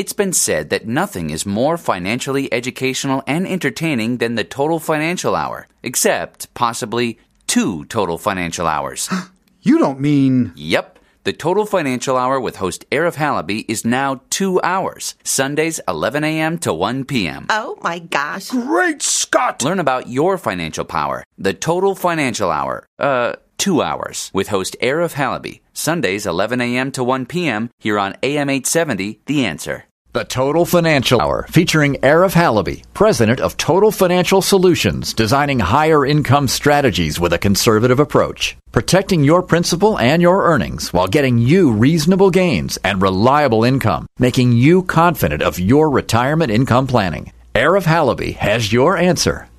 It's 0.00 0.14
been 0.14 0.32
said 0.32 0.70
that 0.70 0.86
nothing 0.86 1.28
is 1.28 1.44
more 1.44 1.76
financially 1.76 2.50
educational 2.54 3.22
and 3.26 3.46
entertaining 3.46 4.16
than 4.16 4.34
the 4.34 4.44
Total 4.44 4.78
Financial 4.78 5.36
Hour, 5.36 5.66
except 5.82 6.54
possibly 6.54 7.18
two 7.46 7.84
Total 7.84 8.16
Financial 8.16 8.66
Hours. 8.66 9.10
You 9.62 9.78
don't 9.78 10.00
mean. 10.00 10.52
Yep. 10.56 11.00
The 11.24 11.34
Total 11.34 11.66
Financial 11.66 12.16
Hour 12.16 12.40
with 12.40 12.56
host 12.56 12.88
Arif 12.88 13.16
Halaby 13.16 13.66
is 13.68 13.84
now 13.84 14.22
two 14.30 14.58
hours, 14.62 15.16
Sundays 15.22 15.78
11 15.86 16.24
a.m. 16.24 16.56
to 16.60 16.72
1 16.72 17.04
p.m. 17.04 17.44
Oh 17.50 17.76
my 17.82 17.98
gosh. 17.98 18.48
Great 18.48 19.02
Scott! 19.02 19.62
Learn 19.62 19.80
about 19.80 20.08
your 20.08 20.38
financial 20.38 20.86
power. 20.86 21.24
The 21.36 21.52
Total 21.52 21.94
Financial 21.94 22.50
Hour. 22.50 22.86
Uh, 22.98 23.34
two 23.58 23.82
hours 23.82 24.30
with 24.32 24.48
host 24.48 24.76
Arif 24.80 25.12
Halaby. 25.12 25.60
Sundays 25.74 26.24
11 26.24 26.62
a.m. 26.62 26.90
to 26.92 27.04
1 27.04 27.26
p.m. 27.26 27.68
here 27.78 27.98
on 27.98 28.16
AM 28.22 28.48
870, 28.48 29.20
The 29.26 29.44
Answer. 29.44 29.84
The 30.12 30.24
Total 30.24 30.66
Financial 30.66 31.20
Hour, 31.20 31.46
featuring 31.50 31.94
Arif 32.02 32.34
Halaby, 32.34 32.82
president 32.94 33.38
of 33.38 33.56
Total 33.56 33.92
Financial 33.92 34.42
Solutions, 34.42 35.14
designing 35.14 35.60
higher 35.60 36.04
income 36.04 36.48
strategies 36.48 37.20
with 37.20 37.32
a 37.32 37.38
conservative 37.38 38.00
approach, 38.00 38.56
protecting 38.72 39.22
your 39.22 39.40
principal 39.40 39.96
and 40.00 40.20
your 40.20 40.46
earnings 40.46 40.92
while 40.92 41.06
getting 41.06 41.38
you 41.38 41.70
reasonable 41.70 42.30
gains 42.30 42.76
and 42.78 43.00
reliable 43.00 43.62
income, 43.62 44.08
making 44.18 44.50
you 44.50 44.82
confident 44.82 45.42
of 45.42 45.60
your 45.60 45.88
retirement 45.88 46.50
income 46.50 46.88
planning. 46.88 47.30
Arif 47.54 47.84
Halaby 47.84 48.34
has 48.34 48.72
your 48.72 48.96
answer. 48.96 49.49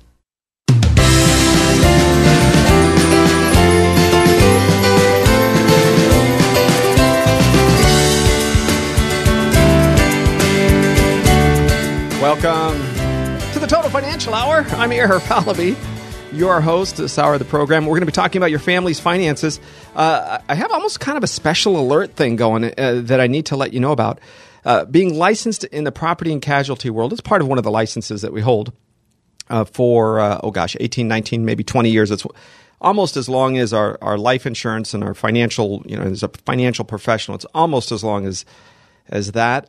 Welcome 12.32 12.80
to 13.52 13.58
the 13.58 13.66
Total 13.66 13.90
Financial 13.90 14.32
Hour. 14.32 14.64
I'm 14.70 14.88
Arif 14.88 15.20
Halaby, 15.20 15.76
your 16.32 16.62
host 16.62 16.96
this 16.96 17.18
hour 17.18 17.34
of 17.34 17.40
the 17.40 17.44
program. 17.44 17.84
We're 17.84 17.90
going 17.90 18.00
to 18.00 18.06
be 18.06 18.12
talking 18.12 18.38
about 18.38 18.50
your 18.50 18.58
family's 18.58 18.98
finances. 18.98 19.60
Uh, 19.94 20.38
I 20.48 20.54
have 20.54 20.72
almost 20.72 20.98
kind 20.98 21.18
of 21.18 21.24
a 21.24 21.26
special 21.26 21.78
alert 21.78 22.16
thing 22.16 22.36
going 22.36 22.64
uh, 22.64 23.02
that 23.04 23.20
I 23.20 23.26
need 23.26 23.44
to 23.46 23.56
let 23.56 23.74
you 23.74 23.80
know 23.80 23.92
about. 23.92 24.18
Uh, 24.64 24.86
being 24.86 25.12
licensed 25.12 25.64
in 25.64 25.84
the 25.84 25.92
property 25.92 26.32
and 26.32 26.40
casualty 26.40 26.88
world 26.88 27.12
is 27.12 27.20
part 27.20 27.42
of 27.42 27.48
one 27.48 27.58
of 27.58 27.64
the 27.64 27.70
licenses 27.70 28.22
that 28.22 28.32
we 28.32 28.40
hold 28.40 28.72
uh, 29.50 29.66
for, 29.66 30.18
uh, 30.18 30.40
oh 30.42 30.50
gosh, 30.50 30.74
18, 30.80 31.06
19, 31.06 31.44
maybe 31.44 31.62
20 31.62 31.90
years. 31.90 32.10
It's 32.10 32.24
almost 32.80 33.18
as 33.18 33.28
long 33.28 33.58
as 33.58 33.74
our, 33.74 33.98
our 34.00 34.16
life 34.16 34.46
insurance 34.46 34.94
and 34.94 35.04
our 35.04 35.12
financial, 35.12 35.82
you 35.84 35.98
know, 35.98 36.04
as 36.04 36.22
a 36.22 36.28
financial 36.46 36.86
professional, 36.86 37.34
it's 37.34 37.44
almost 37.54 37.92
as 37.92 38.02
long 38.02 38.24
as, 38.24 38.46
as 39.10 39.32
that. 39.32 39.68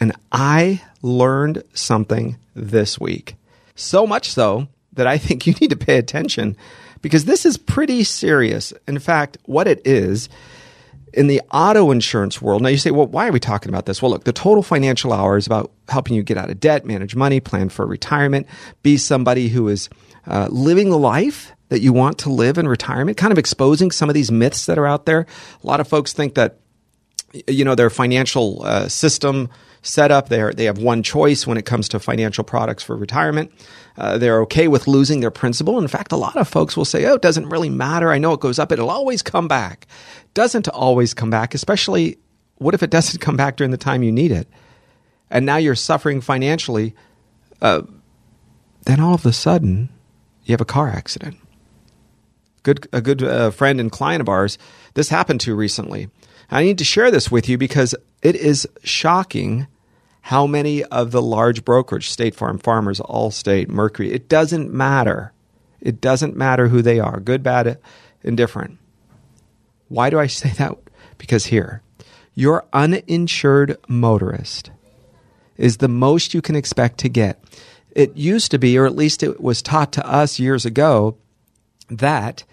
And 0.00 0.12
I 0.32 0.80
learned 1.02 1.62
something 1.74 2.36
this 2.54 2.98
week. 2.98 3.34
So 3.74 4.06
much 4.06 4.30
so 4.30 4.68
that 4.92 5.06
I 5.06 5.18
think 5.18 5.46
you 5.46 5.54
need 5.54 5.70
to 5.70 5.76
pay 5.76 5.98
attention 5.98 6.56
because 7.02 7.24
this 7.24 7.44
is 7.44 7.56
pretty 7.56 8.04
serious. 8.04 8.72
In 8.86 8.98
fact, 8.98 9.38
what 9.44 9.66
it 9.66 9.84
is 9.86 10.28
in 11.12 11.26
the 11.26 11.42
auto 11.52 11.90
insurance 11.90 12.40
world. 12.40 12.62
Now 12.62 12.70
you 12.70 12.78
say, 12.78 12.90
well, 12.90 13.06
why 13.06 13.28
are 13.28 13.32
we 13.32 13.40
talking 13.40 13.68
about 13.68 13.86
this? 13.86 14.00
Well, 14.00 14.10
look, 14.10 14.24
the 14.24 14.32
total 14.32 14.62
financial 14.62 15.12
hour 15.12 15.36
is 15.36 15.46
about 15.46 15.70
helping 15.88 16.16
you 16.16 16.22
get 16.22 16.38
out 16.38 16.50
of 16.50 16.58
debt, 16.58 16.86
manage 16.86 17.14
money, 17.14 17.40
plan 17.40 17.68
for 17.68 17.86
retirement, 17.86 18.46
be 18.82 18.96
somebody 18.96 19.48
who 19.48 19.68
is 19.68 19.90
uh, 20.26 20.48
living 20.50 20.90
the 20.90 20.98
life 20.98 21.52
that 21.68 21.80
you 21.80 21.92
want 21.92 22.18
to 22.18 22.30
live 22.30 22.58
in 22.58 22.68
retirement, 22.68 23.16
kind 23.16 23.32
of 23.32 23.38
exposing 23.38 23.90
some 23.90 24.08
of 24.08 24.14
these 24.14 24.30
myths 24.30 24.66
that 24.66 24.78
are 24.78 24.86
out 24.86 25.06
there. 25.06 25.26
A 25.62 25.66
lot 25.66 25.80
of 25.80 25.88
folks 25.88 26.12
think 26.12 26.34
that, 26.34 26.58
you 27.46 27.64
know, 27.64 27.74
their 27.74 27.90
financial 27.90 28.62
uh, 28.64 28.88
system 28.88 29.50
setup. 29.82 30.28
They 30.28 30.40
are, 30.40 30.52
they 30.52 30.64
have 30.64 30.78
one 30.78 31.02
choice 31.02 31.46
when 31.46 31.58
it 31.58 31.66
comes 31.66 31.88
to 31.90 31.98
financial 31.98 32.44
products 32.44 32.82
for 32.82 32.96
retirement. 32.96 33.52
Uh, 33.96 34.16
they're 34.16 34.40
okay 34.42 34.68
with 34.68 34.88
losing 34.88 35.20
their 35.20 35.30
principal. 35.30 35.78
In 35.78 35.88
fact, 35.88 36.12
a 36.12 36.16
lot 36.16 36.36
of 36.36 36.48
folks 36.48 36.76
will 36.76 36.84
say, 36.84 37.04
"Oh, 37.04 37.14
it 37.14 37.22
doesn't 37.22 37.48
really 37.48 37.68
matter. 37.68 38.10
I 38.10 38.18
know 38.18 38.32
it 38.32 38.40
goes 38.40 38.58
up. 38.58 38.72
It'll 38.72 38.90
always 38.90 39.22
come 39.22 39.48
back." 39.48 39.86
Doesn't 40.34 40.68
always 40.68 41.12
come 41.12 41.28
back. 41.28 41.54
Especially, 41.54 42.18
what 42.56 42.74
if 42.74 42.82
it 42.82 42.90
doesn't 42.90 43.20
come 43.20 43.36
back 43.36 43.56
during 43.56 43.70
the 43.70 43.76
time 43.76 44.02
you 44.02 44.12
need 44.12 44.32
it, 44.32 44.48
and 45.30 45.44
now 45.44 45.56
you're 45.56 45.74
suffering 45.74 46.20
financially? 46.20 46.94
Uh, 47.60 47.82
then 48.84 48.98
all 48.98 49.14
of 49.14 49.26
a 49.26 49.32
sudden, 49.32 49.90
you 50.44 50.52
have 50.52 50.60
a 50.60 50.64
car 50.66 50.88
accident. 50.88 51.36
Good, 52.62 52.88
a 52.92 53.00
good 53.00 53.22
uh, 53.22 53.50
friend 53.50 53.80
and 53.80 53.90
client 53.90 54.20
of 54.20 54.28
ours. 54.28 54.56
This 54.94 55.08
happened 55.08 55.40
to 55.42 55.54
recently. 55.54 56.08
I 56.50 56.62
need 56.62 56.78
to 56.78 56.84
share 56.84 57.10
this 57.10 57.30
with 57.30 57.48
you 57.48 57.58
because 57.58 57.94
it 58.22 58.36
is 58.36 58.68
shocking 58.84 59.66
how 60.22 60.46
many 60.46 60.84
of 60.84 61.10
the 61.10 61.20
large 61.20 61.64
brokerage, 61.64 62.08
State 62.08 62.34
Farm, 62.34 62.58
Farmers, 62.58 63.00
Allstate, 63.00 63.68
Mercury, 63.68 64.12
it 64.12 64.28
doesn't 64.28 64.72
matter. 64.72 65.32
It 65.80 66.00
doesn't 66.00 66.36
matter 66.36 66.68
who 66.68 66.80
they 66.80 67.00
are, 67.00 67.18
good, 67.18 67.42
bad, 67.42 67.78
indifferent. 68.22 68.78
Why 69.88 70.10
do 70.10 70.18
I 70.18 70.28
say 70.28 70.50
that? 70.58 70.78
Because 71.18 71.46
here, 71.46 71.82
your 72.34 72.64
uninsured 72.72 73.76
motorist 73.88 74.70
is 75.56 75.78
the 75.78 75.88
most 75.88 76.34
you 76.34 76.40
can 76.40 76.56
expect 76.56 76.98
to 76.98 77.08
get. 77.08 77.42
It 77.90 78.16
used 78.16 78.50
to 78.52 78.58
be, 78.58 78.78
or 78.78 78.86
at 78.86 78.96
least 78.96 79.22
it 79.22 79.40
was 79.40 79.60
taught 79.60 79.92
to 79.92 80.06
us 80.08 80.38
years 80.38 80.64
ago, 80.64 81.16
that 81.90 82.44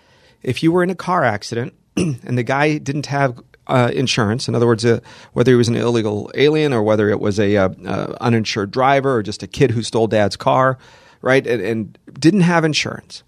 if 0.41 0.63
you 0.63 0.71
were 0.71 0.83
in 0.83 0.89
a 0.89 0.95
car 0.95 1.23
accident 1.23 1.73
and 1.95 2.37
the 2.37 2.43
guy 2.43 2.77
didn't 2.77 3.05
have 3.05 3.39
uh, 3.69 3.91
insurance. 3.93 4.47
In 4.47 4.55
other 4.55 4.65
words, 4.65 4.83
uh, 4.85 4.99
whether 5.33 5.51
he 5.51 5.55
was 5.55 5.67
an 5.67 5.75
illegal 5.75 6.31
alien 6.35 6.73
or 6.73 6.83
whether 6.83 7.09
it 7.09 7.19
was 7.19 7.39
a 7.39 7.55
uh, 7.55 7.69
uh, 7.85 8.17
uninsured 8.19 8.71
driver 8.71 9.15
or 9.15 9.23
just 9.23 9.43
a 9.43 9.47
kid 9.47 9.71
who 9.71 9.83
stole 9.83 10.07
dad's 10.07 10.35
car, 10.35 10.77
right, 11.21 11.45
and, 11.45 11.61
and 11.61 11.97
didn't 12.19 12.41
have 12.41 12.65
insurance, 12.65 13.23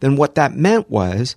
then 0.00 0.16
what 0.16 0.34
that 0.34 0.54
meant 0.54 0.90
was, 0.90 1.36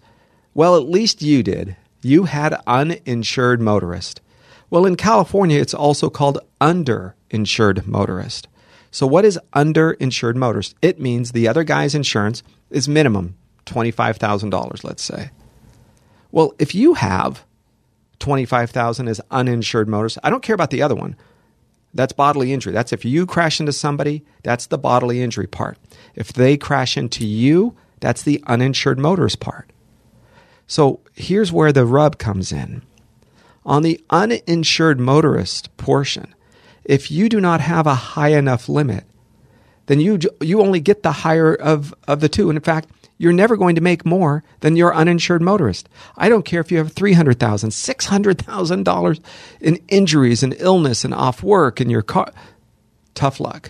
well, 0.54 0.76
at 0.76 0.84
least 0.84 1.22
you 1.22 1.44
did. 1.44 1.76
You 2.02 2.26
had 2.26 2.60
uninsured 2.68 3.62
motorist. 3.62 4.22
Well, 4.70 4.86
in 4.86 4.96
California, 4.96 5.60
it's 5.60 5.74
also 5.74 6.10
called 6.10 6.40
underinsured 6.60 7.86
motorist. 7.86 8.48
So, 8.90 9.08
what 9.08 9.26
is 9.26 9.40
underinsured 9.54 10.36
motorist? 10.36 10.76
It 10.82 11.00
means 11.00 11.32
the 11.32 11.48
other 11.48 11.64
guy's 11.64 11.96
insurance 11.96 12.44
is 12.70 12.90
minimum 12.90 13.36
$25,000, 13.66 14.84
let's 14.84 15.04
say. 15.04 15.32
Well, 16.32 16.54
if 16.60 16.74
you 16.74 16.96
have 16.96 17.46
25,000 18.22 19.08
is 19.08 19.22
uninsured 19.30 19.90
motorist. 19.90 20.18
I 20.24 20.30
don't 20.30 20.44
care 20.44 20.56
about 20.56 20.70
the 20.70 20.82
other 20.82 20.96
one. 20.96 21.18
That's 21.94 22.14
bodily 22.14 22.54
injury. 22.54 22.72
That's 22.72 22.94
if 22.94 23.04
you 23.04 23.26
crash 23.26 23.60
into 23.60 23.74
somebody, 23.74 24.24
that's 24.44 24.68
the 24.68 24.78
bodily 24.78 25.22
injury 25.22 25.48
part. 25.48 25.78
If 26.16 26.32
they 26.32 26.56
crash 26.56 26.96
into 26.96 27.26
you, 27.26 27.76
that's 28.00 28.24
the 28.24 28.42
uninsured 28.48 28.98
motorist 28.98 29.42
part. 29.42 29.70
So 30.68 31.02
here's 31.14 31.52
where 31.52 31.74
the 31.74 31.86
rub 31.86 32.18
comes 32.18 32.54
in. 32.54 32.84
On 33.66 33.84
the 33.84 34.02
uninsured 34.10 35.00
motorist 35.00 35.76
portion, 35.76 36.34
if 36.86 37.12
you 37.12 37.28
do 37.28 37.42
not 37.42 37.60
have 37.60 37.86
a 37.86 37.94
high 37.94 38.30
enough 38.30 38.70
limit, 38.70 39.04
then 39.88 40.00
you 40.00 40.18
you 40.40 40.62
only 40.62 40.80
get 40.80 41.04
the 41.04 41.12
higher 41.12 41.54
of, 41.54 41.94
of 42.08 42.22
the 42.22 42.30
two. 42.30 42.50
And 42.50 42.58
in 42.58 42.64
fact, 42.64 42.90
you're 43.22 43.32
never 43.32 43.56
going 43.56 43.76
to 43.76 43.82
make 43.82 44.04
more 44.04 44.44
than 44.62 44.76
your 44.76 44.96
uninsured 44.96 45.44
motorist. 45.44 45.88
I 46.18 46.28
don't 46.28 46.44
care 46.44 46.60
if 46.60 46.72
you 46.72 46.80
have 46.80 46.96
$300,000, 46.96 47.36
$600,000 47.36 49.20
in 49.60 49.80
injuries 49.90 50.42
and 50.42 50.56
illness 50.58 51.06
and 51.06 51.14
off 51.14 51.44
work 51.44 51.80
and 51.80 51.92
your 51.92 52.02
car. 52.02 52.34
Tough 53.14 53.40
luck. 53.40 53.70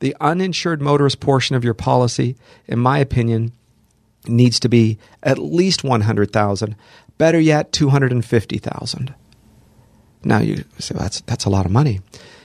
The 0.00 0.16
uninsured 0.20 0.82
motorist 0.82 1.20
portion 1.20 1.54
of 1.54 1.62
your 1.62 1.72
policy, 1.72 2.34
in 2.66 2.80
my 2.80 2.98
opinion, 2.98 3.52
needs 4.26 4.58
to 4.58 4.68
be 4.68 4.98
at 5.22 5.38
least 5.38 5.84
100,000, 5.84 6.74
better 7.18 7.38
yet 7.38 7.70
250,000. 7.70 9.14
Now 10.24 10.38
you 10.40 10.64
say 10.80 10.94
well, 10.96 11.04
that's 11.04 11.20
that's 11.20 11.44
a 11.44 11.50
lot 11.50 11.64
of 11.64 11.70
money. 11.70 12.00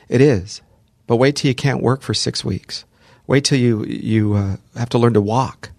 It 0.09 0.21
is. 0.21 0.61
But 1.07 1.15
wait 1.15 1.37
till 1.37 1.49
you 1.49 1.55
can't 1.55 1.81
work 1.81 2.03
for 2.03 2.13
6 2.13 2.45
weeks. 2.45 2.85
Wait 3.31 3.45
till 3.45 3.57
you 3.57 3.85
you 3.85 4.33
uh, 4.33 4.57
have 4.75 4.89
to 4.89 4.97
learn 4.97 5.13
to 5.13 5.21
walk. 5.21 5.71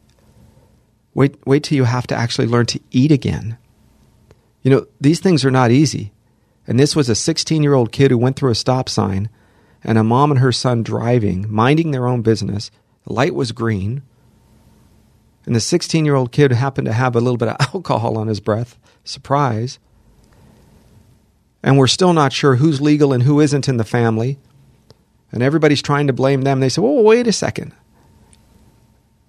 Wait 1.12 1.36
wait 1.46 1.62
till 1.62 1.76
you 1.76 1.84
have 1.84 2.06
to 2.06 2.14
actually 2.14 2.46
learn 2.46 2.64
to 2.64 2.80
eat 2.90 3.12
again. 3.12 3.58
You 4.62 4.70
know, 4.70 4.86
these 5.02 5.20
things 5.20 5.44
are 5.44 5.50
not 5.50 5.70
easy. 5.70 6.14
And 6.66 6.80
this 6.80 6.96
was 6.96 7.10
a 7.10 7.12
16-year-old 7.12 7.92
kid 7.92 8.10
who 8.10 8.16
went 8.16 8.36
through 8.36 8.52
a 8.52 8.54
stop 8.54 8.88
sign 8.88 9.28
and 9.84 9.98
a 9.98 10.02
mom 10.02 10.30
and 10.30 10.40
her 10.40 10.50
son 10.50 10.82
driving, 10.82 11.44
minding 11.52 11.90
their 11.90 12.06
own 12.06 12.22
business. 12.22 12.70
The 13.06 13.12
light 13.12 13.34
was 13.34 13.52
green. 13.52 14.00
And 15.44 15.54
the 15.54 15.60
16-year-old 15.60 16.32
kid 16.32 16.52
happened 16.52 16.86
to 16.86 16.94
have 16.94 17.14
a 17.14 17.20
little 17.20 17.36
bit 17.36 17.48
of 17.48 17.56
alcohol 17.74 18.16
on 18.16 18.28
his 18.28 18.40
breath. 18.40 18.78
Surprise. 19.04 19.78
And 21.62 21.76
we're 21.76 21.86
still 21.86 22.14
not 22.14 22.32
sure 22.32 22.56
who's 22.56 22.80
legal 22.80 23.12
and 23.12 23.24
who 23.24 23.40
isn't 23.40 23.68
in 23.68 23.76
the 23.76 23.84
family 23.84 24.38
and 25.32 25.42
everybody's 25.42 25.82
trying 25.82 26.06
to 26.06 26.12
blame 26.12 26.42
them. 26.42 26.60
They 26.60 26.68
say, 26.68 26.82
well, 26.82 27.02
wait 27.02 27.26
a 27.26 27.32
second. 27.32 27.74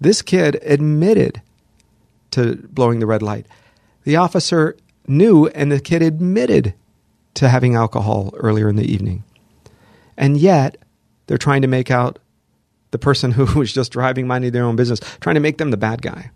This 0.00 0.22
kid 0.22 0.58
admitted 0.62 1.40
to 2.32 2.56
blowing 2.70 3.00
the 3.00 3.06
red 3.06 3.22
light. 3.22 3.46
The 4.04 4.16
officer 4.16 4.76
knew, 5.06 5.46
and 5.48 5.72
the 5.72 5.80
kid 5.80 6.02
admitted 6.02 6.74
to 7.34 7.48
having 7.48 7.74
alcohol 7.74 8.32
earlier 8.36 8.68
in 8.68 8.76
the 8.76 8.90
evening. 8.90 9.24
And 10.16 10.36
yet, 10.36 10.76
they're 11.26 11.38
trying 11.38 11.62
to 11.62 11.68
make 11.68 11.90
out 11.90 12.18
the 12.90 12.98
person 12.98 13.32
who 13.32 13.46
was 13.58 13.72
just 13.72 13.92
driving, 13.92 14.26
minding 14.26 14.52
their 14.52 14.64
own 14.64 14.76
business, 14.76 15.00
trying 15.20 15.34
to 15.34 15.40
make 15.40 15.58
them 15.58 15.70
the 15.70 15.76
bad 15.76 16.02
guy. 16.02 16.30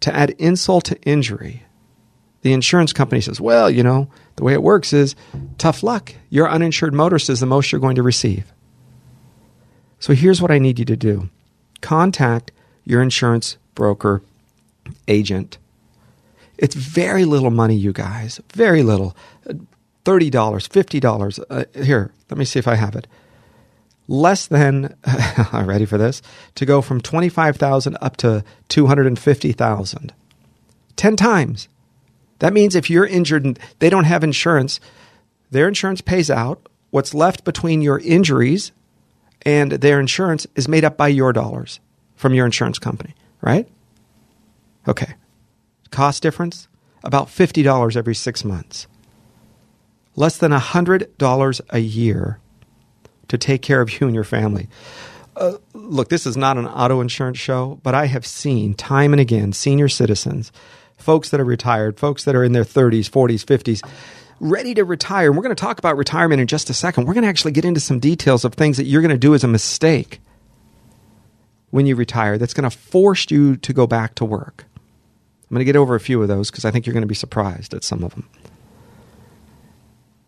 To 0.00 0.14
add 0.14 0.30
insult 0.30 0.84
to 0.86 1.00
injury, 1.02 1.62
the 2.42 2.52
insurance 2.52 2.92
company 2.92 3.20
says, 3.20 3.40
well, 3.40 3.70
you 3.70 3.82
know, 3.82 4.10
the 4.36 4.44
way 4.44 4.52
it 4.52 4.62
works 4.62 4.92
is 4.92 5.16
tough 5.58 5.82
luck. 5.82 6.14
Your 6.30 6.48
uninsured 6.48 6.94
motorist 6.94 7.30
is 7.30 7.40
the 7.40 7.46
most 7.46 7.72
you're 7.72 7.80
going 7.80 7.96
to 7.96 8.02
receive. 8.02 8.52
So 9.98 10.14
here's 10.14 10.42
what 10.42 10.50
I 10.50 10.58
need 10.58 10.78
you 10.78 10.84
to 10.84 10.96
do 10.96 11.30
contact 11.80 12.52
your 12.84 13.02
insurance 13.02 13.58
broker 13.74 14.22
agent. 15.08 15.58
It's 16.58 16.74
very 16.74 17.24
little 17.24 17.50
money, 17.50 17.76
you 17.76 17.92
guys. 17.92 18.40
Very 18.54 18.82
little. 18.82 19.14
$30, 19.46 20.30
$50. 20.30 21.44
Uh, 21.50 21.64
here, 21.82 22.12
let 22.30 22.38
me 22.38 22.44
see 22.44 22.58
if 22.58 22.68
I 22.68 22.76
have 22.76 22.96
it. 22.96 23.06
Less 24.08 24.46
than, 24.46 24.96
ready 25.52 25.84
for 25.84 25.98
this? 25.98 26.22
To 26.54 26.64
go 26.64 26.80
from 26.80 27.00
25,000 27.00 27.98
up 28.00 28.16
to 28.18 28.44
250,000. 28.68 30.12
10 30.94 31.16
times. 31.16 31.68
That 32.38 32.52
means 32.52 32.74
if 32.74 32.88
you're 32.88 33.06
injured 33.06 33.44
and 33.44 33.58
they 33.80 33.90
don't 33.90 34.04
have 34.04 34.22
insurance, 34.22 34.80
their 35.50 35.68
insurance 35.68 36.00
pays 36.00 36.30
out. 36.30 36.68
What's 36.90 37.12
left 37.12 37.44
between 37.44 37.82
your 37.82 37.98
injuries 37.98 38.72
and 39.46 39.70
their 39.70 40.00
insurance 40.00 40.46
is 40.56 40.66
made 40.66 40.84
up 40.84 40.96
by 40.96 41.06
your 41.06 41.32
dollars 41.32 41.78
from 42.16 42.34
your 42.34 42.44
insurance 42.44 42.80
company, 42.80 43.14
right? 43.40 43.68
Okay. 44.88 45.14
Cost 45.90 46.22
difference? 46.22 46.66
About 47.04 47.28
$50 47.28 47.96
every 47.96 48.14
six 48.14 48.44
months. 48.44 48.88
Less 50.16 50.36
than 50.36 50.50
$100 50.50 51.60
a 51.70 51.78
year 51.78 52.40
to 53.28 53.38
take 53.38 53.62
care 53.62 53.80
of 53.80 54.00
you 54.00 54.08
and 54.08 54.14
your 54.14 54.24
family. 54.24 54.68
Uh, 55.36 55.58
look, 55.74 56.08
this 56.08 56.26
is 56.26 56.36
not 56.36 56.56
an 56.58 56.66
auto 56.66 57.00
insurance 57.00 57.38
show, 57.38 57.78
but 57.84 57.94
I 57.94 58.06
have 58.06 58.26
seen 58.26 58.74
time 58.74 59.12
and 59.12 59.20
again 59.20 59.52
senior 59.52 59.88
citizens, 59.88 60.50
folks 60.96 61.30
that 61.30 61.38
are 61.38 61.44
retired, 61.44 62.00
folks 62.00 62.24
that 62.24 62.34
are 62.34 62.42
in 62.42 62.52
their 62.52 62.64
30s, 62.64 63.08
40s, 63.08 63.44
50s, 63.44 63.88
ready 64.40 64.74
to 64.74 64.84
retire. 64.84 65.28
And 65.28 65.36
we're 65.36 65.42
going 65.42 65.54
to 65.54 65.60
talk 65.60 65.78
about 65.78 65.96
retirement 65.96 66.40
in 66.40 66.46
just 66.46 66.70
a 66.70 66.74
second. 66.74 67.06
We're 67.06 67.14
going 67.14 67.24
to 67.24 67.28
actually 67.28 67.52
get 67.52 67.64
into 67.64 67.80
some 67.80 67.98
details 67.98 68.44
of 68.44 68.54
things 68.54 68.76
that 68.76 68.84
you're 68.84 69.02
going 69.02 69.10
to 69.10 69.18
do 69.18 69.34
as 69.34 69.44
a 69.44 69.48
mistake 69.48 70.20
when 71.70 71.86
you 71.86 71.96
retire 71.96 72.38
that's 72.38 72.54
going 72.54 72.68
to 72.68 72.76
force 72.76 73.30
you 73.30 73.56
to 73.56 73.72
go 73.72 73.86
back 73.86 74.14
to 74.16 74.24
work. 74.24 74.64
I'm 75.48 75.54
going 75.54 75.60
to 75.60 75.64
get 75.64 75.76
over 75.76 75.94
a 75.94 76.00
few 76.00 76.20
of 76.22 76.28
those 76.28 76.50
because 76.50 76.64
I 76.64 76.70
think 76.70 76.86
you're 76.86 76.94
going 76.94 77.02
to 77.02 77.08
be 77.08 77.14
surprised 77.14 77.72
at 77.74 77.84
some 77.84 78.02
of 78.02 78.14
them. 78.14 78.28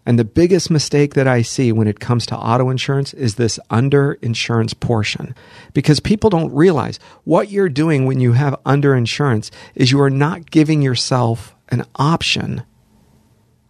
And 0.06 0.18
the 0.18 0.24
biggest 0.24 0.70
mistake 0.70 1.12
that 1.14 1.28
I 1.28 1.42
see 1.42 1.70
when 1.70 1.86
it 1.86 2.00
comes 2.00 2.24
to 2.26 2.36
auto 2.36 2.70
insurance 2.70 3.12
is 3.12 3.34
this 3.34 3.60
under 3.68 4.14
insurance 4.22 4.72
portion. 4.72 5.34
Because 5.74 6.00
people 6.00 6.30
don't 6.30 6.50
realize 6.54 6.98
what 7.24 7.50
you're 7.50 7.68
doing 7.68 8.06
when 8.06 8.18
you 8.18 8.32
have 8.32 8.58
under 8.64 8.94
insurance 8.94 9.50
is 9.74 9.92
you 9.92 10.00
are 10.00 10.08
not 10.08 10.50
giving 10.50 10.80
yourself 10.80 11.54
an 11.68 11.84
option 11.96 12.62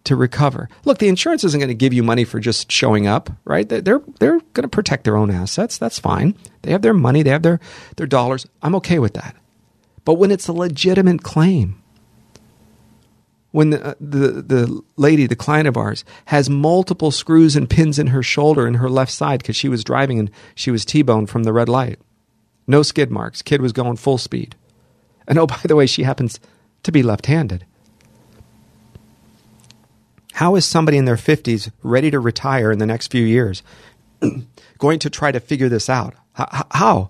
to 0.09 0.15
recover. 0.15 0.67
Look, 0.85 0.97
the 0.97 1.07
insurance 1.07 1.43
isn't 1.43 1.59
going 1.59 1.67
to 1.67 1.75
give 1.75 1.93
you 1.93 2.01
money 2.01 2.23
for 2.23 2.39
just 2.39 2.71
showing 2.71 3.05
up, 3.05 3.29
right? 3.45 3.69
They're 3.69 4.01
they're, 4.19 4.39
going 4.39 4.63
to 4.63 4.67
protect 4.67 5.03
their 5.03 5.15
own 5.15 5.29
assets. 5.29 5.77
That's 5.77 5.99
fine. 5.99 6.35
They 6.63 6.71
have 6.71 6.81
their 6.81 6.95
money, 6.95 7.21
they 7.21 7.29
have 7.29 7.43
their 7.43 7.59
their 7.97 8.07
dollars. 8.07 8.47
I'm 8.63 8.73
okay 8.75 8.97
with 8.97 9.13
that. 9.13 9.35
But 10.05 10.15
when 10.15 10.31
it's 10.31 10.47
a 10.47 10.53
legitimate 10.53 11.21
claim, 11.21 11.79
when 13.51 13.69
the, 13.69 13.85
uh, 13.85 13.93
the, 14.01 14.41
the 14.41 14.81
lady, 14.97 15.27
the 15.27 15.35
client 15.35 15.67
of 15.67 15.77
ours, 15.77 16.03
has 16.25 16.49
multiple 16.49 17.11
screws 17.11 17.55
and 17.55 17.69
pins 17.69 17.99
in 17.99 18.07
her 18.07 18.23
shoulder 18.23 18.65
and 18.65 18.77
her 18.77 18.89
left 18.89 19.11
side 19.11 19.41
because 19.41 19.55
she 19.55 19.69
was 19.69 19.83
driving 19.83 20.17
and 20.17 20.31
she 20.55 20.71
was 20.71 20.85
T-boned 20.85 21.29
from 21.29 21.43
the 21.43 21.53
red 21.53 21.69
light. 21.69 21.99
No 22.65 22.81
skid 22.81 23.11
marks. 23.11 23.43
Kid 23.43 23.61
was 23.61 23.73
going 23.73 23.97
full 23.97 24.17
speed. 24.17 24.55
And 25.27 25.37
oh, 25.37 25.45
by 25.45 25.61
the 25.65 25.75
way, 25.75 25.85
she 25.85 26.01
happens 26.01 26.39
to 26.81 26.91
be 26.91 27.03
left-handed. 27.03 27.65
How 30.39 30.55
is 30.55 30.65
somebody 30.65 30.97
in 30.97 31.03
their 31.03 31.17
50s 31.17 31.69
ready 31.83 32.09
to 32.11 32.17
retire 32.17 32.71
in 32.71 32.79
the 32.79 32.85
next 32.85 33.11
few 33.11 33.25
years 33.25 33.61
going 34.77 34.99
to 34.99 35.09
try 35.09 35.33
to 35.33 35.39
figure 35.41 35.67
this 35.67 35.89
out? 35.89 36.13
How? 36.33 37.09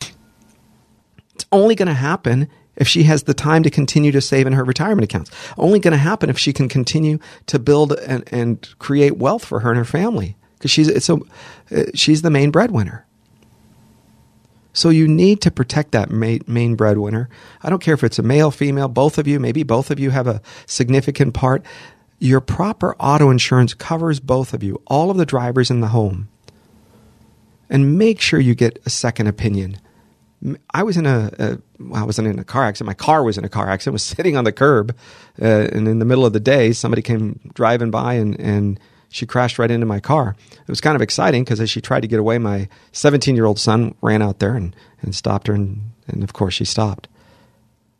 It's 0.00 1.46
only 1.50 1.74
going 1.74 1.88
to 1.88 1.94
happen 1.94 2.48
if 2.76 2.86
she 2.86 3.02
has 3.02 3.24
the 3.24 3.34
time 3.34 3.64
to 3.64 3.70
continue 3.70 4.12
to 4.12 4.20
save 4.20 4.46
in 4.46 4.52
her 4.52 4.62
retirement 4.62 5.02
accounts. 5.02 5.32
Only 5.58 5.80
going 5.80 5.90
to 5.90 5.98
happen 5.98 6.30
if 6.30 6.38
she 6.38 6.52
can 6.52 6.68
continue 6.68 7.18
to 7.46 7.58
build 7.58 7.92
and, 7.94 8.22
and 8.32 8.68
create 8.78 9.16
wealth 9.16 9.44
for 9.44 9.58
her 9.58 9.70
and 9.70 9.78
her 9.78 9.84
family 9.84 10.36
because 10.54 10.70
she's 10.70 10.86
it's 10.86 11.08
a, 11.08 11.18
uh, 11.72 11.82
she's 11.92 12.22
the 12.22 12.30
main 12.30 12.52
breadwinner. 12.52 13.04
So 14.72 14.90
you 14.90 15.08
need 15.08 15.40
to 15.40 15.50
protect 15.50 15.90
that 15.90 16.08
main 16.12 16.76
breadwinner. 16.76 17.28
I 17.64 17.68
don't 17.68 17.82
care 17.82 17.94
if 17.94 18.04
it's 18.04 18.20
a 18.20 18.22
male, 18.22 18.52
female, 18.52 18.86
both 18.86 19.18
of 19.18 19.26
you, 19.26 19.40
maybe 19.40 19.64
both 19.64 19.90
of 19.90 19.98
you 19.98 20.10
have 20.10 20.28
a 20.28 20.40
significant 20.66 21.34
part. 21.34 21.64
Your 22.22 22.40
proper 22.40 22.94
auto 22.96 23.30
insurance 23.30 23.74
covers 23.74 24.20
both 24.20 24.54
of 24.54 24.62
you, 24.62 24.80
all 24.86 25.10
of 25.10 25.16
the 25.16 25.26
drivers 25.26 25.70
in 25.70 25.80
the 25.80 25.88
home. 25.88 26.28
And 27.68 27.98
make 27.98 28.20
sure 28.20 28.38
you 28.38 28.54
get 28.54 28.80
a 28.86 28.90
second 28.90 29.26
opinion 29.26 29.78
I 30.70 30.82
was 30.82 30.96
in 30.96 31.06
a, 31.06 31.30
a 31.38 31.58
well, 31.78 32.02
I 32.02 32.04
wasn't 32.04 32.28
in 32.28 32.38
a 32.38 32.44
car 32.44 32.64
accident. 32.64 32.86
My 32.86 32.94
car 32.94 33.22
was 33.22 33.38
in 33.38 33.44
a 33.44 33.48
car 33.48 33.68
accident. 33.68 33.92
Was 33.92 34.02
sitting 34.16 34.36
on 34.36 34.44
the 34.44 34.52
curb, 34.52 34.96
uh, 35.40 35.68
and 35.72 35.86
in 35.86 35.98
the 35.98 36.04
middle 36.04 36.26
of 36.26 36.32
the 36.32 36.40
day, 36.40 36.72
somebody 36.72 37.02
came 37.02 37.38
driving 37.54 37.90
by, 37.90 38.14
and 38.14 38.38
and 38.40 38.80
she 39.08 39.26
crashed 39.26 39.58
right 39.58 39.70
into 39.70 39.86
my 39.86 40.00
car. 40.00 40.34
It 40.50 40.68
was 40.68 40.80
kind 40.80 40.96
of 40.96 41.02
exciting 41.02 41.44
because 41.44 41.60
as 41.60 41.70
she 41.70 41.80
tried 41.80 42.00
to 42.00 42.08
get 42.08 42.18
away, 42.18 42.38
my 42.38 42.68
17 42.92 43.36
year 43.36 43.44
old 43.44 43.58
son 43.58 43.94
ran 44.00 44.22
out 44.22 44.38
there 44.38 44.54
and 44.54 44.74
and 45.02 45.14
stopped 45.14 45.46
her, 45.46 45.54
and 45.54 45.92
and 46.08 46.24
of 46.24 46.32
course 46.32 46.54
she 46.54 46.64
stopped. 46.64 47.08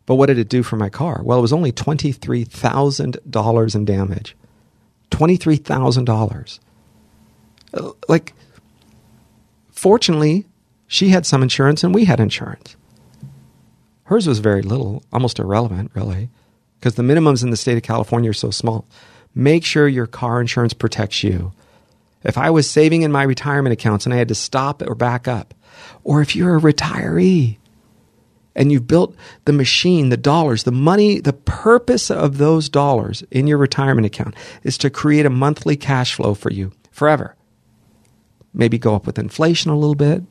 But 0.05 0.15
what 0.15 0.25
did 0.27 0.37
it 0.37 0.49
do 0.49 0.63
for 0.63 0.75
my 0.75 0.89
car? 0.89 1.21
Well, 1.23 1.39
it 1.39 1.41
was 1.41 1.53
only 1.53 1.71
twenty 1.71 2.11
three 2.11 2.43
thousand 2.43 3.17
dollars 3.29 3.75
in 3.75 3.85
damage. 3.85 4.35
Twenty 5.09 5.37
three 5.37 5.55
thousand 5.55 6.05
dollars. 6.05 6.59
Uh, 7.73 7.91
like, 8.07 8.33
fortunately, 9.71 10.45
she 10.87 11.09
had 11.09 11.25
some 11.25 11.41
insurance 11.41 11.83
and 11.83 11.93
we 11.93 12.05
had 12.05 12.19
insurance. 12.19 12.75
Hers 14.03 14.27
was 14.27 14.39
very 14.39 14.61
little, 14.61 15.03
almost 15.13 15.39
irrelevant, 15.39 15.91
really, 15.95 16.29
because 16.79 16.95
the 16.95 17.03
minimums 17.03 17.41
in 17.41 17.49
the 17.49 17.57
state 17.57 17.77
of 17.77 17.83
California 17.83 18.29
are 18.29 18.33
so 18.33 18.51
small. 18.51 18.85
Make 19.33 19.63
sure 19.63 19.87
your 19.87 20.05
car 20.05 20.41
insurance 20.41 20.73
protects 20.73 21.23
you. 21.23 21.53
If 22.23 22.37
I 22.37 22.49
was 22.49 22.69
saving 22.69 23.01
in 23.01 23.11
my 23.11 23.23
retirement 23.23 23.73
accounts 23.73 24.05
and 24.05 24.13
I 24.13 24.17
had 24.17 24.27
to 24.27 24.35
stop 24.35 24.81
or 24.81 24.95
back 24.95 25.27
up, 25.27 25.53
or 26.03 26.21
if 26.21 26.35
you're 26.35 26.57
a 26.57 26.61
retiree 26.61 27.57
and 28.55 28.71
you've 28.71 28.87
built 28.87 29.15
the 29.45 29.53
machine, 29.53 30.09
the 30.09 30.17
dollars, 30.17 30.63
the 30.63 30.71
money, 30.71 31.19
the 31.19 31.33
purpose 31.33 32.11
of 32.11 32.37
those 32.37 32.69
dollars 32.69 33.23
in 33.31 33.47
your 33.47 33.57
retirement 33.57 34.05
account 34.05 34.35
is 34.63 34.77
to 34.79 34.89
create 34.89 35.25
a 35.25 35.29
monthly 35.29 35.75
cash 35.75 36.13
flow 36.13 36.33
for 36.33 36.51
you 36.51 36.71
forever. 36.91 37.35
Maybe 38.53 38.77
go 38.77 38.95
up 38.95 39.05
with 39.05 39.17
inflation 39.17 39.71
a 39.71 39.77
little 39.77 39.95
bit, 39.95 40.23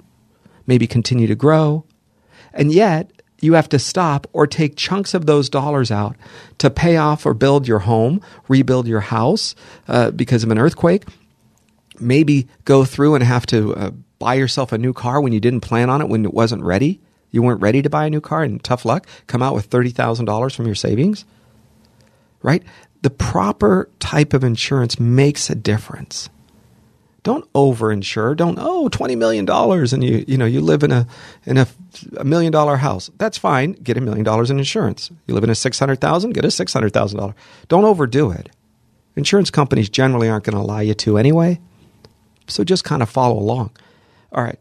maybe 0.67 0.87
continue 0.87 1.27
to 1.27 1.35
grow. 1.35 1.85
And 2.53 2.73
yet, 2.73 3.11
you 3.43 3.55
have 3.55 3.69
to 3.71 3.79
stop 3.79 4.29
or 4.33 4.47
take 4.47 4.77
chunks 4.77 5.15
of 5.15 5.27
those 5.27 5.51
dollars 5.51 5.91
out 5.91 6.17
to 6.59 6.71
pay 6.71 6.97
off 6.97 7.27
or 7.27 7.35
build 7.35 7.67
your 7.67 7.81
home, 7.81 8.21
rebuild 8.49 8.87
your 8.87 9.01
house 9.01 9.57
uh, 9.89 10.13
because 10.13 10.45
of 10.45 10.51
an 10.51 10.59
earthquake. 10.59 11.05
Maybe 11.99 12.47
go 12.65 12.85
through 12.85 13.17
and 13.17 13.25
have 13.25 13.45
to 13.47 13.75
uh, 13.75 13.91
buy 14.21 14.35
yourself 14.35 14.73
a 14.73 14.79
new 14.79 14.93
car 14.93 15.21
when 15.21 15.33
you 15.33 15.41
didn't 15.41 15.61
plan 15.61 15.91
on 15.91 16.01
it, 16.01 16.09
when 16.09 16.25
it 16.25 16.33
wasn't 16.33 16.63
ready. 16.63 17.01
You 17.33 17.43
weren't 17.43 17.61
ready 17.61 17.83
to 17.83 17.91
buy 17.91 18.07
a 18.07 18.11
new 18.11 18.21
car, 18.21 18.45
and 18.45 18.63
tough 18.63 18.85
luck, 18.85 19.07
come 19.27 19.43
out 19.43 19.55
with 19.55 19.69
$30,000 19.69 20.55
from 20.55 20.67
your 20.67 20.75
savings. 20.77 21.25
Right? 22.43 22.63
The 23.03 23.11
proper 23.11 23.91
type 23.99 24.33
of 24.33 24.45
insurance 24.45 25.01
makes 25.01 25.51
a 25.51 25.57
difference 25.57 26.29
don't 27.23 27.51
overinsure. 27.53 28.37
Don't 28.37 28.59
oh 28.61 28.89
twenty 28.89 29.15
million 29.15 29.45
dollars 29.45 29.93
and 29.93 30.03
you 30.03 30.25
you 30.27 30.37
know 30.37 30.45
you 30.45 30.61
live 30.61 30.83
in 30.83 30.91
a 30.91 31.07
in 31.45 31.57
a, 31.57 31.67
a 32.17 32.25
million 32.25 32.53
dollar 32.53 32.77
house. 32.77 33.11
That's 33.17 33.39
fine. 33.39 33.73
Get 33.73 33.97
a 33.97 34.01
million 34.01 34.25
dollars 34.25 34.51
in 34.51 34.59
insurance. 34.59 35.11
You 35.27 35.35
live 35.35 35.45
in 35.45 35.51
a 35.51 35.55
six 35.55 35.79
hundred 35.79 36.01
thousand. 36.01 36.33
Get 36.33 36.45
a 36.45 36.51
six 36.51 36.73
hundred 36.73 36.93
thousand 36.93 37.19
dollar. 37.19 37.35
Don't 37.69 37.85
overdo 37.85 38.31
it. 38.31 38.51
Insurance 39.15 39.51
companies 39.51 39.89
generally 39.89 40.29
aren't 40.29 40.45
going 40.45 40.57
to 40.57 40.63
lie 40.63 40.83
you 40.83 40.95
to 40.95 41.19
anyway. 41.19 41.61
So 42.49 42.65
just 42.65 42.83
kind 42.83 43.03
of 43.03 43.09
follow 43.09 43.39
along. 43.39 43.71
All 44.33 44.43
right. 44.43 44.59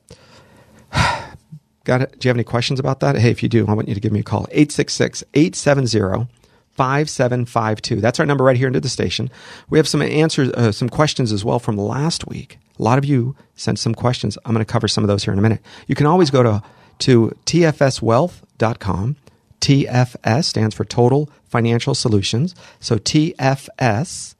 Got 1.84 2.02
it? 2.02 2.20
Do 2.20 2.28
you 2.28 2.30
have 2.30 2.36
any 2.38 2.44
questions 2.44 2.80
about 2.80 3.00
that? 3.00 3.18
Hey, 3.18 3.32
if 3.32 3.42
you 3.42 3.50
do, 3.50 3.66
I 3.68 3.74
want 3.74 3.88
you 3.88 3.96
to 3.96 4.00
give 4.00 4.12
me 4.12 4.20
a 4.20 4.24
call. 4.24 4.48
866 4.52 5.24
870 5.34 6.28
5752. 6.74 8.00
That's 8.00 8.20
our 8.20 8.26
number 8.26 8.44
right 8.44 8.56
here 8.56 8.68
into 8.68 8.80
the 8.80 8.90
station. 8.90 9.30
We 9.70 9.78
have 9.78 9.88
some 9.88 10.02
answers, 10.02 10.52
uh, 10.52 10.72
some 10.72 10.90
questions 10.90 11.32
as 11.32 11.44
well 11.44 11.60
from 11.60 11.78
last 11.78 12.28
week. 12.28 12.60
A 12.80 12.84
lot 12.84 12.98
of 12.98 13.06
you 13.06 13.36
sent 13.56 13.80
some 13.80 13.94
questions. 13.94 14.38
I'm 14.46 14.54
going 14.54 14.66
to 14.66 14.72
cover 14.72 14.88
some 14.88 15.04
of 15.04 15.08
those 15.08 15.24
here 15.24 15.34
in 15.34 15.40
a 15.40 15.42
minute. 15.42 15.62
You 15.88 15.96
can 15.96 16.06
always 16.06 16.30
go 16.30 16.44
to, 16.44 16.64
to 17.00 17.36
tfswealth.com. 17.46 19.16
TFS 19.60 20.46
stands 20.46 20.74
for 20.74 20.86
Total 20.86 21.30
Financial 21.50 21.94
Solutions. 21.94 22.56
So 22.80 22.98
tfswealth.com 22.98 24.38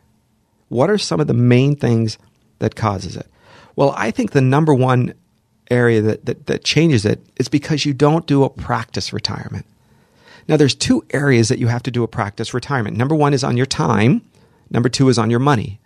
What 0.70 0.90
are 0.90 0.98
some 0.98 1.20
of 1.20 1.28
the 1.28 1.34
main 1.34 1.76
things 1.76 2.18
that 2.60 2.76
causes 2.76 3.16
it? 3.16 3.28
Well, 3.76 3.94
I 3.96 4.12
think 4.12 4.32
the 4.32 4.42
number 4.42 4.74
one 4.74 5.14
area 5.72 6.02
that, 6.02 6.26
that, 6.26 6.48
that 6.48 6.64
changes 6.64 7.06
it 7.06 7.22
is 7.38 7.48
because 7.48 7.86
you 7.86 7.94
don't 7.94 8.26
do 8.26 8.44
a 8.44 8.50
practice 8.50 9.14
retirement. 9.14 9.66
Now, 10.48 10.58
there's 10.58 10.76
two 10.76 11.04
areas 11.12 11.50
that 11.50 11.60
you 11.60 11.68
have 11.68 11.84
to 11.84 11.92
do 11.92 12.04
a 12.04 12.08
practice 12.08 12.54
retirement. 12.54 12.98
Number 12.98 13.16
one 13.16 13.34
is 13.34 13.44
on 13.44 13.58
your 13.58 13.66
time, 13.66 14.22
Number 14.74 14.90
two 14.90 15.08
is 15.08 15.20
on 15.20 15.30
your 15.30 15.40
money. 15.40 15.80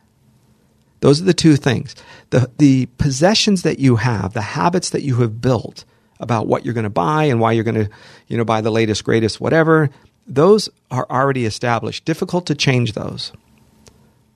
Those 1.01 1.21
are 1.21 1.25
the 1.25 1.33
two 1.33 1.57
things. 1.57 1.93
The, 2.31 2.49
the 2.57 2.87
possessions 2.97 3.61
that 3.61 3.79
you 3.79 3.97
have, 3.97 4.33
the 4.33 4.41
habits 4.41 4.89
that 4.89 5.03
you 5.03 5.17
have 5.17 5.41
built 5.41 5.85
about 6.19 6.47
what 6.47 6.65
you're 6.65 6.73
going 6.73 6.85
to 6.85 6.89
buy 6.89 7.25
and 7.25 7.39
why 7.39 7.51
you're 7.51 7.63
going 7.63 7.85
to, 7.85 7.89
you 8.27 8.37
know, 8.37 8.45
buy 8.45 8.61
the 8.61 8.71
latest, 8.71 9.03
greatest, 9.03 9.39
whatever, 9.39 9.91
those 10.25 10.69
are 10.89 11.05
already 11.09 11.45
established. 11.45 12.05
Difficult 12.05 12.47
to 12.47 12.55
change 12.55 12.93
those. 12.93 13.31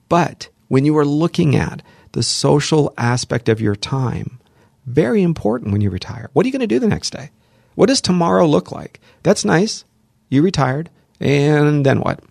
But 0.07 0.49
when 0.67 0.85
you 0.85 0.95
are 0.97 1.05
looking 1.05 1.55
at 1.55 1.81
the 2.11 2.21
social 2.21 2.93
aspect 2.97 3.49
of 3.49 3.61
your 3.61 3.75
time, 3.75 4.39
very 4.85 5.23
important 5.23 5.71
when 5.71 5.81
you 5.81 5.89
retire. 5.89 6.29
What 6.33 6.45
are 6.45 6.47
you 6.47 6.53
going 6.53 6.59
to 6.59 6.67
do 6.67 6.79
the 6.79 6.87
next 6.87 7.11
day? 7.11 7.31
What 7.73 7.87
does 7.87 8.01
tomorrow 8.01 8.45
look 8.45 8.71
like? 8.71 8.99
That's 9.23 9.45
nice. 9.45 9.85
You 10.31 10.41
retired. 10.41 10.89
And 11.19 11.85
then 11.85 11.99
what? 11.99 12.21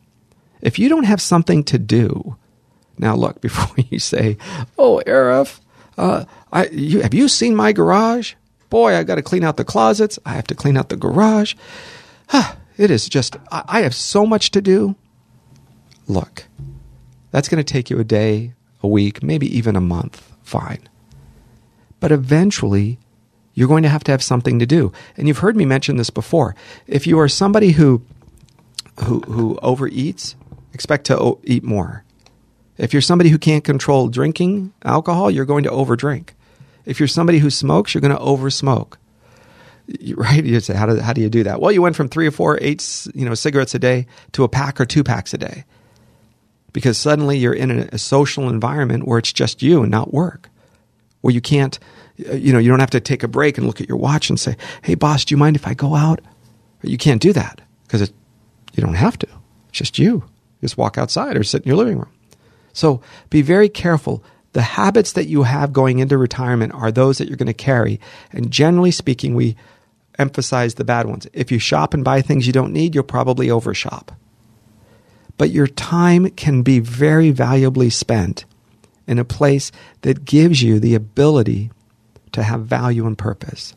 If 0.60 0.78
you 0.78 0.88
don't 0.88 1.04
have 1.04 1.20
something 1.20 1.62
to 1.64 1.78
do, 1.78 2.36
now 2.98 3.14
look, 3.14 3.40
before 3.48 3.76
you 3.88 4.00
say, 4.00 4.36
oh, 4.76 5.00
Arif, 5.06 5.60
uh, 5.96 6.24
I, 6.52 6.66
you, 6.66 7.02
have 7.02 7.14
you 7.14 7.28
seen 7.28 7.54
my 7.54 7.72
garage? 7.72 8.34
Boy, 8.70 8.96
I 8.96 9.04
got 9.04 9.16
to 9.16 9.22
clean 9.22 9.44
out 9.44 9.56
the 9.56 9.64
closets. 9.64 10.18
I 10.24 10.30
have 10.30 10.46
to 10.48 10.54
clean 10.54 10.76
out 10.76 10.88
the 10.88 10.96
garage. 10.96 11.54
it 12.76 12.90
is 12.90 13.08
just, 13.08 13.36
I, 13.52 13.62
I 13.68 13.80
have 13.82 13.94
so 13.94 14.26
much 14.26 14.50
to 14.52 14.60
do. 14.60 14.96
Look, 16.08 16.44
that's 17.30 17.48
going 17.48 17.62
to 17.62 17.72
take 17.72 17.90
you 17.90 18.00
a 18.00 18.04
day, 18.04 18.54
a 18.82 18.88
week, 18.88 19.22
maybe 19.22 19.46
even 19.56 19.76
a 19.76 19.80
month. 19.80 20.32
Fine. 20.42 20.88
But 22.00 22.12
eventually, 22.12 22.98
you're 23.60 23.68
going 23.68 23.82
to 23.82 23.90
have 23.90 24.04
to 24.04 24.10
have 24.10 24.22
something 24.22 24.58
to 24.58 24.64
do. 24.64 24.90
And 25.18 25.28
you've 25.28 25.40
heard 25.40 25.54
me 25.54 25.66
mention 25.66 25.98
this 25.98 26.08
before. 26.08 26.56
If 26.86 27.06
you 27.06 27.20
are 27.20 27.28
somebody 27.28 27.72
who 27.72 28.00
who, 29.04 29.20
who 29.20 29.58
overeats, 29.62 30.34
expect 30.72 31.04
to 31.08 31.38
eat 31.44 31.62
more. 31.62 32.02
If 32.78 32.94
you're 32.94 33.02
somebody 33.02 33.28
who 33.28 33.36
can't 33.36 33.62
control 33.62 34.08
drinking 34.08 34.72
alcohol, 34.82 35.30
you're 35.30 35.44
going 35.44 35.64
to 35.64 35.70
overdrink. 35.70 36.30
If 36.86 37.00
you're 37.00 37.06
somebody 37.06 37.38
who 37.38 37.50
smokes, 37.50 37.92
you're 37.92 38.00
going 38.00 38.16
to 38.16 38.22
oversmoke. 38.22 38.94
Right? 40.14 40.42
You 40.42 40.58
say, 40.60 40.74
how 40.74 40.86
do, 40.86 40.98
how 40.98 41.12
do 41.12 41.20
you 41.20 41.28
do 41.28 41.42
that? 41.42 41.60
Well, 41.60 41.70
you 41.70 41.82
went 41.82 41.96
from 41.96 42.08
three 42.08 42.26
or 42.26 42.30
four, 42.30 42.58
eight, 42.62 43.06
you 43.14 43.26
know, 43.26 43.34
cigarettes 43.34 43.74
a 43.74 43.78
day 43.78 44.06
to 44.32 44.44
a 44.44 44.48
pack 44.48 44.80
or 44.80 44.86
two 44.86 45.04
packs 45.04 45.34
a 45.34 45.38
day, 45.38 45.64
because 46.72 46.96
suddenly 46.96 47.36
you're 47.36 47.52
in 47.52 47.70
a, 47.70 47.88
a 47.92 47.98
social 47.98 48.48
environment 48.48 49.06
where 49.06 49.18
it's 49.18 49.34
just 49.34 49.62
you 49.62 49.82
and 49.82 49.90
not 49.90 50.14
work, 50.14 50.48
where 51.20 51.34
you 51.34 51.42
can't, 51.42 51.78
Uh, 52.28 52.34
you 52.34 52.52
know, 52.52 52.58
you 52.58 52.68
don't 52.68 52.80
have 52.80 52.90
to 52.90 53.00
take 53.00 53.22
a 53.22 53.28
break 53.28 53.58
and 53.58 53.66
look 53.66 53.80
at 53.80 53.88
your 53.88 53.98
watch 53.98 54.30
and 54.30 54.38
say, 54.38 54.56
"Hey, 54.82 54.94
boss, 54.94 55.24
do 55.24 55.32
you 55.32 55.36
mind 55.36 55.56
if 55.56 55.66
I 55.66 55.74
go 55.74 55.94
out?" 55.94 56.20
You 56.82 56.98
can't 56.98 57.20
do 57.20 57.32
that 57.32 57.60
because 57.86 58.12
you 58.74 58.82
don't 58.82 58.94
have 58.94 59.18
to. 59.18 59.28
It's 59.68 59.78
just 59.78 59.98
you. 59.98 60.24
Just 60.60 60.78
walk 60.78 60.98
outside 60.98 61.36
or 61.36 61.44
sit 61.44 61.62
in 61.62 61.68
your 61.68 61.76
living 61.76 61.98
room. 61.98 62.10
So 62.72 63.00
be 63.30 63.42
very 63.42 63.68
careful. 63.68 64.22
The 64.52 64.62
habits 64.62 65.12
that 65.12 65.26
you 65.26 65.44
have 65.44 65.72
going 65.72 66.00
into 66.00 66.18
retirement 66.18 66.72
are 66.74 66.90
those 66.90 67.18
that 67.18 67.28
you're 67.28 67.36
going 67.36 67.46
to 67.46 67.54
carry. 67.54 68.00
And 68.32 68.50
generally 68.50 68.90
speaking, 68.90 69.34
we 69.34 69.56
emphasize 70.18 70.74
the 70.74 70.84
bad 70.84 71.06
ones. 71.06 71.26
If 71.32 71.50
you 71.52 71.58
shop 71.58 71.94
and 71.94 72.04
buy 72.04 72.20
things 72.20 72.46
you 72.46 72.52
don't 72.52 72.72
need, 72.72 72.94
you'll 72.94 73.04
probably 73.04 73.50
overshop. 73.50 74.12
But 75.38 75.50
your 75.50 75.66
time 75.66 76.30
can 76.30 76.62
be 76.62 76.80
very 76.80 77.30
valuably 77.30 77.90
spent 77.90 78.44
in 79.06 79.18
a 79.18 79.24
place 79.24 79.72
that 80.02 80.24
gives 80.24 80.62
you 80.62 80.78
the 80.78 80.94
ability 80.94 81.70
to 82.32 82.42
have 82.42 82.66
value 82.66 83.06
and 83.06 83.16
purpose. 83.16 83.74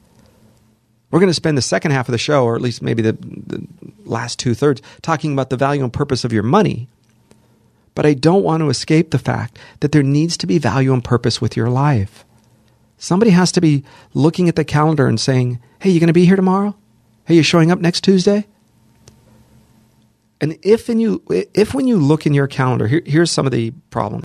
We're 1.11 1.19
going 1.19 1.29
to 1.29 1.35
spend 1.35 1.57
the 1.57 1.61
second 1.61 1.91
half 1.91 2.07
of 2.07 2.11
the 2.11 2.17
show, 2.17 2.43
or 2.43 2.55
at 2.55 2.61
least 2.61 2.81
maybe 2.81 3.03
the, 3.03 3.13
the 3.13 3.67
last 4.03 4.39
two 4.39 4.55
thirds, 4.55 4.81
talking 5.01 5.33
about 5.33 5.51
the 5.51 5.57
value 5.57 5.83
and 5.83 5.93
purpose 5.93 6.23
of 6.23 6.33
your 6.33 6.43
money. 6.43 6.87
But 7.95 8.05
I 8.05 8.15
don't 8.15 8.43
want 8.43 8.61
to 8.61 8.69
escape 8.69 9.11
the 9.11 9.19
fact 9.19 9.59
that 9.81 9.91
there 9.91 10.01
needs 10.01 10.37
to 10.37 10.47
be 10.47 10.57
value 10.57 10.91
and 10.91 11.03
purpose 11.03 11.39
with 11.39 11.55
your 11.55 11.69
life. 11.69 12.25
Somebody 12.97 13.31
has 13.31 13.51
to 13.51 13.61
be 13.61 13.83
looking 14.13 14.49
at 14.49 14.55
the 14.55 14.65
calendar 14.65 15.07
and 15.07 15.19
saying, 15.19 15.59
Hey, 15.79 15.91
you 15.91 15.99
going 15.99 16.07
to 16.07 16.13
be 16.13 16.25
here 16.25 16.35
tomorrow? 16.35 16.75
Hey, 17.25 17.35
you 17.35 17.43
showing 17.43 17.71
up 17.71 17.79
next 17.79 18.01
Tuesday? 18.01 18.47
And 20.41 20.57
if, 20.61 20.89
and 20.89 21.01
you, 21.01 21.23
if 21.53 21.73
when 21.73 21.87
you 21.87 21.97
look 21.97 22.25
in 22.25 22.33
your 22.33 22.47
calendar, 22.47 22.87
here, 22.87 23.01
here's 23.05 23.31
some 23.31 23.45
of 23.45 23.51
the 23.51 23.71
problems. 23.91 24.23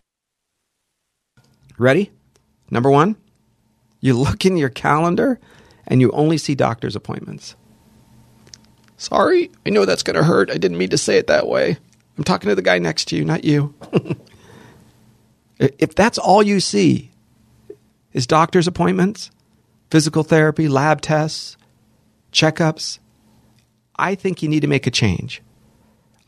Ready? 1.76 2.10
Number 2.70 2.90
one, 2.90 3.16
you 4.00 4.14
look 4.14 4.44
in 4.44 4.56
your 4.56 4.68
calendar 4.68 5.38
and 5.86 6.00
you 6.00 6.10
only 6.12 6.38
see 6.38 6.54
doctor's 6.54 6.96
appointments. 6.96 7.56
Sorry, 8.96 9.50
I 9.64 9.70
know 9.70 9.84
that's 9.84 10.02
going 10.02 10.16
to 10.16 10.24
hurt. 10.24 10.50
I 10.50 10.58
didn't 10.58 10.78
mean 10.78 10.90
to 10.90 10.98
say 10.98 11.18
it 11.18 11.28
that 11.28 11.46
way. 11.46 11.78
I'm 12.16 12.24
talking 12.24 12.48
to 12.48 12.54
the 12.54 12.62
guy 12.62 12.78
next 12.78 13.06
to 13.08 13.16
you, 13.16 13.24
not 13.24 13.44
you. 13.44 13.74
if 15.58 15.94
that's 15.94 16.18
all 16.18 16.42
you 16.42 16.60
see 16.60 17.12
is 18.12 18.26
doctor's 18.26 18.66
appointments, 18.66 19.30
physical 19.90 20.24
therapy, 20.24 20.68
lab 20.68 21.00
tests, 21.00 21.56
checkups, 22.32 22.98
I 23.96 24.14
think 24.14 24.42
you 24.42 24.48
need 24.48 24.60
to 24.60 24.66
make 24.66 24.86
a 24.86 24.90
change. 24.90 25.42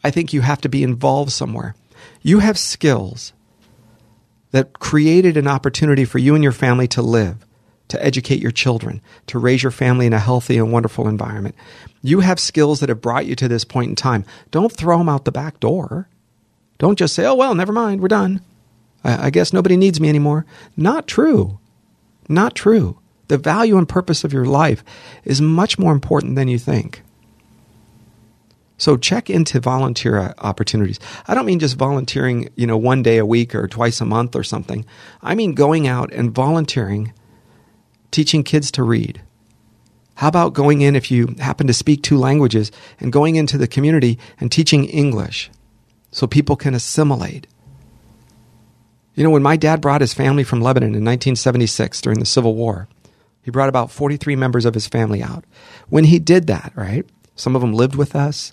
I 0.02 0.10
think 0.10 0.32
you 0.32 0.40
have 0.40 0.60
to 0.62 0.68
be 0.68 0.82
involved 0.82 1.32
somewhere. 1.32 1.74
You 2.22 2.38
have 2.38 2.58
skills 2.58 3.32
that 4.52 4.78
created 4.78 5.36
an 5.36 5.46
opportunity 5.46 6.04
for 6.04 6.18
you 6.18 6.34
and 6.34 6.42
your 6.42 6.52
family 6.52 6.88
to 6.88 7.02
live 7.02 7.44
to 7.90 8.04
educate 8.04 8.40
your 8.40 8.50
children, 8.50 9.00
to 9.26 9.38
raise 9.38 9.62
your 9.62 9.72
family 9.72 10.06
in 10.06 10.12
a 10.12 10.18
healthy 10.18 10.56
and 10.56 10.72
wonderful 10.72 11.06
environment. 11.06 11.54
You 12.02 12.20
have 12.20 12.40
skills 12.40 12.80
that 12.80 12.88
have 12.88 13.00
brought 13.00 13.26
you 13.26 13.34
to 13.36 13.48
this 13.48 13.64
point 13.64 13.90
in 13.90 13.96
time. 13.96 14.24
Don't 14.50 14.72
throw 14.72 14.98
them 14.98 15.08
out 15.08 15.24
the 15.24 15.32
back 15.32 15.60
door. 15.60 16.08
Don't 16.78 16.98
just 16.98 17.14
say, 17.14 17.26
oh, 17.26 17.34
well, 17.34 17.54
never 17.54 17.72
mind, 17.72 18.00
we're 18.00 18.08
done. 18.08 18.40
I, 19.04 19.26
I 19.26 19.30
guess 19.30 19.52
nobody 19.52 19.76
needs 19.76 20.00
me 20.00 20.08
anymore. 20.08 20.46
Not 20.76 21.06
true. 21.06 21.58
Not 22.28 22.54
true. 22.54 22.98
The 23.28 23.38
value 23.38 23.76
and 23.76 23.88
purpose 23.88 24.24
of 24.24 24.32
your 24.32 24.46
life 24.46 24.82
is 25.24 25.40
much 25.40 25.78
more 25.78 25.92
important 25.92 26.36
than 26.36 26.48
you 26.48 26.58
think. 26.58 27.02
So 28.78 28.96
check 28.96 29.28
into 29.28 29.60
volunteer 29.60 30.18
uh, 30.18 30.34
opportunities. 30.38 30.98
I 31.28 31.34
don't 31.34 31.44
mean 31.44 31.58
just 31.58 31.76
volunteering, 31.76 32.48
you 32.56 32.66
know, 32.66 32.78
one 32.78 33.02
day 33.02 33.18
a 33.18 33.26
week 33.26 33.54
or 33.54 33.68
twice 33.68 34.00
a 34.00 34.06
month 34.06 34.34
or 34.34 34.42
something. 34.42 34.86
I 35.22 35.34
mean 35.34 35.52
going 35.52 35.86
out 35.86 36.10
and 36.14 36.34
volunteering 36.34 37.12
teaching 38.10 38.42
kids 38.42 38.70
to 38.72 38.82
read? 38.82 39.22
How 40.14 40.28
about 40.28 40.52
going 40.52 40.82
in 40.82 40.96
if 40.96 41.10
you 41.10 41.34
happen 41.38 41.66
to 41.66 41.72
speak 41.72 42.02
two 42.02 42.18
languages 42.18 42.70
and 42.98 43.12
going 43.12 43.36
into 43.36 43.56
the 43.56 43.66
community 43.66 44.18
and 44.38 44.52
teaching 44.52 44.84
English 44.84 45.50
so 46.10 46.26
people 46.26 46.56
can 46.56 46.74
assimilate? 46.74 47.46
You 49.14 49.24
know, 49.24 49.30
when 49.30 49.42
my 49.42 49.56
dad 49.56 49.80
brought 49.80 50.02
his 50.02 50.14
family 50.14 50.44
from 50.44 50.60
Lebanon 50.60 50.90
in 50.90 51.04
1976 51.04 52.00
during 52.00 52.18
the 52.20 52.26
Civil 52.26 52.54
War, 52.54 52.88
he 53.42 53.50
brought 53.50 53.68
about 53.68 53.90
43 53.90 54.36
members 54.36 54.64
of 54.64 54.74
his 54.74 54.86
family 54.86 55.22
out. 55.22 55.44
When 55.88 56.04
he 56.04 56.18
did 56.18 56.46
that, 56.46 56.72
right, 56.76 57.06
some 57.34 57.56
of 57.56 57.62
them 57.62 57.72
lived 57.72 57.94
with 57.96 58.14
us, 58.14 58.52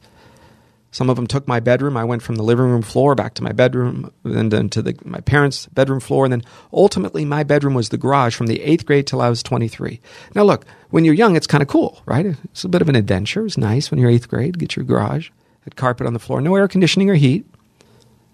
Some 0.97 1.11
of 1.11 1.15
them 1.15 1.27
took 1.27 1.47
my 1.47 1.59
bedroom. 1.59 1.95
I 1.95 2.03
went 2.03 2.23
from 2.23 2.37
the 2.37 2.43
living 2.43 2.65
room 2.65 2.81
floor 2.81 3.13
back 3.13 3.35
to 3.35 3.43
my 3.43 3.51
bedroom, 3.51 4.11
and 4.23 4.51
then 4.51 4.67
to 4.69 4.81
the, 4.81 4.97
my 5.05 5.19
parents' 5.19 5.67
bedroom 5.67 5.99
floor, 5.99 6.25
and 6.25 6.31
then 6.31 6.41
ultimately 6.73 7.23
my 7.23 7.43
bedroom 7.43 7.75
was 7.75 7.89
the 7.89 7.99
garage 7.99 8.35
from 8.35 8.47
the 8.47 8.59
eighth 8.63 8.83
grade 8.87 9.05
till 9.05 9.21
I 9.21 9.29
was 9.29 9.43
23. 9.43 10.01
Now, 10.33 10.41
look, 10.41 10.65
when 10.89 11.05
you're 11.05 11.13
young, 11.13 11.35
it's 11.35 11.45
kind 11.45 11.61
of 11.61 11.67
cool, 11.67 12.01
right? 12.07 12.35
It's 12.45 12.63
a 12.63 12.67
bit 12.67 12.81
of 12.81 12.89
an 12.89 12.95
adventure. 12.95 13.45
It's 13.45 13.59
nice 13.59 13.91
when 13.91 13.99
you're 13.99 14.09
eighth 14.09 14.27
grade, 14.27 14.57
get 14.57 14.75
your 14.75 14.85
garage, 14.85 15.29
had 15.65 15.75
carpet 15.75 16.07
on 16.07 16.13
the 16.13 16.19
floor, 16.19 16.41
no 16.41 16.55
air 16.55 16.67
conditioning 16.67 17.11
or 17.11 17.13
heat. 17.13 17.45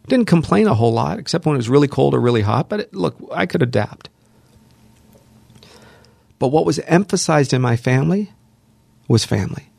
Didn't 0.07 0.27
complain 0.27 0.67
a 0.67 0.73
whole 0.73 0.93
lot, 0.93 1.19
except 1.19 1.45
when 1.45 1.55
it 1.55 1.57
was 1.57 1.67
really 1.67 1.89
cold 1.89 2.13
or 2.13 2.21
really 2.21 2.43
hot, 2.43 2.69
but 2.69 2.79
it, 2.79 2.95
look, 2.95 3.17
I 3.33 3.45
could 3.45 3.61
adapt. 3.61 4.07
But 6.39 6.47
what 6.47 6.65
was 6.65 6.79
emphasized 6.79 7.51
in 7.51 7.61
my 7.61 7.75
family 7.75 8.31
was 9.09 9.25
family. 9.25 9.72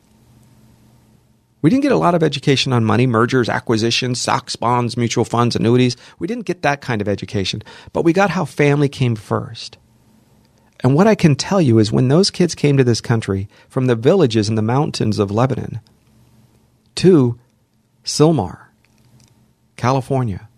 We 1.65 1.71
didn't 1.71 1.85
get 1.85 1.93
a 1.93 1.97
lot 1.97 2.15
of 2.15 2.23
education 2.23 2.75
on 2.75 2.85
money, 2.85 3.07
mergers, 3.07 3.49
acquisitions, 3.49 4.21
stocks, 4.21 4.55
bonds, 4.55 4.99
mutual 4.99 5.25
funds, 5.25 5.57
annuities. 5.57 5.97
We 6.19 6.27
didn't 6.27 6.45
get 6.45 6.61
that 6.61 6.83
kind 6.83 7.01
of 7.01 7.09
education, 7.09 7.63
but 7.95 8.05
we 8.05 8.13
got 8.13 8.29
how 8.29 8.45
family 8.45 8.91
came 8.91 9.17
first. 9.17 9.79
And 10.81 10.95
what 10.95 11.07
I 11.07 11.15
can 11.15 11.37
tell 11.37 11.63
you 11.63 11.79
is 11.79 11.91
when 11.91 12.09
those 12.09 12.31
kids 12.31 12.55
came 12.55 12.77
to 12.77 12.85
this 12.85 13.01
country 13.01 13.49
from 13.71 13.87
the 13.87 13.95
villages 13.95 14.51
in 14.51 14.57
the 14.57 14.61
mountains 14.61 15.19
of 15.19 15.31
Lebanon 15.31 15.81
to 16.97 17.39
Sylmar, 18.05 18.67
California, 19.77 20.51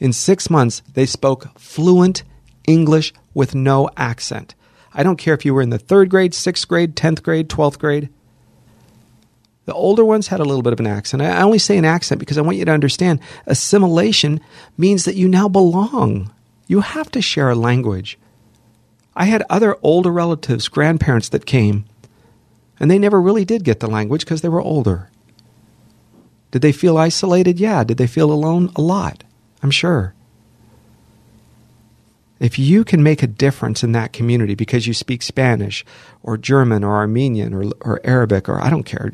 in 0.00 0.12
six 0.12 0.50
months 0.50 0.82
they 0.94 1.06
spoke 1.06 1.56
fluent 1.56 2.24
English 2.66 3.14
with 3.32 3.54
no 3.54 3.88
accent. 3.96 4.56
I 4.92 5.04
don't 5.04 5.20
care 5.20 5.34
if 5.34 5.44
you 5.44 5.54
were 5.54 5.62
in 5.62 5.70
the 5.70 5.78
third 5.78 6.10
grade, 6.10 6.34
sixth 6.34 6.66
grade, 6.66 6.96
10th 6.96 7.22
grade, 7.22 7.48
12th 7.48 7.78
grade. 7.78 8.08
The 9.66 9.74
older 9.74 10.04
ones 10.04 10.28
had 10.28 10.40
a 10.40 10.44
little 10.44 10.62
bit 10.62 10.72
of 10.72 10.80
an 10.80 10.86
accent. 10.86 11.22
I 11.22 11.42
only 11.42 11.58
say 11.58 11.76
an 11.76 11.84
accent 11.84 12.20
because 12.20 12.38
I 12.38 12.42
want 12.42 12.56
you 12.56 12.64
to 12.64 12.72
understand 12.72 13.20
assimilation 13.46 14.40
means 14.78 15.04
that 15.04 15.16
you 15.16 15.28
now 15.28 15.48
belong. 15.48 16.32
You 16.68 16.80
have 16.80 17.10
to 17.10 17.20
share 17.20 17.50
a 17.50 17.56
language. 17.56 18.16
I 19.16 19.24
had 19.24 19.42
other 19.50 19.76
older 19.82 20.12
relatives, 20.12 20.68
grandparents 20.68 21.28
that 21.30 21.46
came, 21.46 21.84
and 22.78 22.90
they 22.90 22.98
never 22.98 23.20
really 23.20 23.44
did 23.44 23.64
get 23.64 23.80
the 23.80 23.88
language 23.88 24.24
because 24.24 24.40
they 24.40 24.48
were 24.48 24.60
older. 24.60 25.10
Did 26.52 26.62
they 26.62 26.72
feel 26.72 26.96
isolated? 26.96 27.58
Yeah. 27.58 27.82
Did 27.82 27.96
they 27.96 28.06
feel 28.06 28.32
alone? 28.32 28.70
A 28.76 28.80
lot, 28.80 29.24
I'm 29.62 29.70
sure. 29.70 30.14
If 32.38 32.58
you 32.58 32.84
can 32.84 33.02
make 33.02 33.22
a 33.22 33.26
difference 33.26 33.82
in 33.82 33.92
that 33.92 34.12
community 34.12 34.54
because 34.54 34.86
you 34.86 34.94
speak 34.94 35.22
Spanish 35.22 35.84
or 36.22 36.36
German 36.36 36.84
or 36.84 36.96
Armenian 36.96 37.52
or, 37.54 37.72
or 37.80 38.00
Arabic 38.04 38.48
or 38.48 38.60
I 38.60 38.70
don't 38.70 38.84
care, 38.84 39.12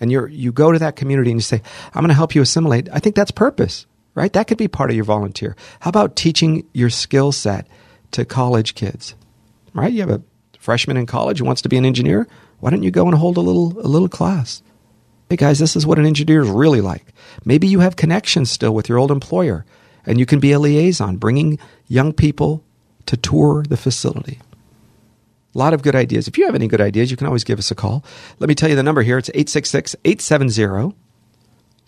and 0.00 0.10
you 0.10 0.26
you 0.26 0.52
go 0.52 0.72
to 0.72 0.78
that 0.78 0.96
community 0.96 1.30
and 1.30 1.38
you 1.38 1.42
say, 1.42 1.62
I'm 1.94 2.02
going 2.02 2.08
to 2.08 2.14
help 2.14 2.34
you 2.34 2.42
assimilate, 2.42 2.88
I 2.92 2.98
think 2.98 3.16
that's 3.16 3.30
purpose, 3.30 3.86
right? 4.14 4.32
That 4.32 4.46
could 4.46 4.58
be 4.58 4.68
part 4.68 4.90
of 4.90 4.96
your 4.96 5.04
volunteer. 5.04 5.56
How 5.80 5.90
about 5.90 6.16
teaching 6.16 6.66
your 6.72 6.90
skill 6.90 7.32
set 7.32 7.66
to 8.12 8.24
college 8.24 8.74
kids, 8.74 9.14
right? 9.74 9.92
You 9.92 10.00
have 10.00 10.10
a 10.10 10.22
freshman 10.58 10.96
in 10.96 11.06
college 11.06 11.38
who 11.38 11.44
wants 11.44 11.62
to 11.62 11.68
be 11.68 11.76
an 11.76 11.84
engineer. 11.84 12.26
Why 12.60 12.70
don't 12.70 12.82
you 12.82 12.90
go 12.90 13.06
and 13.06 13.14
hold 13.14 13.36
a 13.36 13.40
little 13.40 13.78
a 13.78 13.88
little 13.88 14.08
class? 14.08 14.62
Hey 15.28 15.36
guys, 15.36 15.58
this 15.58 15.74
is 15.74 15.86
what 15.86 15.98
an 15.98 16.06
engineer 16.06 16.42
is 16.42 16.48
really 16.48 16.80
like. 16.80 17.06
Maybe 17.44 17.66
you 17.66 17.80
have 17.80 17.96
connections 17.96 18.50
still 18.50 18.72
with 18.72 18.88
your 18.88 18.98
old 18.98 19.10
employer, 19.10 19.64
and 20.04 20.20
you 20.20 20.26
can 20.26 20.40
be 20.40 20.52
a 20.52 20.58
liaison, 20.58 21.16
bringing 21.16 21.58
young 21.88 22.12
people 22.12 22.62
to 23.06 23.16
tour 23.16 23.64
the 23.68 23.76
facility. 23.76 24.40
A 25.56 25.58
lot 25.58 25.72
of 25.72 25.80
good 25.80 25.94
ideas. 25.94 26.28
If 26.28 26.36
you 26.36 26.44
have 26.44 26.54
any 26.54 26.68
good 26.68 26.82
ideas, 26.82 27.10
you 27.10 27.16
can 27.16 27.26
always 27.26 27.42
give 27.42 27.58
us 27.58 27.70
a 27.70 27.74
call. 27.74 28.04
Let 28.40 28.48
me 28.48 28.54
tell 28.54 28.68
you 28.68 28.76
the 28.76 28.82
number 28.82 29.00
here. 29.02 29.16
It's 29.16 29.30
866 29.30 29.96
870 30.04 30.94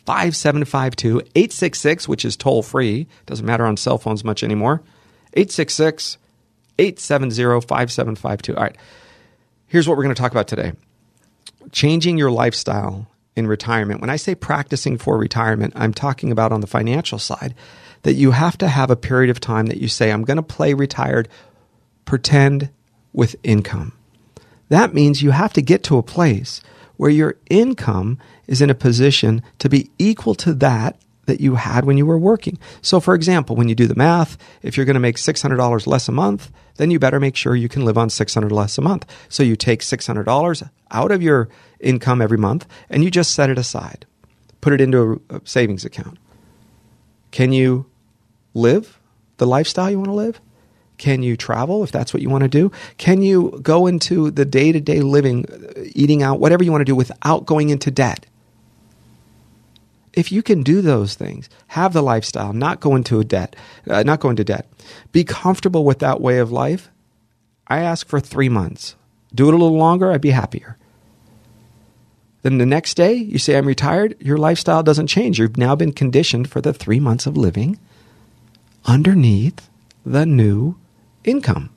5752. 0.07 1.19
866, 1.35 2.09
which 2.09 2.25
is 2.25 2.35
toll 2.35 2.63
free. 2.63 3.07
Doesn't 3.27 3.45
matter 3.45 3.67
on 3.67 3.77
cell 3.77 3.99
phones 3.99 4.25
much 4.25 4.43
anymore. 4.43 4.81
866 5.35 6.17
870 6.79 7.61
5752. 7.67 8.57
All 8.57 8.63
right. 8.63 8.77
Here's 9.67 9.87
what 9.87 9.99
we're 9.99 10.05
going 10.05 10.15
to 10.15 10.21
talk 10.21 10.33
about 10.33 10.49
today 10.49 10.73
changing 11.71 12.17
your 12.17 12.31
lifestyle 12.31 13.07
in 13.37 13.47
retirement. 13.47 14.01
When 14.01 14.09
I 14.09 14.16
say 14.16 14.35
practicing 14.35 14.97
for 14.97 15.19
retirement, 15.19 15.75
I'm 15.77 15.92
talking 15.92 16.33
about 16.33 16.53
on 16.53 16.62
the 16.62 16.66
financial 16.66 17.19
side 17.19 17.55
that 18.05 18.14
you 18.14 18.31
have 18.31 18.57
to 18.59 18.69
have 18.69 18.90
a 18.90 18.97
period 18.97 19.29
of 19.29 19.40
time 19.40 19.66
that 19.66 19.77
you 19.77 19.88
say, 19.88 20.11
I'm 20.11 20.25
going 20.25 20.38
to 20.38 20.42
play 20.42 20.73
retired, 20.73 21.29
pretend 22.07 22.71
with 23.12 23.37
income. 23.42 23.92
That 24.68 24.94
means 24.94 25.23
you 25.23 25.31
have 25.31 25.53
to 25.55 25.62
get 25.62 25.83
to 25.85 25.99
a 25.99 26.03
place 26.03 26.61
where 26.97 27.11
your 27.11 27.37
income 27.49 28.18
is 28.47 28.61
in 28.61 28.71
a 28.71 28.75
position 28.75 29.42
to 29.59 29.68
be 29.68 29.90
equal 29.99 30.35
to 30.35 30.53
that 30.55 30.99
that 31.27 31.40
you 31.40 31.55
had 31.57 31.85
when 31.85 31.97
you 31.97 32.07
were 32.07 32.18
working. 32.18 32.59
So, 32.81 33.01
for 33.01 33.14
example, 33.14 33.55
when 33.55 33.68
you 33.68 33.75
do 33.75 33.87
the 33.87 33.94
math, 33.94 34.37
if 34.62 34.77
you're 34.77 34.87
going 34.87 34.94
to 34.94 35.01
make 35.01 35.16
$600 35.16 35.87
less 35.87 36.09
a 36.09 36.12
month, 36.12 36.51
then 36.77 36.90
you 36.90 36.99
better 36.99 37.21
make 37.21 37.37
sure 37.37 37.55
you 37.55 37.68
can 37.68 37.85
live 37.85 37.99
on 37.99 38.09
$600 38.09 38.51
less 38.51 38.79
a 38.79 38.83
month. 38.83 39.05
So 39.29 39.42
you 39.42 39.55
take 39.55 39.81
$600 39.81 40.71
out 40.90 41.12
of 41.12 41.23
your 41.23 41.49
income 41.81 42.23
every 42.23 42.38
month 42.38 42.66
and 42.88 43.05
you 43.05 43.11
just 43.11 43.35
set 43.35 43.51
it 43.51 43.59
aside. 43.59 44.07
Put 44.61 44.73
it 44.73 44.81
into 44.81 45.21
a 45.29 45.40
savings 45.44 45.85
account. 45.85 46.18
Can 47.31 47.53
you 47.53 47.87
live 48.55 48.99
the 49.37 49.47
lifestyle 49.47 49.90
you 49.90 49.99
want 49.99 50.09
to 50.09 50.14
live? 50.14 50.40
Can 50.99 51.23
you 51.23 51.37
travel 51.37 51.83
if 51.85 51.93
that's 51.93 52.13
what 52.13 52.23
you 52.23 52.29
want 52.29 52.43
to 52.43 52.49
do? 52.49 52.71
Can 52.99 53.23
you 53.23 53.59
go 53.63 53.87
into 53.87 54.31
the 54.31 54.45
day 54.45 54.73
to 54.73 54.81
day 54.81 55.01
living, 55.01 55.47
eating 55.95 56.23
out, 56.23 56.41
whatever 56.41 56.65
you 56.65 56.73
want 56.73 56.83
to 56.83 56.87
do 56.87 56.97
without 56.97 57.47
going 57.47 57.71
into 57.71 57.91
debt? 57.91 58.27
If 60.13 60.33
you 60.33 60.43
can 60.43 60.63
do 60.63 60.83
those 60.83 61.15
things, 61.15 61.49
have 61.69 61.93
the 61.93 62.03
lifestyle, 62.03 62.53
not 62.53 62.81
go 62.81 62.97
into 62.97 63.21
a 63.21 63.25
debt, 63.25 63.55
uh, 63.89 64.03
not 64.03 64.21
go 64.21 64.31
into 64.31 64.43
debt, 64.43 64.67
be 65.13 65.23
comfortable 65.23 65.85
with 65.85 66.01
that 66.01 66.21
way 66.21 66.39
of 66.39 66.51
life, 66.51 66.91
I 67.69 67.81
ask 67.81 68.09
for 68.09 68.19
three 68.19 68.49
months. 68.49 68.97
Do 69.35 69.49
it 69.49 69.55
a 69.55 69.57
little 69.57 69.77
longer, 69.77 70.11
I'd 70.11 70.21
be 70.21 70.31
happier. 70.31 70.77
Then 72.43 72.59
the 72.59 72.67
next 72.67 72.95
day, 72.95 73.15
you 73.15 73.39
say, 73.39 73.57
I'm 73.57 73.67
retired, 73.67 74.17
your 74.21 74.39
lifestyle 74.39 74.83
doesn't 74.83 75.09
change. 75.09 75.39
You've 75.39 75.57
now 75.57 75.77
been 75.77 75.93
conditioned 75.93 76.51
for 76.51 76.61
the 76.61 76.73
three 76.73 77.01
months 77.01 77.27
of 77.27 77.37
living 77.37 77.79
underneath 78.85 79.69
the 80.05 80.25
new 80.25 80.77
income. 81.29 81.71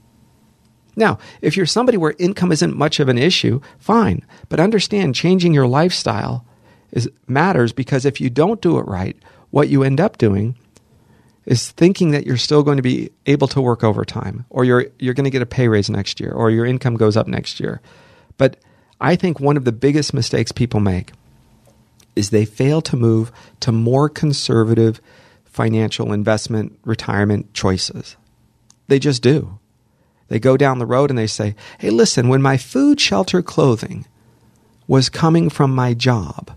Now, 0.95 1.19
if 1.41 1.55
you're 1.55 1.65
somebody 1.65 1.97
where 1.97 2.15
income 2.19 2.51
isn't 2.51 2.75
much 2.75 2.99
of 2.99 3.07
an 3.07 3.17
issue, 3.17 3.61
fine. 3.77 4.25
But 4.49 4.59
understand 4.59 5.15
changing 5.15 5.53
your 5.53 5.67
lifestyle 5.67 6.45
is 6.91 7.09
matters 7.27 7.71
because 7.71 8.05
if 8.05 8.19
you 8.19 8.29
don't 8.29 8.61
do 8.61 8.77
it 8.77 8.87
right, 8.87 9.17
what 9.51 9.69
you 9.69 9.83
end 9.83 10.01
up 10.01 10.17
doing 10.17 10.55
is 11.45 11.71
thinking 11.71 12.11
that 12.11 12.25
you're 12.25 12.37
still 12.37 12.63
going 12.63 12.77
to 12.77 12.83
be 12.83 13.09
able 13.25 13.47
to 13.47 13.61
work 13.61 13.83
overtime 13.83 14.45
or 14.49 14.63
you're 14.63 14.87
you're 14.99 15.13
going 15.13 15.23
to 15.23 15.31
get 15.31 15.41
a 15.41 15.45
pay 15.45 15.67
raise 15.67 15.89
next 15.89 16.19
year 16.19 16.31
or 16.31 16.51
your 16.51 16.65
income 16.65 16.95
goes 16.95 17.17
up 17.17 17.27
next 17.27 17.59
year. 17.59 17.81
But 18.37 18.57
I 18.99 19.15
think 19.15 19.39
one 19.39 19.57
of 19.57 19.65
the 19.65 19.71
biggest 19.71 20.13
mistakes 20.13 20.51
people 20.51 20.79
make 20.79 21.11
is 22.15 22.29
they 22.29 22.45
fail 22.45 22.81
to 22.81 22.97
move 22.97 23.31
to 23.61 23.71
more 23.71 24.09
conservative 24.09 25.01
financial 25.45 26.13
investment 26.13 26.77
retirement 26.83 27.53
choices. 27.53 28.15
They 28.91 28.99
just 28.99 29.23
do. 29.23 29.57
They 30.27 30.37
go 30.37 30.57
down 30.57 30.79
the 30.79 30.85
road 30.85 31.09
and 31.11 31.17
they 31.17 31.25
say, 31.25 31.55
hey, 31.79 31.89
listen, 31.89 32.27
when 32.27 32.41
my 32.41 32.57
food, 32.57 32.99
shelter, 32.99 33.41
clothing 33.41 34.05
was 34.85 35.07
coming 35.07 35.49
from 35.49 35.73
my 35.73 35.93
job, 35.93 36.51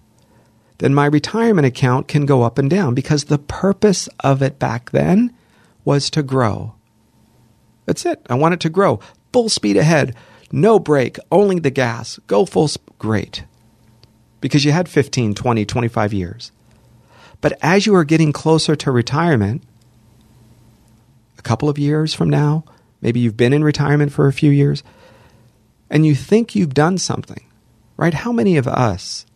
then 0.78 0.92
my 0.92 1.06
retirement 1.06 1.64
account 1.64 2.08
can 2.08 2.26
go 2.26 2.42
up 2.42 2.58
and 2.58 2.68
down 2.68 2.92
because 2.92 3.26
the 3.26 3.38
purpose 3.38 4.08
of 4.18 4.42
it 4.42 4.58
back 4.58 4.90
then 4.90 5.32
was 5.84 6.10
to 6.10 6.24
grow. 6.24 6.74
That's 7.86 8.04
it. 8.04 8.20
I 8.28 8.34
want 8.34 8.54
it 8.54 8.60
to 8.62 8.68
grow. 8.68 8.98
Full 9.32 9.48
speed 9.48 9.76
ahead. 9.76 10.16
No 10.50 10.80
brake, 10.80 11.20
only 11.30 11.60
the 11.60 11.70
gas. 11.70 12.18
Go 12.26 12.46
full 12.46 12.66
speed. 12.66 12.98
Great. 12.98 13.44
Because 14.40 14.64
you 14.64 14.72
had 14.72 14.88
15, 14.88 15.34
20, 15.34 15.64
25 15.64 16.12
years. 16.12 16.50
But 17.40 17.56
as 17.62 17.86
you 17.86 17.94
are 17.94 18.02
getting 18.02 18.32
closer 18.32 18.74
to 18.74 18.90
retirement, 18.90 19.62
couple 21.44 21.68
of 21.68 21.78
years 21.78 22.14
from 22.14 22.28
now, 22.28 22.64
maybe 23.00 23.20
you've 23.20 23.36
been 23.36 23.52
in 23.52 23.62
retirement 23.62 24.12
for 24.12 24.26
a 24.26 24.32
few 24.32 24.50
years, 24.50 24.82
and 25.90 26.04
you 26.04 26.14
think 26.14 26.54
you've 26.54 26.74
done 26.74 26.98
something, 26.98 27.44
right? 27.96 28.14
How 28.14 28.32
many 28.32 28.56
of 28.56 28.66
us 28.66 29.26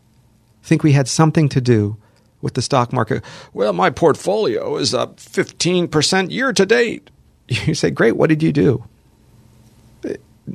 think 0.62 0.82
we 0.82 0.92
had 0.92 1.08
something 1.08 1.48
to 1.50 1.60
do 1.60 1.96
with 2.42 2.54
the 2.54 2.62
stock 2.62 2.92
market? 2.92 3.22
Well, 3.52 3.72
my 3.72 3.90
portfolio 3.90 4.76
is 4.76 4.94
up 4.94 5.18
15% 5.18 6.30
year 6.30 6.52
to 6.52 6.66
date. 6.66 7.10
You 7.64 7.74
say, 7.74 7.90
Great, 7.90 8.14
what 8.14 8.28
did 8.28 8.42
you 8.42 8.52
do? 8.52 8.84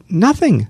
Nothing 0.10 0.68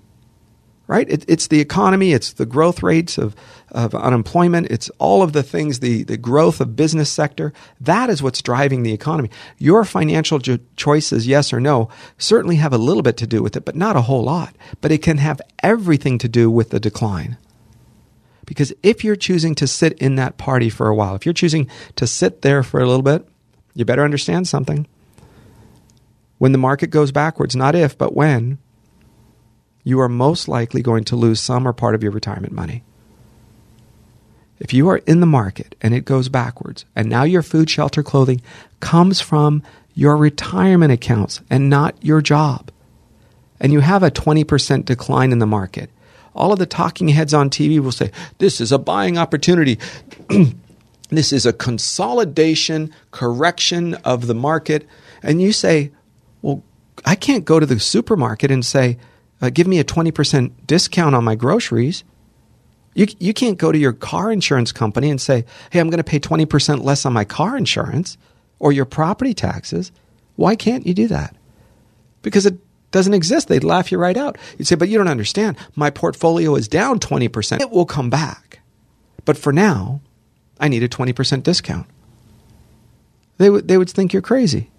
right? 0.87 1.09
It, 1.09 1.25
it's 1.27 1.47
the 1.47 1.59
economy, 1.59 2.13
it's 2.13 2.33
the 2.33 2.45
growth 2.45 2.83
rates 2.83 3.17
of, 3.17 3.35
of 3.73 3.95
unemployment, 3.95 4.67
it's 4.69 4.89
all 4.99 5.23
of 5.23 5.33
the 5.33 5.43
things, 5.43 5.79
the, 5.79 6.03
the 6.03 6.17
growth 6.17 6.61
of 6.61 6.75
business 6.75 7.09
sector. 7.09 7.53
That 7.81 8.09
is 8.09 8.21
what's 8.21 8.41
driving 8.41 8.83
the 8.83 8.93
economy. 8.93 9.29
Your 9.57 9.83
financial 9.83 10.39
jo- 10.39 10.59
choices, 10.75 11.27
yes 11.27 11.51
or 11.51 11.59
no, 11.59 11.89
certainly 12.17 12.57
have 12.57 12.73
a 12.73 12.77
little 12.77 13.03
bit 13.03 13.17
to 13.17 13.27
do 13.27 13.41
with 13.41 13.55
it, 13.55 13.65
but 13.65 13.75
not 13.75 13.95
a 13.95 14.01
whole 14.01 14.23
lot. 14.23 14.55
But 14.81 14.91
it 14.91 15.01
can 15.01 15.17
have 15.17 15.41
everything 15.61 16.17
to 16.19 16.29
do 16.29 16.49
with 16.51 16.69
the 16.69 16.79
decline. 16.79 17.37
Because 18.45 18.73
if 18.83 19.03
you're 19.03 19.15
choosing 19.15 19.55
to 19.55 19.67
sit 19.67 19.97
in 19.99 20.15
that 20.15 20.37
party 20.37 20.69
for 20.69 20.87
a 20.87 20.95
while, 20.95 21.15
if 21.15 21.25
you're 21.25 21.33
choosing 21.33 21.69
to 21.95 22.05
sit 22.05 22.41
there 22.41 22.61
for 22.61 22.79
a 22.79 22.85
little 22.85 23.01
bit, 23.01 23.27
you 23.73 23.85
better 23.85 24.03
understand 24.03 24.47
something. 24.47 24.85
When 26.37 26.51
the 26.51 26.57
market 26.57 26.87
goes 26.87 27.11
backwards, 27.11 27.55
not 27.55 27.73
if, 27.73 27.97
but 27.97 28.15
when, 28.15 28.59
you 29.83 29.99
are 29.99 30.09
most 30.09 30.47
likely 30.47 30.81
going 30.81 31.03
to 31.05 31.15
lose 31.15 31.39
some 31.39 31.67
or 31.67 31.73
part 31.73 31.95
of 31.95 32.03
your 32.03 32.11
retirement 32.11 32.53
money. 32.53 32.83
If 34.63 34.73
you 34.73 34.87
are 34.87 34.97
in 34.99 35.19
the 35.19 35.25
market 35.25 35.75
and 35.81 35.93
it 35.93 36.05
goes 36.05 36.29
backwards, 36.29 36.85
and 36.95 37.09
now 37.09 37.23
your 37.23 37.43
food, 37.43 37.69
shelter, 37.69 38.01
clothing 38.01 38.41
comes 38.79 39.19
from 39.19 39.61
your 39.93 40.15
retirement 40.15 40.93
accounts 40.93 41.41
and 41.49 41.69
not 41.69 41.95
your 42.01 42.21
job, 42.21 42.71
and 43.59 43.73
you 43.73 43.81
have 43.81 44.03
a 44.03 44.09
20% 44.09 44.85
decline 44.85 45.33
in 45.33 45.39
the 45.39 45.45
market, 45.45 45.89
all 46.33 46.53
of 46.53 46.59
the 46.59 46.65
talking 46.65 47.09
heads 47.09 47.33
on 47.33 47.49
TV 47.49 47.79
will 47.79 47.91
say, 47.91 48.09
This 48.37 48.61
is 48.61 48.71
a 48.71 48.79
buying 48.79 49.17
opportunity. 49.17 49.79
this 51.09 51.33
is 51.33 51.45
a 51.45 51.53
consolidation, 51.53 52.93
correction 53.11 53.95
of 53.95 54.27
the 54.27 54.33
market. 54.33 54.87
And 55.21 55.41
you 55.41 55.51
say, 55.51 55.91
Well, 56.41 56.63
I 57.05 57.15
can't 57.15 57.43
go 57.43 57.59
to 57.59 57.65
the 57.65 57.79
supermarket 57.81 58.49
and 58.49 58.65
say, 58.65 58.97
uh, 59.41 59.49
Give 59.49 59.67
me 59.67 59.79
a 59.79 59.83
20% 59.83 60.51
discount 60.65 61.15
on 61.15 61.25
my 61.25 61.35
groceries. 61.35 62.05
You, 62.95 63.07
you 63.19 63.33
can't 63.33 63.57
go 63.57 63.71
to 63.71 63.77
your 63.77 63.93
car 63.93 64.31
insurance 64.31 64.71
company 64.71 65.09
and 65.09 65.19
say, 65.19 65.45
Hey, 65.71 65.79
I'm 65.79 65.89
going 65.89 65.97
to 65.97 66.03
pay 66.03 66.19
20% 66.19 66.83
less 66.83 67.05
on 67.05 67.13
my 67.13 67.25
car 67.25 67.57
insurance 67.57 68.17
or 68.59 68.71
your 68.71 68.85
property 68.85 69.33
taxes. 69.33 69.91
Why 70.35 70.55
can't 70.55 70.85
you 70.85 70.93
do 70.93 71.07
that? 71.07 71.35
Because 72.21 72.45
it 72.45 72.57
doesn't 72.91 73.13
exist. 73.13 73.47
They'd 73.47 73.63
laugh 73.63 73.91
you 73.91 73.97
right 73.97 74.15
out. 74.15 74.37
You'd 74.57 74.67
say, 74.67 74.75
but 74.75 74.89
you 74.89 74.97
don't 74.97 75.07
understand. 75.07 75.57
My 75.75 75.89
portfolio 75.89 76.55
is 76.55 76.67
down 76.67 76.99
20%. 76.99 77.61
It 77.61 77.71
will 77.71 77.85
come 77.85 78.09
back. 78.09 78.59
But 79.25 79.37
for 79.37 79.51
now, 79.51 80.01
I 80.59 80.67
need 80.67 80.83
a 80.83 80.87
20% 80.87 81.43
discount. 81.43 81.87
They, 83.37 83.47
w- 83.47 83.63
they 83.63 83.77
would 83.77 83.89
think 83.89 84.13
you're 84.13 84.21
crazy. 84.21 84.69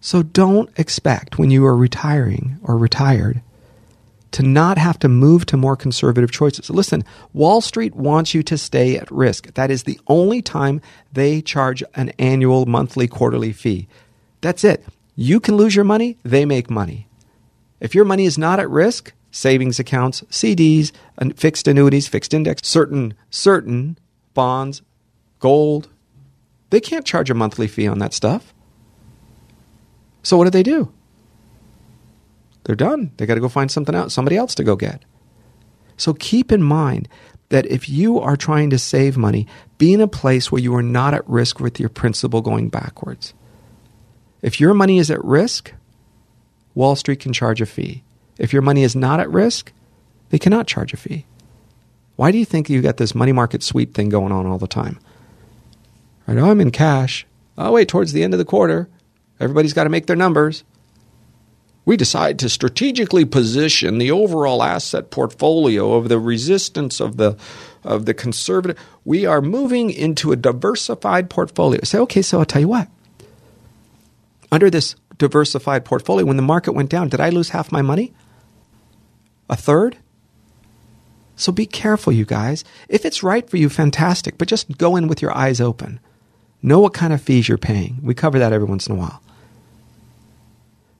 So 0.00 0.22
don't 0.22 0.70
expect 0.76 1.38
when 1.38 1.50
you 1.50 1.64
are 1.64 1.76
retiring 1.76 2.58
or 2.62 2.76
retired 2.76 3.42
to 4.32 4.42
not 4.42 4.78
have 4.78 4.98
to 5.00 5.08
move 5.08 5.46
to 5.46 5.56
more 5.56 5.76
conservative 5.76 6.30
choices. 6.30 6.70
Listen, 6.70 7.04
Wall 7.32 7.60
Street 7.60 7.94
wants 7.94 8.34
you 8.34 8.42
to 8.42 8.58
stay 8.58 8.96
at 8.96 9.10
risk. 9.10 9.54
That 9.54 9.70
is 9.70 9.84
the 9.84 10.00
only 10.06 10.42
time 10.42 10.80
they 11.12 11.40
charge 11.42 11.82
an 11.94 12.10
annual, 12.18 12.66
monthly, 12.66 13.06
quarterly 13.06 13.52
fee. 13.52 13.88
That's 14.40 14.64
it. 14.64 14.84
You 15.14 15.40
can 15.40 15.56
lose 15.56 15.76
your 15.76 15.84
money, 15.84 16.18
they 16.22 16.44
make 16.44 16.70
money. 16.70 17.06
If 17.80 17.94
your 17.94 18.04
money 18.04 18.24
is 18.24 18.38
not 18.38 18.60
at 18.60 18.70
risk, 18.70 19.12
savings 19.30 19.78
accounts, 19.78 20.22
CDs, 20.30 20.92
fixed 21.36 21.68
annuities, 21.68 22.08
fixed 22.08 22.32
index, 22.32 22.66
certain 22.66 23.14
certain 23.30 23.98
bonds, 24.34 24.82
gold, 25.38 25.88
they 26.70 26.80
can't 26.80 27.04
charge 27.04 27.30
a 27.30 27.34
monthly 27.34 27.66
fee 27.68 27.86
on 27.86 27.98
that 27.98 28.14
stuff. 28.14 28.54
So 30.22 30.36
what 30.36 30.44
do 30.44 30.50
they 30.50 30.62
do? 30.62 30.92
They're 32.64 32.76
done. 32.76 33.12
They 33.16 33.26
got 33.26 33.34
to 33.34 33.40
go 33.40 33.48
find 33.48 33.70
something 33.70 33.94
else, 33.94 34.14
somebody 34.14 34.36
else 34.36 34.54
to 34.56 34.64
go 34.64 34.76
get. 34.76 35.04
So 35.96 36.14
keep 36.14 36.52
in 36.52 36.62
mind 36.62 37.08
that 37.48 37.66
if 37.66 37.88
you 37.88 38.18
are 38.18 38.36
trying 38.36 38.70
to 38.70 38.78
save 38.78 39.16
money, 39.16 39.46
be 39.78 39.92
in 39.92 40.00
a 40.00 40.08
place 40.08 40.50
where 40.50 40.60
you 40.60 40.74
are 40.74 40.82
not 40.82 41.14
at 41.14 41.28
risk 41.28 41.60
with 41.60 41.78
your 41.78 41.88
principal 41.88 42.40
going 42.40 42.68
backwards. 42.68 43.34
If 44.40 44.58
your 44.58 44.74
money 44.74 44.98
is 44.98 45.10
at 45.10 45.24
risk, 45.24 45.72
Wall 46.74 46.96
Street 46.96 47.20
can 47.20 47.32
charge 47.32 47.60
a 47.60 47.66
fee. 47.66 48.02
If 48.38 48.52
your 48.52 48.62
money 48.62 48.82
is 48.82 48.96
not 48.96 49.20
at 49.20 49.30
risk, 49.30 49.72
they 50.30 50.38
cannot 50.38 50.66
charge 50.66 50.92
a 50.92 50.96
fee. 50.96 51.26
Why 52.16 52.32
do 52.32 52.38
you 52.38 52.44
think 52.44 52.70
you 52.70 52.80
got 52.82 52.96
this 52.96 53.14
money 53.14 53.32
market 53.32 53.62
sweep 53.62 53.94
thing 53.94 54.08
going 54.08 54.32
on 54.32 54.46
all 54.46 54.58
the 54.58 54.66
time? 54.66 54.98
I 56.26 56.34
know 56.34 56.50
I'm 56.50 56.60
in 56.60 56.70
cash. 56.70 57.26
Oh, 57.58 57.72
wait, 57.72 57.88
towards 57.88 58.12
the 58.12 58.22
end 58.22 58.32
of 58.32 58.38
the 58.38 58.44
quarter, 58.44 58.88
everybody's 59.38 59.72
got 59.72 59.84
to 59.84 59.90
make 59.90 60.06
their 60.06 60.16
numbers. 60.16 60.64
We 61.84 61.96
decide 61.96 62.38
to 62.38 62.48
strategically 62.48 63.24
position 63.24 63.98
the 63.98 64.10
overall 64.10 64.62
asset 64.62 65.10
portfolio 65.10 65.94
of 65.94 66.08
the 66.08 66.18
resistance 66.18 67.00
of 67.00 67.16
the 67.16 67.36
of 67.82 68.06
the 68.06 68.14
conservative. 68.14 68.78
We 69.04 69.26
are 69.26 69.42
moving 69.42 69.90
into 69.90 70.30
a 70.30 70.36
diversified 70.36 71.28
portfolio. 71.28 71.80
Say, 71.82 71.98
okay, 71.98 72.22
so 72.22 72.38
I'll 72.38 72.44
tell 72.44 72.60
you 72.60 72.68
what 72.68 72.88
under 74.52 74.68
this 74.68 74.94
diversified 75.16 75.84
portfolio, 75.84 76.26
when 76.26 76.36
the 76.36 76.42
market 76.42 76.72
went 76.72 76.90
down, 76.90 77.08
did 77.08 77.20
I 77.20 77.30
lose 77.30 77.48
half 77.48 77.72
my 77.72 77.82
money? 77.82 78.12
A 79.48 79.56
third? 79.56 79.96
So 81.34 81.50
be 81.50 81.66
careful, 81.66 82.12
you 82.12 82.26
guys. 82.26 82.62
If 82.88 83.04
it's 83.04 83.22
right 83.22 83.48
for 83.48 83.56
you, 83.56 83.70
fantastic, 83.70 84.36
but 84.36 84.48
just 84.48 84.76
go 84.76 84.94
in 84.94 85.08
with 85.08 85.22
your 85.22 85.36
eyes 85.36 85.60
open. 85.60 85.98
Know 86.60 86.80
what 86.80 86.92
kind 86.92 87.12
of 87.12 87.22
fees 87.22 87.48
you're 87.48 87.58
paying. 87.58 87.98
We 88.02 88.14
cover 88.14 88.38
that 88.38 88.52
every 88.52 88.66
once 88.66 88.86
in 88.86 88.94
a 88.94 88.98
while. 88.98 89.22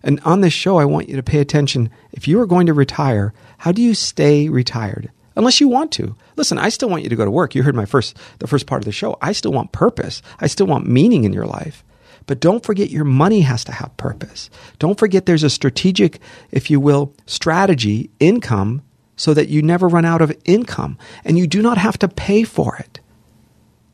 And 0.03 0.21
on 0.21 0.41
this 0.41 0.53
show, 0.53 0.79
I 0.79 0.85
want 0.85 1.09
you 1.09 1.17
to 1.17 1.23
pay 1.23 1.39
attention. 1.39 1.91
If 2.13 2.27
you 2.27 2.41
are 2.41 2.47
going 2.47 2.67
to 2.67 2.75
retire, 2.75 3.33
how 3.59 3.73
do 3.73 3.83
you 3.83 3.95
stay 3.95 4.49
retired? 4.49 5.11
Unless 5.37 5.61
you 5.61 5.69
want 5.69 5.93
to. 5.93 6.15
Listen, 6.37 6.59
I 6.59 6.69
still 6.69 6.89
want 6.89 7.05
you 7.05 7.09
to 7.09 7.17
go 7.17 7.25
to 7.25 7.31
work. 7.31 7.55
You 7.55 7.63
heard 7.63 7.75
my 7.75 7.87
first 7.87 8.17
the 8.39 8.47
first 8.47 8.67
part 8.67 8.83
of 8.83 8.85
the 8.85 8.93
show. 8.93 9.17
I 9.23 9.33
still 9.33 9.53
want 9.53 9.73
purpose. 9.73 10.21
I 10.41 10.47
still 10.47 10.67
want 10.67 10.87
meaning 10.87 11.25
in 11.25 11.33
your 11.33 11.47
life. 11.47 11.85
But 12.27 12.41
don't 12.41 12.65
forget 12.65 12.91
your 12.91 13.05
money 13.05 13.41
has 13.41 13.65
to 13.65 13.73
have 13.73 13.97
purpose. 13.97 14.51
Don't 14.79 14.99
forget 14.99 15.27
there's 15.27 15.43
a 15.43 15.51
strategic, 15.51 16.21
if 16.51 16.71
you 16.71 16.79
will, 16.79 17.15
strategy, 17.27 18.11
income, 18.21 18.83
so 19.17 19.35
that 19.35 19.49
you 19.49 19.63
never 19.63 19.89
run 19.89 20.05
out 20.05 20.23
of 20.23 20.37
income 20.45 20.99
and 21.25 21.39
you 21.39 21.47
do 21.47 21.63
not 21.63 21.79
have 21.79 21.99
to 21.99 22.09
pay 22.09 22.45
for 22.45 22.77
it. 22.77 23.01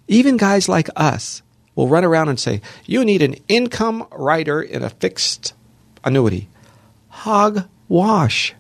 Even 0.09 0.37
guys 0.37 0.69
like 0.69 0.89
us 0.97 1.43
will 1.75 1.89
run 1.89 2.05
around 2.05 2.29
and 2.29 2.41
say, 2.41 2.61
You 2.87 3.05
need 3.05 3.23
an 3.23 3.37
income 3.47 4.07
rider 4.11 4.61
in 4.61 4.83
a 4.83 4.91
fixed 4.91 5.55
annuity. 6.05 6.49
Hogwash. 7.09 8.55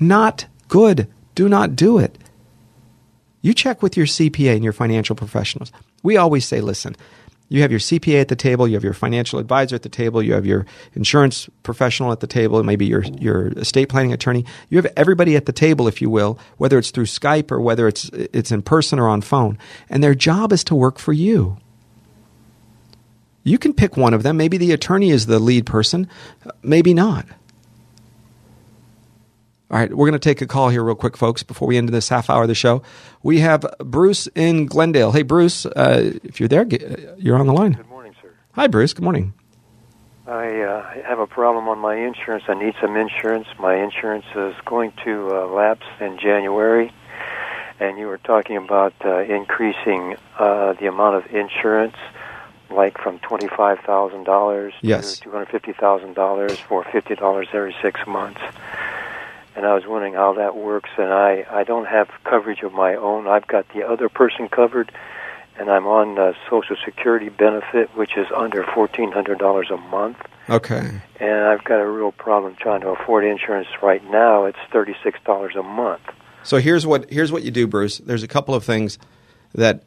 Not 0.00 0.46
good. 0.68 1.08
Do 1.34 1.48
not 1.48 1.76
do 1.76 1.98
it. 1.98 2.18
You 3.42 3.52
check 3.52 3.82
with 3.82 3.96
your 3.96 4.06
CPA 4.06 4.54
and 4.54 4.64
your 4.64 4.72
financial 4.72 5.14
professionals. 5.14 5.70
We 6.02 6.16
always 6.16 6.46
say, 6.46 6.60
listen, 6.60 6.96
you 7.48 7.60
have 7.62 7.70
your 7.70 7.80
CPA 7.80 8.22
at 8.22 8.28
the 8.28 8.36
table, 8.36 8.66
you 8.66 8.74
have 8.74 8.84
your 8.84 8.94
financial 8.94 9.38
advisor 9.38 9.76
at 9.76 9.82
the 9.82 9.88
table, 9.88 10.22
you 10.22 10.32
have 10.32 10.46
your 10.46 10.64
insurance 10.94 11.48
professional 11.62 12.10
at 12.10 12.20
the 12.20 12.26
table, 12.26 12.62
maybe 12.62 12.86
your 12.86 13.02
your 13.02 13.48
estate 13.58 13.90
planning 13.90 14.12
attorney. 14.12 14.46
You 14.70 14.78
have 14.78 14.90
everybody 14.96 15.36
at 15.36 15.44
the 15.44 15.52
table, 15.52 15.86
if 15.86 16.00
you 16.00 16.08
will, 16.08 16.38
whether 16.56 16.78
it's 16.78 16.90
through 16.90 17.04
Skype 17.04 17.50
or 17.52 17.60
whether 17.60 17.86
it's 17.86 18.08
it's 18.14 18.50
in 18.50 18.62
person 18.62 18.98
or 18.98 19.08
on 19.08 19.20
phone, 19.20 19.58
and 19.90 20.02
their 20.02 20.14
job 20.14 20.52
is 20.52 20.64
to 20.64 20.74
work 20.74 20.98
for 20.98 21.12
you. 21.12 21.58
You 23.44 23.58
can 23.58 23.74
pick 23.74 23.96
one 23.96 24.14
of 24.14 24.22
them. 24.22 24.36
Maybe 24.36 24.56
the 24.56 24.72
attorney 24.72 25.10
is 25.10 25.26
the 25.26 25.38
lead 25.38 25.66
person, 25.66 26.08
maybe 26.62 26.94
not. 26.94 27.26
All 29.70 29.78
right, 29.78 29.90
we're 29.90 30.08
going 30.08 30.12
to 30.12 30.18
take 30.18 30.40
a 30.40 30.46
call 30.46 30.68
here, 30.68 30.82
real 30.82 30.94
quick, 30.94 31.16
folks, 31.16 31.42
before 31.42 31.68
we 31.68 31.76
end 31.76 31.88
this 31.88 32.08
half 32.08 32.30
hour 32.30 32.42
of 32.42 32.48
the 32.48 32.54
show. 32.54 32.82
We 33.22 33.40
have 33.40 33.66
Bruce 33.78 34.28
in 34.34 34.66
Glendale. 34.66 35.12
Hey, 35.12 35.22
Bruce, 35.22 35.66
uh, 35.66 36.12
if 36.22 36.38
you're 36.38 36.48
there, 36.48 36.64
get, 36.64 37.18
you're 37.18 37.36
on 37.36 37.46
the 37.46 37.52
line. 37.52 37.72
Good 37.72 37.88
morning, 37.88 38.14
sir. 38.22 38.30
Hi, 38.52 38.66
Bruce. 38.66 38.92
Good 38.92 39.02
morning. 39.02 39.34
I 40.26 40.60
uh, 40.60 41.02
have 41.06 41.18
a 41.18 41.26
problem 41.26 41.68
on 41.68 41.78
my 41.78 41.96
insurance. 41.96 42.44
I 42.48 42.54
need 42.54 42.74
some 42.80 42.96
insurance. 42.96 43.46
My 43.58 43.82
insurance 43.82 44.24
is 44.34 44.54
going 44.64 44.92
to 45.04 45.28
uh, 45.34 45.46
lapse 45.48 45.86
in 46.00 46.18
January, 46.18 46.92
and 47.80 47.98
you 47.98 48.06
were 48.06 48.18
talking 48.18 48.56
about 48.56 48.94
uh, 49.04 49.18
increasing 49.22 50.16
uh, 50.38 50.74
the 50.74 50.86
amount 50.86 51.16
of 51.16 51.34
insurance, 51.34 51.96
like 52.70 52.98
from 52.98 53.18
twenty-five 53.20 53.80
thousand 53.80 54.24
dollars 54.24 54.72
yes. 54.80 55.16
to 55.16 55.20
two 55.22 55.30
hundred 55.30 55.48
fifty 55.48 55.72
thousand 55.72 56.14
dollars 56.14 56.58
for 56.58 56.84
fifty 56.84 57.14
dollars 57.14 57.48
every 57.52 57.74
six 57.82 58.00
months 58.06 58.40
and 59.56 59.66
I 59.66 59.74
was 59.74 59.86
wondering 59.86 60.14
how 60.14 60.34
that 60.34 60.56
works. 60.56 60.90
And 60.98 61.12
I 61.12 61.46
I 61.50 61.64
don't 61.64 61.86
have 61.86 62.08
coverage 62.24 62.62
of 62.62 62.72
my 62.72 62.94
own. 62.94 63.26
I've 63.26 63.46
got 63.46 63.66
the 63.72 63.86
other 63.86 64.08
person 64.08 64.48
covered, 64.48 64.92
and 65.56 65.70
I'm 65.70 65.86
on 65.86 66.16
the 66.16 66.34
Social 66.50 66.76
Security 66.84 67.28
benefit, 67.28 67.94
which 67.96 68.16
is 68.16 68.26
under 68.34 68.64
fourteen 68.74 69.12
hundred 69.12 69.38
dollars 69.38 69.70
a 69.70 69.76
month. 69.76 70.18
Okay. 70.48 71.00
And 71.20 71.44
I've 71.44 71.64
got 71.64 71.80
a 71.80 71.86
real 71.86 72.12
problem 72.12 72.56
trying 72.56 72.82
to 72.82 72.88
afford 72.88 73.24
insurance 73.24 73.68
right 73.82 74.04
now. 74.10 74.44
It's 74.44 74.58
thirty 74.72 74.94
six 75.02 75.18
dollars 75.24 75.54
a 75.56 75.62
month. 75.62 76.02
So 76.42 76.58
here's 76.58 76.86
what 76.86 77.10
here's 77.10 77.32
what 77.32 77.42
you 77.42 77.50
do, 77.50 77.66
Bruce. 77.66 77.98
There's 77.98 78.22
a 78.22 78.28
couple 78.28 78.54
of 78.54 78.64
things 78.64 78.98
that 79.54 79.84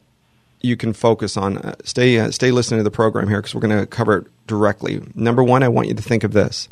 you 0.60 0.76
can 0.76 0.92
focus 0.92 1.36
on. 1.36 1.58
Uh, 1.58 1.74
stay 1.84 2.18
uh, 2.18 2.30
stay 2.30 2.50
listening 2.50 2.80
to 2.80 2.84
the 2.84 2.90
program 2.90 3.28
here 3.28 3.38
because 3.38 3.54
we're 3.54 3.60
going 3.60 3.78
to 3.78 3.86
cover 3.86 4.18
it 4.18 4.46
directly. 4.46 5.02
Number 5.14 5.44
one, 5.44 5.62
I 5.62 5.68
want 5.68 5.88
you 5.88 5.94
to 5.94 6.02
think 6.02 6.24
of 6.24 6.32
this 6.32 6.68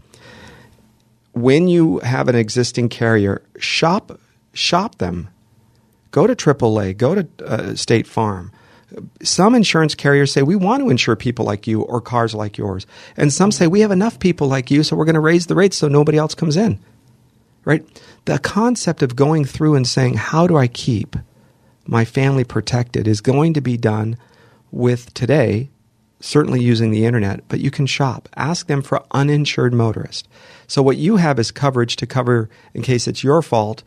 when 1.33 1.69
you 1.69 1.99
have 2.01 2.29
an 2.29 2.35
existing 2.35 2.89
carrier, 2.89 3.43
shop 3.59 4.19
shop 4.55 4.97
them. 4.97 5.29
Go 6.11 6.27
to 6.27 6.35
AAA. 6.35 6.97
Go 6.97 7.15
to 7.15 7.29
uh, 7.45 7.75
State 7.75 8.07
Farm. 8.07 8.51
Some 9.23 9.55
insurance 9.55 9.95
carriers 9.95 10.33
say 10.33 10.43
we 10.43 10.57
want 10.57 10.83
to 10.83 10.89
insure 10.89 11.17
people 11.17 11.45
like 11.45 11.67
you 11.67 11.83
or 11.83 12.01
cars 12.01 12.35
like 12.35 12.57
yours, 12.57 12.87
and 13.17 13.33
some 13.33 13.53
say 13.53 13.67
we 13.67 13.81
have 13.81 13.91
enough 13.91 14.19
people 14.19 14.49
like 14.49 14.71
you, 14.71 14.83
so 14.83 14.97
we're 14.97 15.05
going 15.05 15.15
to 15.15 15.21
raise 15.21 15.47
the 15.47 15.55
rates 15.55 15.77
so 15.77 15.89
nobody 15.89 16.17
else 16.17 16.35
comes 16.35 16.57
in. 16.57 16.79
right? 17.67 17.85
The 18.25 18.39
concept 18.39 19.03
of 19.03 19.15
going 19.15 19.45
through 19.45 19.75
and 19.75 19.87
saying, 19.87 20.15
how 20.15 20.47
do 20.47 20.57
I 20.57 20.69
keep 20.69 21.17
my 21.87 22.05
family 22.05 22.45
protected 22.45 23.07
is 23.07 23.21
going 23.21 23.55
to 23.55 23.61
be 23.61 23.77
done 23.77 24.17
with 24.71 25.13
today, 25.15 25.71
certainly 26.21 26.61
using 26.61 26.91
the 26.91 27.05
internet, 27.05 27.47
but 27.49 27.61
you 27.61 27.71
can 27.71 27.87
shop. 27.87 28.29
Ask 28.37 28.67
them 28.67 28.83
for 28.83 29.05
uninsured 29.13 29.73
motorist. 29.73 30.29
So 30.67 30.83
what 30.83 30.97
you 30.97 31.17
have 31.17 31.39
is 31.39 31.51
coverage 31.51 31.97
to 31.97 32.07
cover 32.07 32.49
in 32.75 32.83
case 32.83 33.07
it's 33.07 33.23
your 33.23 33.43
fault 33.43 33.83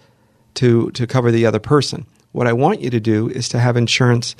to, 0.55 0.91
to 0.91 1.05
cover 1.05 1.31
the 1.31 1.45
other 1.45 1.59
person. 1.59 2.05
What 2.31 2.47
I 2.47 2.53
want 2.53 2.81
you 2.81 2.89
to 2.89 2.99
do 2.99 3.29
is 3.29 3.49
to 3.49 3.59
have 3.59 3.75
insurance 3.75 4.35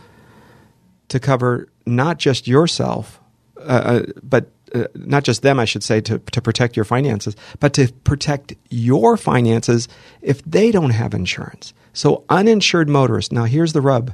to 1.10 1.20
cover 1.20 1.68
not 1.86 2.18
just 2.20 2.48
yourself, 2.48 3.20
uh, 3.58 3.62
uh 3.62 4.04
but 4.22 4.52
uh, 4.74 4.88
not 4.96 5.24
just 5.24 5.42
them, 5.42 5.60
I 5.60 5.66
should 5.66 5.84
say, 5.84 6.02
to, 6.02 6.20
to 6.20 6.42
protect 6.42 6.76
your 6.76 6.86
finances, 6.86 7.36
but 7.60 7.74
to 7.74 7.92
protect 8.04 8.54
your 8.70 9.18
finances 9.18 9.88
if 10.22 10.44
they 10.44 10.72
don't 10.72 10.92
have 10.92 11.14
insurance. 11.14 11.74
So, 11.94 12.24
uninsured 12.30 12.90
motorists, 12.90 13.32
now 13.32 13.46
here's 13.46 13.74
the 13.74 13.82
rub 13.82 14.14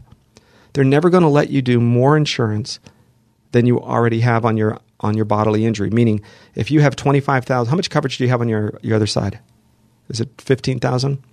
they're 0.73 0.83
never 0.83 1.09
going 1.09 1.23
to 1.23 1.29
let 1.29 1.49
you 1.49 1.61
do 1.61 1.79
more 1.79 2.17
insurance 2.17 2.79
than 3.53 3.65
you 3.65 3.79
already 3.79 4.19
have 4.19 4.43
on 4.43 4.57
your 4.57 4.79
on 4.99 5.15
your 5.15 5.23
bodily 5.25 5.65
injury. 5.65 5.89
Meaning, 5.89 6.21
if 6.53 6.69
you 6.69 6.81
have 6.81 6.95
twenty 6.95 7.21
five 7.21 7.45
thousand, 7.45 7.69
how 7.69 7.77
much 7.77 7.89
coverage 7.89 8.17
do 8.17 8.25
you 8.25 8.29
have 8.29 8.41
on 8.41 8.49
your 8.49 8.77
your 8.81 8.95
other 8.97 9.07
side? 9.07 9.39
Is 10.09 10.19
it 10.19 10.29
fifteen 10.37 10.79
thousand? 10.79 11.23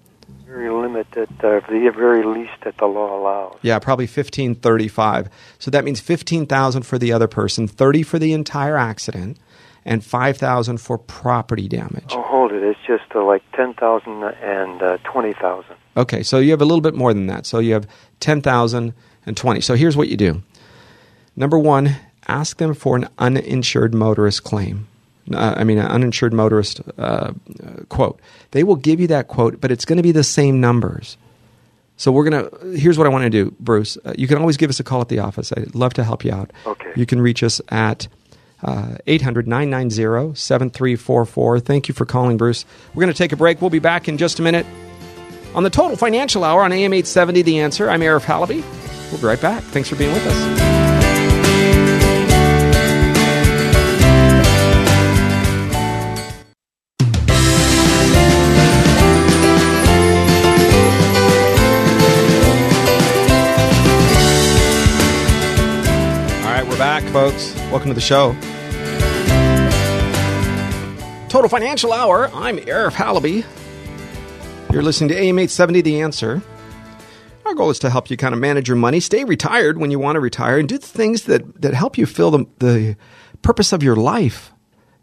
Limited, 1.17 1.45
uh, 1.45 1.61
the 1.69 1.93
very 1.95 2.25
least 2.25 2.53
that 2.65 2.79
the 2.79 2.87
law 2.87 3.19
allows. 3.21 3.59
Yeah, 3.63 3.79
probably 3.79 4.07
fifteen 4.07 4.55
thirty 4.55 4.89
five. 4.89 5.29
So 5.59 5.71
that 5.71 5.85
means 5.85 6.01
fifteen 6.01 6.47
thousand 6.47 6.83
for 6.83 6.99
the 6.99 7.13
other 7.13 7.29
person, 7.29 7.67
thirty 7.69 8.03
for 8.03 8.19
the 8.19 8.33
entire 8.33 8.77
accident, 8.77 9.39
and 9.85 10.05
five 10.05 10.37
thousand 10.37 10.79
for 10.79 10.99
property 10.99 11.69
damage. 11.69 12.11
Oh, 12.11 12.23
hold 12.23 12.53
it! 12.53 12.63
It's 12.63 12.79
just 12.87 13.05
uh, 13.15 13.25
like 13.25 13.43
ten 13.53 13.75
thousand 13.75 14.23
and 14.23 14.83
uh, 14.83 14.99
twenty 15.05 15.33
thousand. 15.33 15.77
Okay, 15.97 16.23
so 16.23 16.39
you 16.39 16.51
have 16.53 16.63
a 16.63 16.65
little 16.65 16.81
bit 16.81 16.95
more 16.95 17.13
than 17.13 17.27
that. 17.27 17.47
So 17.47 17.59
you 17.59 17.73
have 17.75 17.87
ten 18.21 18.41
thousand 18.41 18.95
and 19.27 19.37
twenty. 19.37 19.61
So 19.61 19.75
here's 19.75 19.97
what 19.97 20.09
you 20.09 20.17
do. 20.17 20.43
Number 21.37 21.59
one, 21.59 21.97
ask 22.29 22.59
them 22.59 22.75
for 22.75 22.97
an 22.97 23.09
uninsured 23.19 23.95
motorist 23.95 24.45
claim. 24.45 24.89
Uh, 25.33 25.55
I 25.57 25.65
mean, 25.65 25.79
an 25.79 25.87
uninsured 25.87 26.33
motorist 26.33 26.81
uh, 26.99 27.33
quote. 27.89 28.21
They 28.51 28.65
will 28.65 28.77
give 28.77 29.01
you 29.01 29.07
that 29.09 29.29
quote, 29.29 29.61
but 29.61 29.71
it's 29.71 29.85
going 29.85 29.99
to 29.99 30.03
be 30.03 30.13
the 30.13 30.25
same 30.25 30.61
numbers. 30.61 31.17
So 31.97 32.11
we're 32.11 32.29
going 32.29 32.49
to, 32.49 32.67
here's 32.77 32.99
what 32.99 33.07
I 33.07 33.11
want 33.11 33.25
to 33.25 33.31
do, 33.31 33.55
Bruce. 33.61 33.97
Uh, 34.05 34.15
you 34.19 34.27
can 34.27 34.39
always 34.39 34.57
give 34.57 34.71
us 34.71 34.81
a 34.81 34.85
call 34.85 35.01
at 35.01 35.09
the 35.09 35.21
office. 35.21 35.53
I'd 35.57 35.75
love 35.75 35.95
to 35.95 36.05
help 36.05 36.25
you 36.25 36.33
out. 36.33 36.51
Okay. 36.67 36.91
You 36.97 37.07
can 37.07 37.21
reach 37.21 37.43
us 37.45 37.61
at 37.69 38.09
uh, 38.63 38.97
800 39.07 39.47
990 39.47 40.35
7344. 40.35 41.61
Thank 41.61 41.89
you 41.89 41.95
for 41.95 42.05
calling, 42.05 42.37
Bruce. 42.37 42.65
We're 42.95 43.03
going 43.03 43.13
to 43.13 43.19
take 43.19 43.33
a 43.33 43.37
break. 43.37 43.61
We'll 43.61 43.71
be 43.71 43.79
back 43.79 44.09
in 44.09 44.19
just 44.19 44.41
a 44.41 44.43
minute. 44.43 44.67
On 45.55 45.63
the 45.63 45.71
Total 45.71 45.97
Financial 45.97 46.45
Hour 46.45 46.63
on 46.63 46.73
AM 46.73 46.93
870, 46.93 47.43
The 47.43 47.59
Answer, 47.61 47.91
I'm 47.91 48.01
Arif 48.01 48.25
Halaby. 48.25 48.65
We'll 49.11 49.21
be 49.21 49.27
right 49.27 49.41
back. 49.41 49.63
Thanks 49.65 49.89
for 49.89 49.97
being 49.97 50.13
with 50.13 50.27
us. 50.27 50.62
Folks. 67.13 67.55
Welcome 67.71 67.89
to 67.91 67.95
the 67.95 68.01
show. 68.01 68.33
Total 71.29 71.49
Financial 71.49 71.93
Hour. 71.93 72.31
I'm 72.33 72.57
Arif 72.57 72.93
Halaby. 72.93 73.45
You're 74.73 74.83
listening 74.83 75.09
to 75.09 75.17
AM 75.17 75.39
870 75.39 75.83
The 75.83 76.01
Answer. 76.01 76.41
Our 77.45 77.55
goal 77.55 77.69
is 77.69 77.79
to 77.81 77.91
help 77.91 78.11
you 78.11 78.17
kind 78.17 78.33
of 78.33 78.41
manage 78.41 78.67
your 78.67 78.79
money, 78.79 78.99
stay 78.99 79.25
retired 79.25 79.77
when 79.77 79.91
you 79.91 79.99
want 79.99 80.17
to 80.17 80.21
retire, 80.21 80.59
and 80.59 80.67
do 80.67 80.79
the 80.79 80.87
things 80.87 81.25
that, 81.25 81.61
that 81.61 81.75
help 81.75 81.99
you 81.99 82.07
fill 82.07 82.31
the, 82.31 82.47
the 82.61 82.97
purpose 83.43 83.75
of 83.75 83.83
your 83.83 83.97
life. 83.97 84.51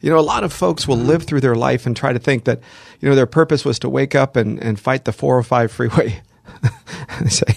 You 0.02 0.10
know, 0.10 0.17
a 0.17 0.22
lot 0.22 0.43
of 0.43 0.52
folks 0.52 0.88
will 0.88 0.98
live 0.98 1.24
through 1.24 1.41
their 1.41 1.56
life 1.56 1.86
and 1.86 1.95
try 1.95 2.12
to 2.12 2.19
think 2.19 2.45
that, 2.45 2.60
you 3.02 3.10
know, 3.10 3.15
their 3.15 3.28
purpose 3.28 3.63
was 3.63 3.78
to 3.80 3.89
wake 3.89 4.15
up 4.15 4.36
and, 4.36 4.58
and 4.63 4.80
fight 4.80 5.06
the 5.06 5.12
405 5.12 5.72
freeway. 5.72 6.22
they 7.22 7.30
say, 7.30 7.54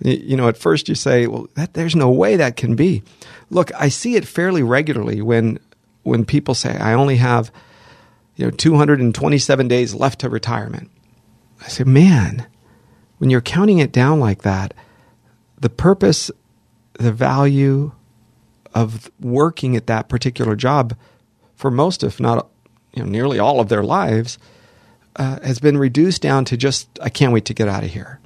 you 0.00 0.36
know, 0.36 0.46
at 0.46 0.56
first 0.56 0.88
you 0.88 0.94
say, 0.94 1.26
well, 1.26 1.48
that, 1.54 1.74
there's 1.74 1.96
no 1.96 2.10
way 2.10 2.36
that 2.36 2.56
can 2.56 2.76
be. 2.76 3.02
Look, 3.50 3.70
I 3.74 3.88
see 3.88 4.16
it 4.16 4.26
fairly 4.26 4.62
regularly 4.62 5.22
when 5.22 5.58
when 6.02 6.24
people 6.24 6.54
say, 6.54 6.76
I 6.78 6.94
only 6.94 7.16
have, 7.16 7.52
you 8.36 8.46
know, 8.46 8.50
227 8.50 9.68
days 9.68 9.94
left 9.94 10.20
to 10.20 10.30
retirement. 10.30 10.90
I 11.60 11.68
say, 11.68 11.84
man, 11.84 12.46
when 13.18 13.30
you're 13.30 13.40
counting 13.40 13.78
it 13.78 13.92
down 13.92 14.18
like 14.18 14.42
that, 14.42 14.72
the 15.60 15.68
purpose, 15.68 16.30
the 16.94 17.12
value 17.12 17.92
of 18.74 19.10
working 19.20 19.76
at 19.76 19.86
that 19.86 20.08
particular 20.08 20.56
job 20.56 20.96
for 21.56 21.70
most, 21.70 22.02
if 22.02 22.20
not 22.20 22.48
you 22.94 23.02
know, 23.02 23.08
nearly 23.08 23.38
all 23.38 23.60
of 23.60 23.68
their 23.68 23.82
lives, 23.82 24.38
uh, 25.16 25.40
has 25.40 25.58
been 25.58 25.76
reduced 25.76 26.22
down 26.22 26.44
to 26.46 26.56
just, 26.56 26.88
I 27.02 27.08
can't 27.08 27.32
wait 27.32 27.44
to 27.46 27.54
get 27.54 27.68
out 27.68 27.84
of 27.84 27.90
here. 27.90 28.20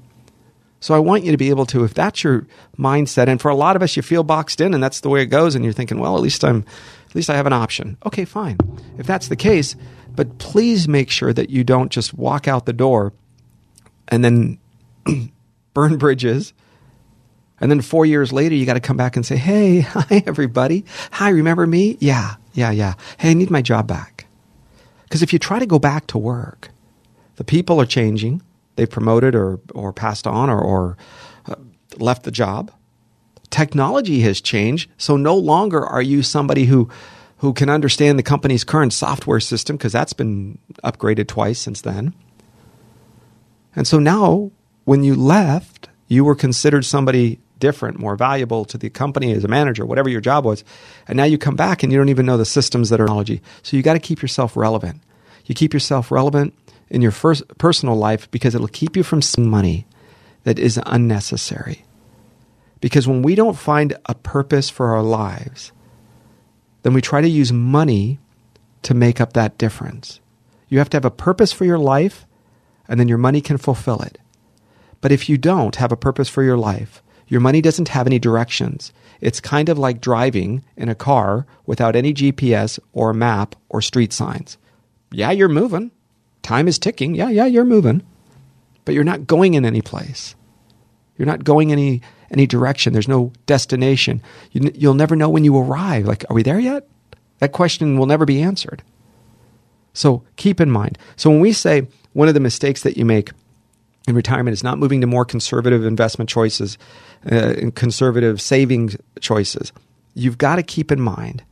So 0.83 0.95
I 0.95 0.99
want 0.99 1.23
you 1.23 1.31
to 1.31 1.37
be 1.37 1.51
able 1.51 1.65
to, 1.67 1.85
if 1.85 1.95
that's 1.95 2.25
your 2.25 2.45
mindset, 2.77 3.29
and 3.29 3.41
for 3.41 3.49
a 3.49 3.55
lot 3.55 3.77
of 3.77 3.83
us, 3.83 3.97
you 3.97 4.03
feel 4.03 4.25
boxed 4.25 4.61
in, 4.61 4.75
and 4.75 4.83
that's 4.83 4.99
the 4.99 5.09
way 5.09 5.23
it 5.23 5.27
goes, 5.27 5.55
and 5.55 5.65
you're 5.65 5.73
thinking, 5.73 6.01
well, 6.01 6.17
at 6.17 6.23
least 6.23 6.45
I'm, 6.45 6.65
at 7.09 7.15
least 7.15 7.31
I 7.31 7.37
have 7.37 7.47
an 7.47 7.53
option. 7.53 7.97
Okay, 8.05 8.25
fine. 8.25 8.59
If 8.99 9.07
that's 9.07 9.29
the 9.29 9.37
case, 9.37 9.77
but 10.17 10.39
please 10.39 10.89
make 10.89 11.09
sure 11.09 11.33
that 11.33 11.51
you 11.51 11.63
don't 11.63 11.93
just 11.93 12.15
walk 12.15 12.49
out 12.49 12.67
the 12.67 12.73
door 12.73 13.13
and 14.09 14.25
then 14.25 14.59
burn 15.73 15.99
bridges. 15.99 16.53
And 17.61 17.71
then 17.71 17.81
four 17.81 18.05
years 18.05 18.33
later, 18.33 18.57
you 18.57 18.67
got 18.67 18.75
to 18.75 18.81
come 18.81 18.97
back 18.97 19.15
and 19.15 19.25
say, 19.25 19.37
Hey, 19.37 19.81
hi, 19.87 20.25
everybody. 20.27 20.85
Hi, 21.13 21.29
remember 21.29 21.65
me? 21.65 21.97
Yeah, 22.01 22.35
yeah, 22.55 22.73
yeah. 22.73 22.95
Hey, 23.19 23.31
I 23.31 23.35
need 23.35 23.53
my 23.53 23.63
job 23.63 23.87
back. 23.87 24.27
Because 25.05 25.23
if 25.23 25.33
you 25.33 25.39
try 25.39 25.61
to 25.61 25.67
go 25.67 25.79
back 25.79 26.09
to 26.09 26.19
work, 26.19 26.71
the 27.37 27.45
people 27.45 27.81
are 27.81 27.87
changing, 27.87 28.43
they've 28.77 28.91
promoted 28.91 29.35
or, 29.35 29.61
or 29.75 29.93
passed 29.93 30.27
on 30.27 30.51
or, 30.51 30.61
or 30.61 30.97
uh, 31.47 31.55
left 31.99 32.25
the 32.25 32.31
job. 32.31 32.73
Technology 33.51 34.21
has 34.21 34.41
changed, 34.41 34.91
so 34.97 35.17
no 35.17 35.37
longer 35.37 35.85
are 35.85 36.03
you 36.03 36.23
somebody 36.23 36.65
who 36.65 36.89
who 37.39 37.53
can 37.53 37.69
understand 37.69 38.17
the 38.19 38.23
company's 38.23 38.63
current 38.63 38.93
software 38.93 39.41
system 39.41 39.77
because 39.77 39.93
that's 39.93 40.13
been 40.13 40.57
upgraded 40.85 41.27
twice 41.27 41.59
since 41.59 41.81
then. 41.81 42.15
And 43.75 43.85
so 43.85 43.99
now, 43.99 44.53
when 44.85 45.03
you 45.03 45.17
left, 45.17 45.89
you 46.07 46.25
were 46.25 46.37
considered 46.37 46.85
somebody 46.85 47.41
different, 47.59 47.99
more 47.99 48.15
valuable 48.15 48.65
to 48.67 48.79
the 48.79 48.91
company 48.91 49.33
as 49.33 49.43
a 49.43 49.49
manager, 49.49 49.85
whatever 49.85 50.09
your 50.09 50.21
job 50.21 50.45
was. 50.45 50.63
And 51.09 51.17
now 51.17 51.25
you 51.25 51.37
come 51.37 51.57
back 51.57 51.83
and 51.83 51.93
you 51.93 51.99
don't 51.99 52.11
even 52.11 52.27
know 52.27 52.37
the 52.37 52.45
systems 52.45 52.91
that 52.91 53.01
are 53.01 53.07
technology. 53.07 53.43
So 53.63 53.77
you 53.77 53.83
got 53.83 53.95
to 53.95 53.99
keep 53.99 54.23
yourself 54.23 54.57
relevant. 54.57 55.01
You 55.47 55.55
keep 55.55 55.75
yourself 55.75 56.13
relevant 56.13 56.55
in 56.93 57.01
your 57.01 57.11
first 57.11 57.43
personal 57.59 57.97
life 57.97 58.31
because 58.31 58.55
it'll 58.55 58.69
keep 58.69 58.97
you 58.97 59.03
from 59.03 59.23
spending 59.23 59.51
money 59.51 59.87
that 60.45 60.59
is 60.59 60.79
unnecessary. 60.87 61.85
Because 62.81 63.09
when 63.09 63.23
we 63.23 63.35
don't 63.35 63.59
find 63.59 63.97
a 64.07 64.15
purpose 64.15 64.69
for 64.69 64.89
our 64.89 65.03
lives, 65.03 65.73
then 66.83 66.93
we 66.93 67.01
try 67.01 67.23
to 67.23 67.29
use 67.29 67.53
money 67.53 68.19
to 68.83 68.93
make 68.93 69.21
up 69.21 69.33
that 69.33 69.57
difference. 69.57 70.21
You 70.69 70.79
have 70.79 70.91
to 70.91 70.97
have 70.97 71.05
a 71.05 71.11
purpose 71.11 71.51
for 71.51 71.65
your 71.65 71.79
life, 71.79 72.27
and 72.87 73.01
then 73.01 73.09
your 73.09 73.19
money 73.19 73.41
can 73.41 73.57
fulfill 73.57 74.03
it. 74.03 74.19
But 75.01 75.13
if 75.13 75.29
you 75.29 75.39
don't 75.39 75.77
have 75.77 75.93
a 75.93 75.97
purpose 75.97 76.29
for 76.29 76.43
your 76.43 76.59
life, 76.59 77.03
your 77.27 77.41
money 77.41 77.63
doesn't 77.63 77.89
have 77.89 78.07
any 78.07 78.19
directions. 78.19 78.93
It's 79.21 79.41
kind 79.41 79.71
of 79.71 79.79
like 79.79 80.01
driving 80.01 80.63
in 80.77 80.91
a 80.91 80.95
car 80.95 81.47
without 81.65 81.97
any 81.97 82.13
GPS 82.13 82.79
or 82.93 83.15
map 83.15 83.55
or 83.71 83.81
street 83.81 84.13
signs. 84.13 84.59
Yeah, 85.11 85.31
you're 85.31 85.49
moving, 85.49 85.93
Time 86.43 86.69
is 86.69 86.79
ticking. 86.79 87.15
Yeah, 87.15 87.31
yeah, 87.31 87.47
you're 87.47 87.65
moving. 87.65 88.03
But 88.85 88.95
you're 88.95 89.05
not 89.05 89.27
going 89.27 89.55
in 89.55 89.65
any 89.65 89.81
place. 89.81 90.35
You're 91.17 91.27
not 91.27 91.45
going 91.45 91.73
any 91.73 92.03
any 92.31 92.47
direction. 92.47 92.93
There's 92.93 93.09
no 93.09 93.33
destination. 93.47 94.23
You, 94.53 94.71
you'll 94.75 94.95
never 94.95 95.15
know 95.15 95.29
when 95.29 95.45
you 95.45 95.57
arrive. 95.57 96.07
Like, 96.07 96.25
are 96.31 96.35
we 96.35 96.43
there 96.43 96.59
yet? 96.59 96.89
That 97.39 97.53
question 97.53 97.99
will 97.99 98.07
never 98.07 98.25
be 98.25 98.41
answered. 98.41 98.83
So 99.93 100.25
keep 100.37 100.61
in 100.61 100.71
mind. 100.71 100.99
So 101.17 101.31
when 101.31 101.41
we 101.41 101.53
say 101.53 101.87
one 102.15 102.29
of 102.29 102.35
the 102.35 102.41
mistakes 102.41 102.83
that 102.83 102.97
you 102.97 103.05
make 103.05 103.31
in 104.09 104.15
retirement 104.15 104.55
is 104.55 104.65
not 104.65 104.79
moving 104.79 105.01
to 105.03 105.07
more 105.07 105.25
conservative 105.25 105.85
investment 105.85 106.31
choices 106.31 106.79
uh, 107.31 107.55
and 107.59 107.75
conservative 107.75 108.41
savings 108.41 108.97
choices, 109.21 109.73
you've 110.15 110.39
got 110.39 110.57
to 110.57 110.63
keep 110.63 110.91
in 110.91 111.01
mind 111.01 111.45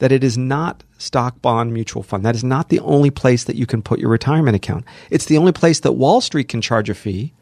that 0.00 0.12
it 0.12 0.24
is 0.24 0.36
not 0.36 0.82
stock 0.98 1.40
bond 1.40 1.72
mutual 1.72 2.02
fund. 2.02 2.24
That 2.24 2.34
is 2.34 2.44
not 2.44 2.68
the 2.68 2.80
only 2.80 3.10
place 3.10 3.44
that 3.44 3.56
you 3.56 3.64
can 3.64 3.80
put 3.80 4.00
your 4.00 4.10
retirement 4.10 4.56
account. 4.56 4.84
It's 5.10 5.26
the 5.26 5.38
only 5.38 5.52
place 5.52 5.80
that 5.80 5.92
Wall 5.92 6.20
Street 6.20 6.48
can 6.48 6.60
charge 6.60 6.90
a 6.90 6.94
fee. 6.94 7.32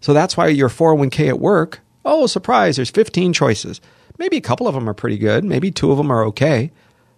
So 0.00 0.12
that's 0.12 0.36
why 0.36 0.48
your 0.48 0.68
401k 0.68 1.28
at 1.28 1.40
work, 1.40 1.80
oh, 2.04 2.26
surprise, 2.26 2.76
there's 2.76 2.90
15 2.90 3.32
choices. 3.32 3.80
Maybe 4.18 4.36
a 4.36 4.42
couple 4.42 4.68
of 4.68 4.74
them 4.74 4.88
are 4.88 4.94
pretty 4.94 5.18
good, 5.18 5.44
maybe 5.44 5.70
two 5.70 5.90
of 5.90 5.96
them 5.96 6.10
are 6.10 6.24
okay, 6.26 6.72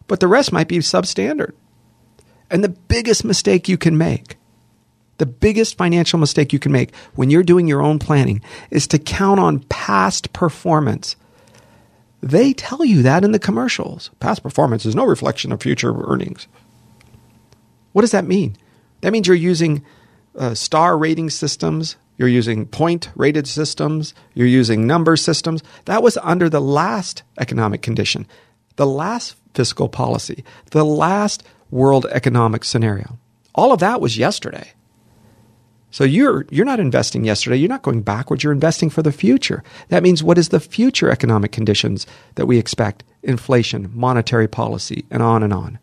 but 0.06 0.20
the 0.20 0.28
rest 0.28 0.52
might 0.52 0.68
be 0.68 0.78
substandard. 0.78 1.52
And 2.50 2.62
the 2.62 2.68
biggest 2.68 3.24
mistake 3.24 3.68
you 3.68 3.76
can 3.76 3.98
make 3.98 4.36
The 5.18 5.26
biggest 5.26 5.78
financial 5.78 6.18
mistake 6.18 6.52
you 6.52 6.58
can 6.58 6.72
make 6.72 6.94
when 7.14 7.30
you're 7.30 7.42
doing 7.42 7.66
your 7.66 7.82
own 7.82 7.98
planning 7.98 8.42
is 8.70 8.86
to 8.88 8.98
count 8.98 9.40
on 9.40 9.60
past 9.68 10.32
performance. 10.32 11.16
They 12.22 12.52
tell 12.52 12.84
you 12.84 13.02
that 13.02 13.24
in 13.24 13.32
the 13.32 13.38
commercials. 13.38 14.10
Past 14.20 14.42
performance 14.42 14.86
is 14.86 14.94
no 14.94 15.04
reflection 15.04 15.52
of 15.52 15.62
future 15.62 15.94
earnings. 16.06 16.48
What 17.92 18.02
does 18.02 18.10
that 18.12 18.26
mean? 18.26 18.56
That 19.00 19.12
means 19.12 19.26
you're 19.26 19.36
using 19.36 19.84
uh, 20.36 20.54
star 20.54 20.98
rating 20.98 21.30
systems, 21.30 21.96
you're 22.16 22.28
using 22.28 22.66
point 22.66 23.10
rated 23.14 23.46
systems, 23.46 24.14
you're 24.34 24.46
using 24.46 24.86
number 24.86 25.16
systems. 25.16 25.62
That 25.84 26.02
was 26.02 26.16
under 26.18 26.48
the 26.48 26.60
last 26.60 27.22
economic 27.38 27.82
condition, 27.82 28.26
the 28.76 28.86
last 28.86 29.36
fiscal 29.54 29.88
policy, 29.88 30.44
the 30.70 30.84
last 30.84 31.42
world 31.70 32.06
economic 32.10 32.64
scenario. 32.64 33.18
All 33.54 33.72
of 33.72 33.80
that 33.80 34.00
was 34.00 34.18
yesterday. 34.18 34.72
So 35.96 36.04
you're 36.04 36.44
you're 36.50 36.66
not 36.66 36.78
investing 36.78 37.24
yesterday, 37.24 37.56
you're 37.56 37.70
not 37.70 37.80
going 37.80 38.02
backwards, 38.02 38.44
you're 38.44 38.52
investing 38.52 38.90
for 38.90 39.00
the 39.00 39.10
future. 39.10 39.64
That 39.88 40.02
means 40.02 40.22
what 40.22 40.36
is 40.36 40.50
the 40.50 40.60
future 40.60 41.10
economic 41.10 41.52
conditions 41.52 42.06
that 42.34 42.44
we 42.44 42.58
expect? 42.58 43.02
Inflation, 43.22 43.90
monetary 43.94 44.46
policy, 44.46 45.06
and 45.10 45.22
on 45.22 45.42
and 45.42 45.54
on. 45.54 45.78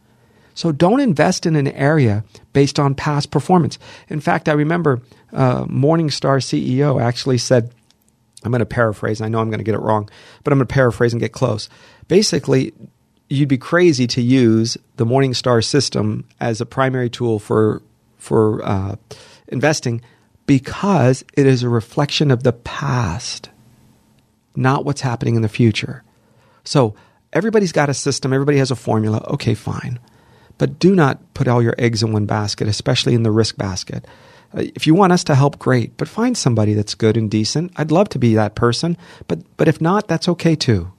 So 0.53 0.71
don't 0.71 0.99
invest 0.99 1.47
in 1.47 1.55
an 1.55 1.67
area 1.69 2.23
based 2.53 2.77
on 2.77 2.93
past 2.93 3.31
performance. 3.31 3.79
In 4.07 4.19
fact, 4.19 4.47
I 4.47 4.53
remember 4.53 5.01
uh, 5.31 5.65
Morningstar 5.65 6.43
CEO 6.43 7.01
actually 7.01 7.39
said, 7.39 7.73
I'm 8.43 8.51
going 8.51 8.59
to 8.59 8.67
paraphrase, 8.67 9.19
I 9.19 9.29
know 9.29 9.39
I'm 9.39 9.49
going 9.49 9.61
to 9.61 9.63
get 9.63 9.73
it 9.73 9.81
wrong, 9.81 10.11
but 10.43 10.53
I'm 10.53 10.59
going 10.59 10.67
to 10.67 10.73
paraphrase 10.75 11.13
and 11.13 11.19
get 11.19 11.31
close. 11.31 11.69
Basically, 12.07 12.71
you'd 13.29 13.49
be 13.49 13.57
crazy 13.57 14.05
to 14.05 14.21
use 14.21 14.77
the 14.97 15.07
Morningstar 15.07 15.63
system 15.63 16.27
as 16.39 16.61
a 16.61 16.67
primary 16.67 17.09
tool 17.09 17.39
for 17.39 17.81
for 18.19 18.63
uh, 18.63 18.95
investing 19.53 20.01
because 20.45 21.23
it 21.35 21.45
is 21.45 21.63
a 21.63 21.69
reflection 21.69 22.31
of 22.31 22.43
the 22.43 22.53
past, 22.53 23.49
not 24.55 24.85
what's 24.85 25.01
happening 25.01 25.35
in 25.35 25.41
the 25.41 25.49
future. 25.49 26.03
So 26.63 26.95
everybody's 27.31 27.71
got 27.71 27.89
a 27.89 27.93
system, 27.93 28.33
everybody 28.33 28.57
has 28.57 28.71
a 28.71 28.75
formula. 28.75 29.25
Okay, 29.29 29.53
fine. 29.53 29.99
But 30.57 30.79
do 30.79 30.95
not 30.95 31.33
put 31.33 31.47
all 31.47 31.63
your 31.63 31.75
eggs 31.77 32.03
in 32.03 32.13
one 32.13 32.25
basket, 32.25 32.67
especially 32.67 33.13
in 33.13 33.23
the 33.23 33.31
risk 33.31 33.57
basket. 33.57 34.05
Uh, 34.55 34.63
if 34.75 34.85
you 34.85 34.93
want 34.93 35.13
us 35.13 35.23
to 35.25 35.35
help, 35.35 35.57
great, 35.57 35.97
but 35.97 36.07
find 36.07 36.37
somebody 36.37 36.73
that's 36.73 36.95
good 36.95 37.17
and 37.17 37.29
decent. 37.31 37.71
I'd 37.75 37.91
love 37.91 38.09
to 38.09 38.19
be 38.19 38.35
that 38.35 38.55
person, 38.55 38.97
but 39.27 39.39
but 39.57 39.67
if 39.67 39.81
not, 39.81 40.07
that's 40.07 40.29
okay 40.29 40.55
too. 40.55 40.91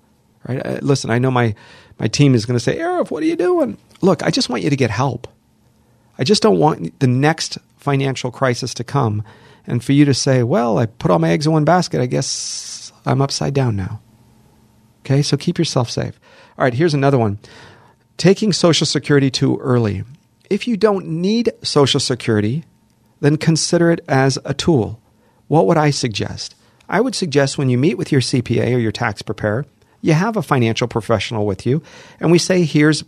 Right? 0.49 0.65
Uh, 0.65 0.79
listen, 0.83 1.11
I 1.11 1.19
know 1.19 1.31
my 1.31 1.55
my 1.99 2.09
team 2.09 2.35
is 2.35 2.47
going 2.47 2.57
to 2.57 2.65
say, 2.65 2.79
"Arif, 2.79 3.11
what 3.11 3.23
are 3.23 3.27
you 3.27 3.37
doing?" 3.37 3.79
Look, 4.01 4.23
I 4.23 4.31
just 4.31 4.49
want 4.49 4.63
you 4.63 4.71
to 4.71 4.77
get 4.77 4.91
help. 4.91 5.29
I 6.19 6.25
just 6.25 6.43
don't 6.43 6.59
want 6.59 6.99
the 7.01 7.07
next 7.07 7.59
financial 7.85 8.31
crisis 8.31 8.73
to 8.75 8.83
come 8.83 9.23
and 9.67 9.85
for 9.85 9.93
you 9.93 10.05
to 10.07 10.15
say, 10.15 10.43
well, 10.43 10.79
I 10.79 10.87
put 10.87 11.11
all 11.11 11.19
my 11.19 11.31
eggs 11.31 11.47
in 11.47 11.53
one 11.53 11.65
basket. 11.65 12.01
I 12.01 12.07
guess 12.07 12.93
I'm 13.05 13.23
upside 13.23 13.55
down 13.55 13.77
now. 13.77 14.01
Okay, 15.03 15.21
so 15.21 15.37
keep 15.37 15.59
yourself 15.59 15.91
safe. 15.91 16.19
All 16.59 16.65
right, 16.65 16.75
here's 16.75 16.95
another 16.95 17.19
one 17.19 17.39
taking 18.17 18.53
Social 18.53 18.87
Security 18.87 19.31
too 19.31 19.59
early. 19.59 20.03
If 20.49 20.67
you 20.67 20.77
don't 20.77 21.07
need 21.07 21.53
Social 21.63 22.01
Security, 22.01 22.65
then 23.21 23.37
consider 23.37 23.91
it 23.91 24.05
as 24.09 24.39
a 24.45 24.55
tool. 24.55 25.01
What 25.49 25.67
would 25.67 25.77
I 25.77 25.91
suggest? 25.91 26.55
I 26.89 27.01
would 27.01 27.15
suggest 27.15 27.59
when 27.59 27.69
you 27.71 27.77
meet 27.77 27.99
with 27.99 28.13
your 28.13 28.21
CPA 28.21 28.75
or 28.75 28.79
your 28.79 28.93
tax 28.93 29.21
preparer, 29.21 29.67
you 30.01 30.13
have 30.13 30.37
a 30.37 30.43
financial 30.43 30.87
professional 30.87 31.47
with 31.47 31.67
you, 31.67 31.83
and 32.21 32.31
we 32.31 32.39
say, 32.39 32.65
here's 32.65 33.05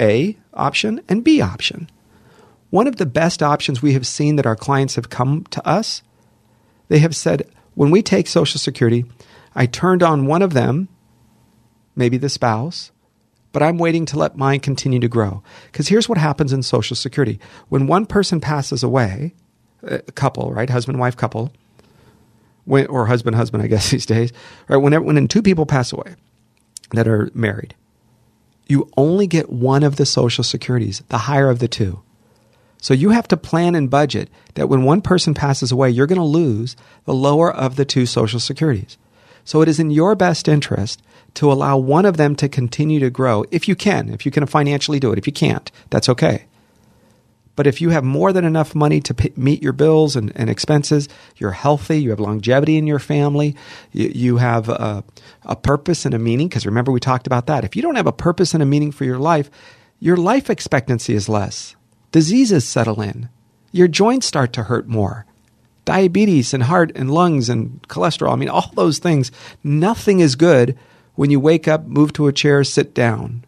A 0.00 0.36
option 0.52 1.00
and 1.08 1.22
B 1.22 1.40
option. 1.40 1.88
One 2.70 2.86
of 2.86 2.96
the 2.96 3.06
best 3.06 3.42
options 3.42 3.82
we 3.82 3.92
have 3.92 4.06
seen 4.06 4.36
that 4.36 4.46
our 4.46 4.56
clients 4.56 4.94
have 4.94 5.10
come 5.10 5.44
to 5.50 5.66
us, 5.66 6.02
they 6.88 7.00
have 7.00 7.14
said, 7.14 7.48
when 7.74 7.90
we 7.90 8.02
take 8.02 8.26
Social 8.26 8.58
Security, 8.58 9.04
I 9.54 9.66
turned 9.66 10.02
on 10.02 10.26
one 10.26 10.42
of 10.42 10.54
them, 10.54 10.88
maybe 11.96 12.16
the 12.16 12.28
spouse, 12.28 12.92
but 13.52 13.62
I'm 13.62 13.78
waiting 13.78 14.06
to 14.06 14.18
let 14.18 14.36
mine 14.36 14.60
continue 14.60 15.00
to 15.00 15.08
grow. 15.08 15.42
Because 15.66 15.88
here's 15.88 16.08
what 16.08 16.18
happens 16.18 16.52
in 16.52 16.62
Social 16.62 16.96
Security 16.96 17.40
when 17.68 17.86
one 17.86 18.06
person 18.06 18.40
passes 18.40 18.82
away, 18.82 19.34
a 19.82 20.00
couple, 20.00 20.52
right? 20.52 20.70
Husband, 20.70 20.98
wife 20.98 21.16
couple, 21.16 21.52
when, 22.64 22.86
or 22.86 23.06
husband, 23.06 23.34
husband, 23.34 23.62
I 23.62 23.66
guess 23.66 23.90
these 23.90 24.06
days, 24.06 24.32
right? 24.68 24.76
Whenever, 24.76 25.04
when 25.04 25.28
two 25.28 25.42
people 25.42 25.66
pass 25.66 25.92
away 25.92 26.14
that 26.92 27.08
are 27.08 27.30
married, 27.34 27.74
you 28.68 28.88
only 28.96 29.26
get 29.26 29.50
one 29.50 29.82
of 29.82 29.96
the 29.96 30.06
Social 30.06 30.44
Securities, 30.44 31.02
the 31.08 31.18
higher 31.18 31.50
of 31.50 31.58
the 31.58 31.68
two. 31.68 32.02
So 32.80 32.94
you 32.94 33.10
have 33.10 33.28
to 33.28 33.36
plan 33.36 33.74
and 33.74 33.90
budget 33.90 34.30
that 34.54 34.68
when 34.68 34.84
one 34.84 35.02
person 35.02 35.34
passes 35.34 35.70
away, 35.70 35.90
you're 35.90 36.06
going 36.06 36.18
to 36.18 36.24
lose 36.24 36.76
the 37.04 37.14
lower 37.14 37.52
of 37.52 37.76
the 37.76 37.84
two 37.84 38.06
Social 38.06 38.40
Securities. 38.40 38.96
So 39.44 39.60
it 39.62 39.68
is 39.68 39.78
in 39.78 39.90
your 39.90 40.14
best 40.14 40.48
interest 40.48 41.02
to 41.34 41.52
allow 41.52 41.76
one 41.76 42.06
of 42.06 42.16
them 42.16 42.34
to 42.36 42.48
continue 42.48 42.98
to 43.00 43.10
grow 43.10 43.44
if 43.50 43.68
you 43.68 43.76
can, 43.76 44.08
if 44.08 44.24
you 44.24 44.32
can 44.32 44.46
financially 44.46 44.98
do 44.98 45.12
it. 45.12 45.18
If 45.18 45.26
you 45.26 45.32
can't, 45.32 45.70
that's 45.90 46.08
okay. 46.08 46.46
But 47.56 47.66
if 47.66 47.80
you 47.80 47.90
have 47.90 48.04
more 48.04 48.32
than 48.32 48.44
enough 48.44 48.74
money 48.74 49.00
to 49.02 49.12
pay, 49.12 49.32
meet 49.36 49.62
your 49.62 49.74
bills 49.74 50.16
and, 50.16 50.32
and, 50.34 50.48
expenses, 50.48 51.08
you're 51.36 51.50
healthy, 51.50 52.00
you 52.00 52.10
have 52.10 52.20
longevity 52.20 52.78
in 52.78 52.86
your 52.86 52.98
family, 52.98 53.54
you, 53.92 54.08
you 54.14 54.36
have 54.38 54.68
a, 54.70 55.04
a 55.42 55.56
purpose 55.56 56.06
and 56.06 56.14
a 56.14 56.18
meaning, 56.18 56.48
because 56.48 56.64
remember 56.64 56.90
we 56.90 57.00
talked 57.00 57.26
about 57.26 57.46
that. 57.48 57.64
If 57.64 57.76
you 57.76 57.82
don't 57.82 57.96
have 57.96 58.06
a 58.06 58.12
purpose 58.12 58.54
and 58.54 58.62
a 58.62 58.66
meaning 58.66 58.92
for 58.92 59.04
your 59.04 59.18
life, 59.18 59.50
your 59.98 60.16
life 60.16 60.48
expectancy 60.48 61.14
is 61.14 61.28
less 61.28 61.76
diseases 62.12 62.66
settle 62.66 63.00
in. 63.00 63.28
Your 63.72 63.88
joints 63.88 64.26
start 64.26 64.52
to 64.54 64.64
hurt 64.64 64.88
more. 64.88 65.26
Diabetes 65.84 66.52
and 66.52 66.64
heart 66.64 66.92
and 66.94 67.10
lungs 67.10 67.48
and 67.48 67.82
cholesterol. 67.88 68.32
I 68.32 68.36
mean, 68.36 68.48
all 68.48 68.70
those 68.74 68.98
things. 68.98 69.32
Nothing 69.62 70.20
is 70.20 70.36
good 70.36 70.76
when 71.14 71.30
you 71.30 71.40
wake 71.40 71.68
up, 71.68 71.86
move 71.86 72.12
to 72.14 72.28
a 72.28 72.32
chair, 72.32 72.64
sit 72.64 72.94
down, 72.94 73.44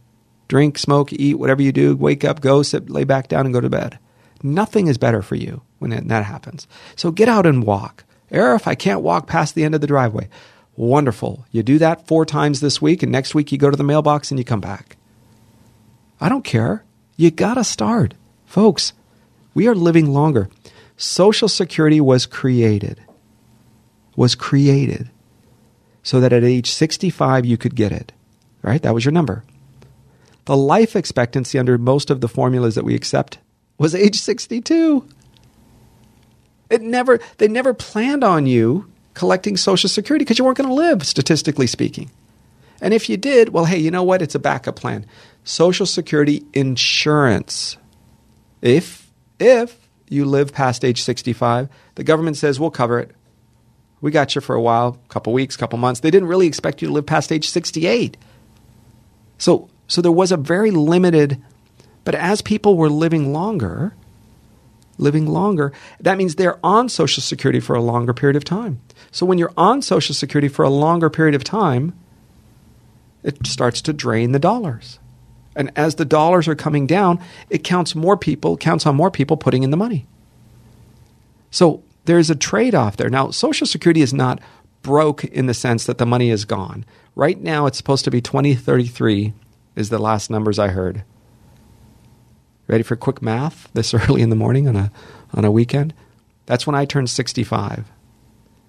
drink, 0.48 0.78
smoke, 0.78 1.12
eat, 1.12 1.38
whatever 1.38 1.62
you 1.62 1.72
do, 1.72 1.96
wake 1.96 2.24
up, 2.24 2.40
go, 2.40 2.62
sit, 2.62 2.90
lay 2.90 3.04
back 3.04 3.28
down, 3.28 3.46
and 3.46 3.54
go 3.54 3.60
to 3.60 3.70
bed. 3.70 3.98
Nothing 4.42 4.88
is 4.88 4.98
better 4.98 5.22
for 5.22 5.36
you 5.36 5.62
when 5.78 6.08
that 6.08 6.24
happens. 6.24 6.66
So 6.96 7.10
get 7.10 7.28
out 7.28 7.46
and 7.46 7.64
walk. 7.64 8.04
Arif, 8.30 8.66
I 8.66 8.74
can't 8.74 9.02
walk 9.02 9.26
past 9.26 9.54
the 9.54 9.64
end 9.64 9.74
of 9.74 9.80
the 9.80 9.86
driveway. 9.86 10.28
Wonderful. 10.74 11.46
You 11.50 11.62
do 11.62 11.78
that 11.78 12.06
four 12.06 12.24
times 12.24 12.60
this 12.60 12.80
week, 12.80 13.02
and 13.02 13.12
next 13.12 13.34
week 13.34 13.52
you 13.52 13.58
go 13.58 13.70
to 13.70 13.76
the 13.76 13.84
mailbox 13.84 14.30
and 14.30 14.38
you 14.38 14.44
come 14.44 14.60
back. 14.60 14.96
I 16.20 16.28
don't 16.28 16.44
care. 16.44 16.84
You 17.16 17.30
got 17.30 17.54
to 17.54 17.64
start. 17.64 18.14
Folks, 18.52 18.92
we 19.54 19.66
are 19.66 19.74
living 19.74 20.12
longer. 20.12 20.50
Social 20.98 21.48
Security 21.48 22.02
was 22.02 22.26
created, 22.26 23.02
was 24.14 24.34
created 24.34 25.08
so 26.02 26.20
that 26.20 26.34
at 26.34 26.44
age 26.44 26.70
65 26.70 27.46
you 27.46 27.56
could 27.56 27.74
get 27.74 27.92
it, 27.92 28.12
right? 28.60 28.82
That 28.82 28.92
was 28.92 29.06
your 29.06 29.12
number. 29.12 29.42
The 30.44 30.54
life 30.54 30.94
expectancy 30.94 31.58
under 31.58 31.78
most 31.78 32.10
of 32.10 32.20
the 32.20 32.28
formulas 32.28 32.74
that 32.74 32.84
we 32.84 32.94
accept 32.94 33.38
was 33.78 33.94
age 33.94 34.20
62. 34.20 35.08
It 36.68 36.82
never, 36.82 37.20
they 37.38 37.48
never 37.48 37.72
planned 37.72 38.22
on 38.22 38.44
you 38.44 38.86
collecting 39.14 39.56
Social 39.56 39.88
Security 39.88 40.26
because 40.26 40.38
you 40.38 40.44
weren't 40.44 40.58
going 40.58 40.68
to 40.68 40.74
live, 40.74 41.06
statistically 41.06 41.68
speaking. 41.68 42.10
And 42.82 42.92
if 42.92 43.08
you 43.08 43.16
did, 43.16 43.48
well, 43.48 43.64
hey, 43.64 43.78
you 43.78 43.90
know 43.90 44.02
what? 44.02 44.20
It's 44.20 44.34
a 44.34 44.38
backup 44.38 44.76
plan. 44.76 45.06
Social 45.42 45.86
Security 45.86 46.44
insurance 46.52 47.78
if 48.62 49.10
if 49.38 49.88
you 50.08 50.24
live 50.24 50.52
past 50.52 50.84
age 50.84 51.02
65, 51.02 51.68
the 51.96 52.04
government 52.04 52.36
says 52.36 52.58
we'll 52.58 52.70
cover 52.70 52.98
it. 53.00 53.10
We 54.00 54.10
got 54.10 54.34
you 54.34 54.40
for 54.40 54.54
a 54.54 54.60
while, 54.60 54.98
a 55.04 55.08
couple 55.08 55.32
weeks, 55.32 55.56
couple 55.56 55.78
months. 55.78 56.00
They 56.00 56.10
didn't 56.10 56.28
really 56.28 56.46
expect 56.46 56.82
you 56.82 56.88
to 56.88 56.94
live 56.94 57.06
past 57.06 57.30
age 57.30 57.48
68. 57.50 58.16
So 59.38 59.68
so 59.86 60.00
there 60.00 60.12
was 60.12 60.32
a 60.32 60.36
very 60.36 60.70
limited 60.70 61.42
but 62.04 62.14
as 62.14 62.42
people 62.42 62.76
were 62.76 62.88
living 62.88 63.32
longer, 63.32 63.94
living 64.98 65.26
longer, 65.26 65.72
that 66.00 66.18
means 66.18 66.34
they're 66.34 66.64
on 66.64 66.88
Social 66.88 67.22
Security 67.22 67.60
for 67.60 67.76
a 67.76 67.82
longer 67.82 68.12
period 68.12 68.36
of 68.36 68.44
time. 68.44 68.80
So 69.10 69.26
when 69.26 69.38
you're 69.38 69.52
on 69.56 69.82
Social 69.82 70.14
Security 70.14 70.48
for 70.48 70.64
a 70.64 70.70
longer 70.70 71.10
period 71.10 71.34
of 71.34 71.44
time, 71.44 71.92
it 73.22 73.46
starts 73.46 73.80
to 73.82 73.92
drain 73.92 74.32
the 74.32 74.38
dollars. 74.38 74.98
And 75.54 75.70
as 75.76 75.96
the 75.96 76.04
dollars 76.04 76.48
are 76.48 76.54
coming 76.54 76.86
down, 76.86 77.20
it 77.50 77.64
counts 77.64 77.94
more 77.94 78.16
people, 78.16 78.56
counts 78.56 78.86
on 78.86 78.96
more 78.96 79.10
people 79.10 79.36
putting 79.36 79.62
in 79.62 79.70
the 79.70 79.76
money. 79.76 80.06
So 81.50 81.82
there's 82.04 82.30
a 82.30 82.34
trade 82.34 82.74
off 82.74 82.96
there. 82.96 83.10
Now, 83.10 83.30
Social 83.30 83.66
Security 83.66 84.00
is 84.00 84.14
not 84.14 84.40
broke 84.82 85.24
in 85.24 85.46
the 85.46 85.54
sense 85.54 85.84
that 85.86 85.98
the 85.98 86.06
money 86.06 86.30
is 86.30 86.44
gone. 86.44 86.84
Right 87.14 87.40
now, 87.40 87.66
it's 87.66 87.76
supposed 87.76 88.04
to 88.04 88.10
be 88.10 88.20
2033, 88.20 89.34
is 89.76 89.90
the 89.90 89.98
last 89.98 90.30
numbers 90.30 90.58
I 90.58 90.68
heard. 90.68 91.04
Ready 92.66 92.82
for 92.82 92.96
quick 92.96 93.22
math 93.22 93.68
this 93.74 93.94
early 93.94 94.22
in 94.22 94.30
the 94.30 94.36
morning 94.36 94.66
on 94.66 94.76
a, 94.76 94.92
on 95.34 95.44
a 95.44 95.50
weekend? 95.50 95.94
That's 96.46 96.66
when 96.66 96.74
I 96.74 96.84
turned 96.84 97.10
65. 97.10 97.90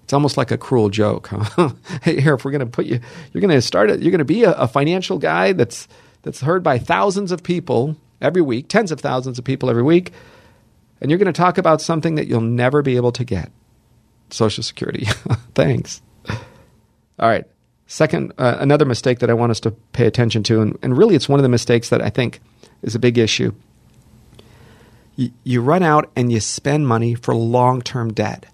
It's 0.04 0.12
almost 0.12 0.36
like 0.36 0.50
a 0.50 0.58
cruel 0.58 0.90
joke, 0.90 1.28
huh? 1.28 1.70
hey, 2.02 2.20
here, 2.20 2.34
if 2.34 2.44
we're 2.44 2.50
going 2.50 2.60
to 2.60 2.66
put 2.66 2.84
you, 2.84 3.00
you're 3.32 3.40
going 3.40 3.50
to 3.50 3.62
start 3.62 3.90
it, 3.90 4.02
you're 4.02 4.10
going 4.10 4.18
to 4.18 4.24
be 4.24 4.44
a, 4.44 4.52
a 4.52 4.68
financial 4.68 5.18
guy 5.18 5.54
that's 5.54 5.88
that's 6.24 6.40
heard 6.40 6.62
by 6.62 6.78
thousands 6.78 7.30
of 7.30 7.42
people 7.42 7.96
every 8.20 8.42
week, 8.42 8.68
tens 8.68 8.90
of 8.90 9.00
thousands 9.00 9.38
of 9.38 9.44
people 9.44 9.70
every 9.70 9.82
week. 9.82 10.12
And 11.00 11.10
you're 11.10 11.18
going 11.18 11.32
to 11.32 11.38
talk 11.38 11.58
about 11.58 11.80
something 11.80 12.16
that 12.16 12.26
you'll 12.26 12.40
never 12.40 12.82
be 12.82 12.96
able 12.96 13.12
to 13.12 13.24
get 13.24 13.52
Social 14.30 14.64
Security. 14.64 15.04
Thanks. 15.54 16.02
All 16.28 17.28
right. 17.28 17.44
Second, 17.86 18.32
uh, 18.38 18.56
another 18.58 18.86
mistake 18.86 19.18
that 19.18 19.30
I 19.30 19.34
want 19.34 19.50
us 19.50 19.60
to 19.60 19.70
pay 19.70 20.06
attention 20.06 20.42
to, 20.44 20.62
and, 20.62 20.78
and 20.82 20.96
really 20.96 21.14
it's 21.14 21.28
one 21.28 21.38
of 21.38 21.42
the 21.42 21.50
mistakes 21.50 21.90
that 21.90 22.00
I 22.00 22.08
think 22.08 22.40
is 22.82 22.94
a 22.94 22.98
big 22.98 23.18
issue. 23.18 23.52
You, 25.44 25.60
run 25.60 25.84
out 25.84 26.10
and 26.16 26.32
you 26.32 26.40
spend 26.40 26.88
money 26.88 27.14
for 27.14 27.36
long 27.36 27.82
term 27.82 28.12
debt. 28.12 28.46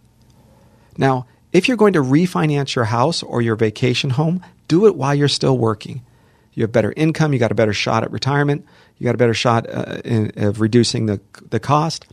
Now, 0.99 1.27
if 1.53 1.69
you're 1.69 1.79
going 1.79 1.95
to 1.95 2.03
refinance 2.03 2.75
your 2.75 2.85
house 2.87 3.23
or 3.23 3.41
your 3.41 3.57
vacation 3.57 4.11
home, 4.11 4.45
do 4.69 4.87
it 4.87 4.95
while 4.95 5.15
you're 5.15 5.29
still 5.29 5.57
working. 5.57 6.03
You 6.61 6.65
have 6.65 6.73
better 6.73 6.93
income, 6.95 7.33
you 7.33 7.39
got 7.39 7.51
a 7.51 7.55
better 7.55 7.73
shot 7.73 8.05
at 8.05 8.11
retirement, 8.11 8.67
you 8.99 9.05
got 9.05 9.15
a 9.15 9.19
better 9.19 9.33
shot 9.33 9.67
uh, 9.67 10.03
in, 10.05 10.31
of 10.37 10.61
reducing 10.61 11.07
the, 11.07 11.19
the 11.49 11.59
cost. 11.59 12.05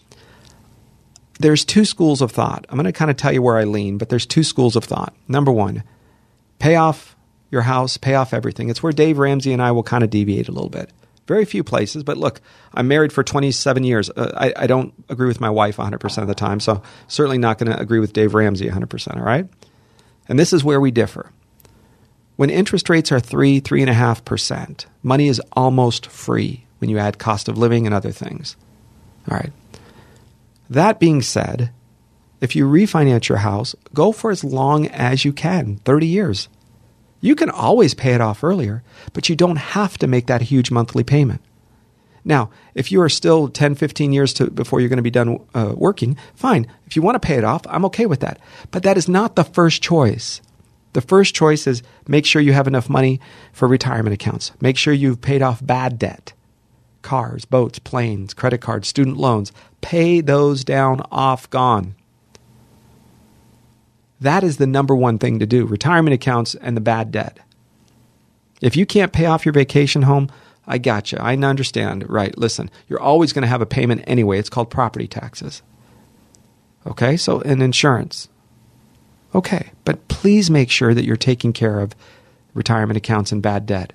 There's 1.37 1.65
two 1.65 1.83
schools 1.83 2.21
of 2.21 2.31
thought. 2.31 2.65
I'm 2.69 2.77
going 2.77 2.85
to 2.85 2.93
kind 2.93 3.11
of 3.11 3.17
tell 3.17 3.33
you 3.33 3.41
where 3.41 3.57
I 3.57 3.65
lean, 3.65 3.97
but 3.97 4.07
there's 4.07 4.25
two 4.25 4.43
schools 4.43 4.77
of 4.77 4.85
thought. 4.85 5.13
Number 5.27 5.51
one, 5.51 5.83
pay 6.59 6.77
off 6.77 7.17
your 7.51 7.63
house, 7.63 7.97
pay 7.97 8.15
off 8.15 8.33
everything. 8.33 8.69
It's 8.69 8.81
where 8.81 8.93
Dave 8.93 9.17
Ramsey 9.17 9.51
and 9.51 9.61
I 9.61 9.73
will 9.73 9.83
kind 9.83 10.01
of 10.01 10.09
deviate 10.09 10.47
a 10.47 10.53
little 10.53 10.69
bit. 10.69 10.91
Very 11.27 11.43
few 11.43 11.61
places, 11.61 12.05
but 12.05 12.15
look, 12.15 12.39
I'm 12.73 12.87
married 12.87 13.11
for 13.11 13.25
27 13.25 13.83
years. 13.83 14.09
Uh, 14.09 14.31
I, 14.33 14.53
I, 14.63 14.67
don't 14.67 14.93
agree 15.09 15.27
with 15.27 15.41
my 15.41 15.49
wife 15.49 15.75
100% 15.75 16.21
of 16.21 16.27
the 16.29 16.35
time, 16.35 16.61
so 16.61 16.81
certainly 17.09 17.37
not 17.37 17.57
going 17.57 17.69
to 17.69 17.77
agree 17.77 17.99
with 17.99 18.13
Dave 18.13 18.33
Ramsey 18.33 18.69
100%, 18.69 19.17
all 19.17 19.23
right? 19.23 19.45
And 20.29 20.39
this 20.39 20.53
is 20.53 20.63
where 20.63 20.79
we 20.79 20.89
differ. 20.89 21.33
When 22.38 22.49
interest 22.51 22.89
rates 22.89 23.11
are 23.11 23.19
3, 23.19 23.59
3.5%, 23.59 24.85
money 25.03 25.27
is 25.27 25.41
almost 25.53 26.05
free 26.05 26.65
when 26.77 26.89
you 26.89 26.99
add 26.99 27.17
cost 27.17 27.49
of 27.49 27.57
living 27.57 27.85
and 27.85 27.93
other 27.93 28.11
things. 28.11 28.55
All 29.29 29.38
right. 29.38 29.51
That 30.69 30.99
being 30.99 31.23
said, 31.23 31.71
if 32.39 32.55
you 32.55 32.67
refinance 32.67 33.27
your 33.27 33.39
house, 33.39 33.75
go 33.93 34.11
for 34.11 34.29
as 34.29 34.43
long 34.43 34.88
as 34.88 35.25
you 35.25 35.33
can 35.33 35.77
30 35.77 36.05
years. 36.05 36.47
You 37.21 37.35
can 37.35 37.49
always 37.49 37.95
pay 37.95 38.13
it 38.13 38.21
off 38.21 38.43
earlier, 38.43 38.83
but 39.13 39.27
you 39.27 39.35
don't 39.35 39.57
have 39.57 39.97
to 39.97 40.07
make 40.07 40.27
that 40.27 40.43
huge 40.43 40.69
monthly 40.69 41.03
payment. 41.03 41.41
Now, 42.23 42.51
if 42.75 42.91
you 42.91 43.01
are 43.01 43.09
still 43.09 43.47
10, 43.47 43.73
15 43.73 44.13
years 44.13 44.33
to, 44.33 44.51
before 44.51 44.79
you're 44.79 44.89
going 44.89 44.97
to 44.97 45.03
be 45.03 45.09
done 45.09 45.39
uh, 45.55 45.73
working, 45.75 46.17
fine. 46.35 46.67
If 46.85 46.95
you 46.95 47.01
want 47.01 47.15
to 47.15 47.25
pay 47.25 47.35
it 47.35 47.43
off, 47.43 47.63
I'm 47.67 47.85
okay 47.85 48.05
with 48.05 48.19
that. 48.19 48.39
But 48.69 48.83
that 48.83 48.97
is 48.97 49.07
not 49.07 49.35
the 49.35 49.45
first 49.45 49.81
choice. 49.81 50.41
The 50.93 51.01
first 51.01 51.35
choice 51.35 51.67
is 51.67 51.83
make 52.07 52.25
sure 52.25 52.41
you 52.41 52.53
have 52.53 52.67
enough 52.67 52.89
money 52.89 53.19
for 53.53 53.67
retirement 53.67 54.13
accounts. 54.13 54.51
Make 54.61 54.77
sure 54.77 54.93
you've 54.93 55.21
paid 55.21 55.41
off 55.41 55.65
bad 55.65 55.99
debt 55.99 56.33
cars, 57.03 57.45
boats, 57.45 57.79
planes, 57.79 58.33
credit 58.33 58.59
cards, 58.59 58.88
student 58.88 59.15
loans. 59.15 59.53
Pay 59.79 60.19
those 60.19 60.65
down, 60.65 61.01
off, 61.09 61.49
gone. 61.49 61.95
That 64.19 64.43
is 64.43 64.57
the 64.57 64.67
number 64.67 64.95
one 64.95 65.17
thing 65.17 65.39
to 65.39 65.45
do 65.45 65.65
retirement 65.65 66.13
accounts 66.13 66.55
and 66.55 66.75
the 66.75 66.81
bad 66.81 67.11
debt. 67.11 67.39
If 68.61 68.75
you 68.75 68.85
can't 68.85 69.13
pay 69.13 69.25
off 69.25 69.45
your 69.45 69.53
vacation 69.53 70.01
home, 70.01 70.29
I 70.65 70.79
got 70.79 71.11
you. 71.11 71.17
I 71.19 71.35
understand. 71.38 72.09
Right. 72.09 72.38
Listen, 72.38 72.69
you're 72.88 72.99
always 72.99 73.31
going 73.31 73.43
to 73.43 73.47
have 73.47 73.61
a 73.61 73.65
payment 73.65 74.03
anyway. 74.05 74.39
It's 74.39 74.49
called 74.49 74.69
property 74.69 75.07
taxes. 75.07 75.61
Okay. 76.85 77.15
So, 77.15 77.41
and 77.41 77.61
insurance. 77.61 78.27
Okay. 79.38 79.69
But 79.85 80.07
please 80.07 80.49
make 80.49 80.71
sure 80.71 80.95
that 80.95 81.05
you're 81.05 81.15
taking 81.15 81.53
care 81.53 81.79
of 81.79 81.95
retirement 82.55 82.97
accounts 82.97 83.31
and 83.31 83.41
bad 83.41 83.67
debt. 83.67 83.93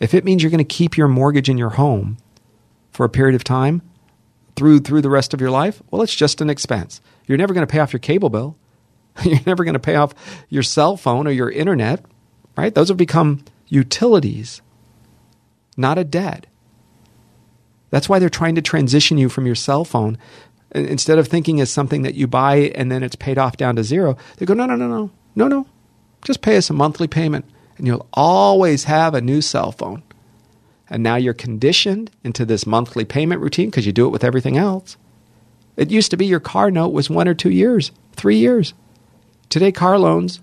If 0.00 0.14
it 0.14 0.24
means 0.24 0.42
you're 0.42 0.50
going 0.50 0.58
to 0.58 0.64
keep 0.64 0.96
your 0.96 1.08
mortgage 1.08 1.50
in 1.50 1.58
your 1.58 1.70
home 1.70 2.16
for 2.90 3.04
a 3.04 3.10
period 3.10 3.34
of 3.34 3.44
time 3.44 3.82
through 4.56 4.80
through 4.80 5.02
the 5.02 5.10
rest 5.10 5.34
of 5.34 5.42
your 5.42 5.50
life, 5.50 5.82
well, 5.90 6.00
it's 6.00 6.14
just 6.14 6.40
an 6.40 6.48
expense. 6.48 7.02
You're 7.26 7.36
never 7.36 7.52
going 7.52 7.66
to 7.66 7.70
pay 7.70 7.80
off 7.80 7.92
your 7.92 8.00
cable 8.00 8.30
bill. 8.30 8.56
You're 9.24 9.40
never 9.46 9.64
going 9.64 9.74
to 9.74 9.80
pay 9.80 9.96
off 9.96 10.14
your 10.48 10.62
cell 10.62 10.96
phone 10.96 11.26
or 11.26 11.32
your 11.32 11.50
internet, 11.50 12.04
right? 12.56 12.74
Those 12.74 12.88
have 12.88 12.96
become 12.96 13.44
utilities, 13.66 14.62
not 15.76 15.98
a 15.98 16.04
debt. 16.04 16.46
That's 17.90 18.08
why 18.08 18.18
they're 18.20 18.28
trying 18.28 18.54
to 18.54 18.62
transition 18.62 19.18
you 19.18 19.28
from 19.28 19.44
your 19.44 19.54
cell 19.54 19.84
phone. 19.84 20.18
Instead 20.72 21.18
of 21.18 21.28
thinking 21.28 21.60
as 21.60 21.70
something 21.70 22.02
that 22.02 22.14
you 22.14 22.26
buy 22.26 22.56
and 22.74 22.92
then 22.92 23.02
it's 23.02 23.16
paid 23.16 23.38
off 23.38 23.56
down 23.56 23.76
to 23.76 23.84
zero, 23.84 24.16
they 24.36 24.46
go, 24.46 24.54
no, 24.54 24.66
no, 24.66 24.76
no, 24.76 24.88
no, 24.88 25.10
no, 25.34 25.48
no. 25.48 25.66
Just 26.24 26.42
pay 26.42 26.56
us 26.56 26.68
a 26.68 26.74
monthly 26.74 27.08
payment 27.08 27.46
and 27.78 27.86
you'll 27.86 28.06
always 28.12 28.84
have 28.84 29.14
a 29.14 29.20
new 29.20 29.40
cell 29.40 29.72
phone. 29.72 30.02
And 30.90 31.02
now 31.02 31.16
you're 31.16 31.34
conditioned 31.34 32.10
into 32.24 32.44
this 32.44 32.66
monthly 32.66 33.04
payment 33.04 33.40
routine 33.40 33.70
because 33.70 33.86
you 33.86 33.92
do 33.92 34.06
it 34.06 34.10
with 34.10 34.24
everything 34.24 34.56
else. 34.56 34.96
It 35.76 35.90
used 35.90 36.10
to 36.10 36.16
be 36.16 36.26
your 36.26 36.40
car 36.40 36.70
note 36.70 36.88
was 36.88 37.08
one 37.08 37.28
or 37.28 37.34
two 37.34 37.50
years, 37.50 37.92
three 38.12 38.36
years. 38.36 38.74
Today, 39.48 39.70
car 39.70 39.98
loans 39.98 40.40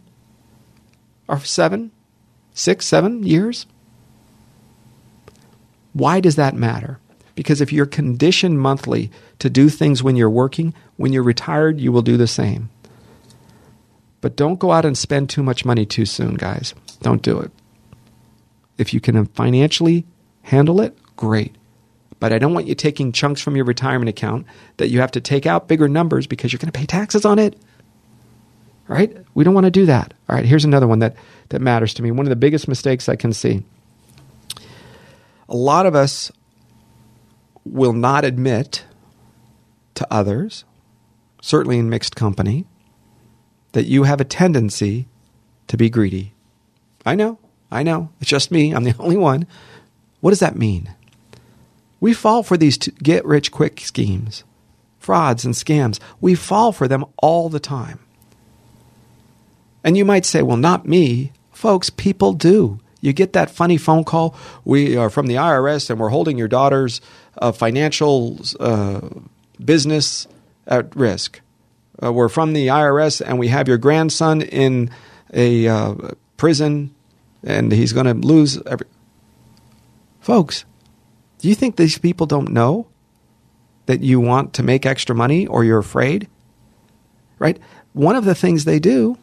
are 1.28 1.39
seven, 1.39 1.91
six, 2.53 2.86
seven 2.86 3.23
years. 3.23 3.65
Why 5.93 6.19
does 6.19 6.36
that 6.38 6.55
matter? 6.55 6.99
Because 7.36 7.59
if 7.59 7.73
you're 7.73 7.86
conditioned 7.86 8.59
monthly 8.59 9.11
to 9.39 9.49
do 9.49 9.69
things 9.69 10.01
when 10.01 10.15
you're 10.15 10.29
working, 10.29 10.73
when 10.97 11.13
you're 11.13 11.23
retired, 11.23 11.79
you 11.79 11.91
will 11.91 12.01
do 12.01 12.17
the 12.17 12.27
same. 12.27 12.69
But 14.21 14.36
don't 14.36 14.59
go 14.59 14.71
out 14.71 14.86
and 14.86 14.97
spend 14.97 15.29
too 15.29 15.43
much 15.43 15.65
money 15.65 15.86
too 15.86 16.05
soon, 16.05 16.36
guys. 16.36 16.73
Don't 17.01 17.21
do 17.21 17.39
it. 17.39 17.51
If 18.77 18.93
you 18.93 18.99
can 18.99 19.25
financially 19.27 20.05
handle 20.41 20.81
it, 20.81 20.97
great. 21.15 21.55
But 22.19 22.33
I 22.33 22.39
don't 22.39 22.53
want 22.53 22.67
you 22.67 22.75
taking 22.75 23.11
chunks 23.11 23.41
from 23.41 23.55
your 23.55 23.65
retirement 23.65 24.09
account 24.09 24.47
that 24.77 24.89
you 24.89 25.01
have 25.01 25.11
to 25.11 25.21
take 25.21 25.45
out 25.45 25.67
bigger 25.67 25.88
numbers 25.88 26.27
because 26.27 26.51
you're 26.51 26.59
going 26.59 26.71
to 26.71 26.79
pay 26.79 26.86
taxes 26.86 27.25
on 27.25 27.39
it 27.39 27.57
right? 28.88 29.15
We 29.33 29.43
don't 29.43 29.53
want 29.53 29.65
to 29.65 29.71
do 29.71 29.86
that. 29.88 30.13
All 30.29 30.36
right, 30.36 30.45
here's 30.45 30.65
another 30.65 30.88
one 30.88 30.99
that, 30.99 31.15
that 31.49 31.61
matters 31.61 31.93
to 31.95 32.03
me. 32.03 32.11
One 32.11 32.25
of 32.25 32.29
the 32.29 32.36
biggest 32.36 32.67
mistakes 32.67 33.09
I 33.09 33.15
can 33.15 33.33
see. 33.33 33.63
A 35.49 35.55
lot 35.55 35.86
of 35.86 35.95
us 35.95 36.31
will 37.63 37.93
not 37.93 38.25
admit 38.25 38.86
to 39.95 40.07
others, 40.11 40.65
certainly 41.41 41.79
in 41.79 41.89
mixed 41.89 42.15
company, 42.15 42.65
that 43.71 43.85
you 43.85 44.03
have 44.03 44.21
a 44.21 44.25
tendency 44.25 45.07
to 45.67 45.77
be 45.77 45.89
greedy. 45.89 46.33
I 47.05 47.15
know, 47.15 47.39
I 47.71 47.83
know. 47.83 48.09
It's 48.21 48.29
just 48.29 48.51
me. 48.51 48.71
I'm 48.71 48.83
the 48.83 48.95
only 48.99 49.17
one. 49.17 49.47
What 50.21 50.31
does 50.31 50.39
that 50.39 50.57
mean? 50.57 50.93
We 51.99 52.13
fall 52.13 52.43
for 52.43 52.57
these 52.57 52.77
get 52.77 53.25
rich 53.25 53.51
quick 53.51 53.79
schemes, 53.79 54.43
frauds, 54.99 55.45
and 55.45 55.53
scams. 55.53 55.99
We 56.21 56.35
fall 56.35 56.71
for 56.71 56.87
them 56.87 57.05
all 57.17 57.49
the 57.49 57.59
time. 57.59 57.99
And 59.83 59.95
you 59.95 60.05
might 60.05 60.25
say, 60.25 60.41
well, 60.41 60.57
not 60.57 60.87
me. 60.87 61.31
Folks, 61.51 61.89
people 61.89 62.33
do. 62.33 62.79
You 63.01 63.13
get 63.13 63.33
that 63.33 63.51
funny 63.51 63.77
phone 63.77 64.03
call. 64.03 64.35
We 64.63 64.97
are 64.97 65.11
from 65.11 65.27
the 65.27 65.35
IRS 65.35 65.91
and 65.91 65.99
we're 65.99 66.09
holding 66.09 66.39
your 66.39 66.47
daughter's 66.47 67.01
uh, 67.37 67.51
financial 67.51 68.39
uh, 68.59 69.01
business 69.63 70.27
at 70.67 70.95
risk. 70.95 71.41
Uh, 72.01 72.11
we're 72.11 72.29
from 72.29 72.53
the 72.53 72.67
IRS 72.67 73.21
and 73.25 73.39
we 73.39 73.47
have 73.47 73.67
your 73.67 73.77
grandson 73.77 74.41
in 74.41 74.89
a 75.33 75.67
uh, 75.67 75.95
prison 76.37 76.93
and 77.43 77.71
he's 77.71 77.93
going 77.93 78.05
to 78.05 78.27
lose 78.27 78.61
every. 78.65 78.87
Folks, 80.19 80.65
do 81.39 81.47
you 81.47 81.55
think 81.55 81.75
these 81.75 81.97
people 81.97 82.25
don't 82.25 82.51
know 82.51 82.87
that 83.85 84.01
you 84.01 84.19
want 84.19 84.53
to 84.53 84.63
make 84.63 84.85
extra 84.85 85.15
money 85.15 85.45
or 85.45 85.63
you're 85.63 85.79
afraid? 85.79 86.27
Right? 87.37 87.59
One 87.93 88.15
of 88.15 88.25
the 88.25 88.35
things 88.35 88.65
they 88.65 88.79
do 88.79 89.17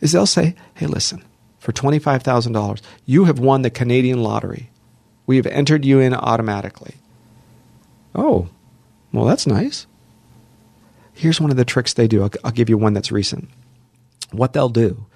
is 0.00 0.12
they'll 0.12 0.26
say, 0.26 0.54
hey, 0.74 0.86
listen, 0.86 1.24
for 1.58 1.72
$25,000, 1.72 2.80
you 3.04 3.24
have 3.24 3.38
won 3.38 3.62
the 3.62 3.70
Canadian 3.70 4.22
lottery. 4.22 4.70
We 5.26 5.36
have 5.36 5.46
entered 5.46 5.84
you 5.84 5.98
in 6.00 6.14
automatically. 6.14 6.94
Oh, 8.14 8.48
well, 9.12 9.24
that's 9.24 9.46
nice. 9.46 9.86
Here's 11.12 11.40
one 11.40 11.50
of 11.50 11.56
the 11.56 11.64
tricks 11.64 11.94
they 11.94 12.08
do. 12.08 12.22
I'll, 12.22 12.30
I'll 12.44 12.50
give 12.52 12.68
you 12.68 12.78
one 12.78 12.92
that's 12.92 13.10
recent. 13.10 13.48
What 14.30 14.52
they'll 14.52 14.68
do 14.68 15.06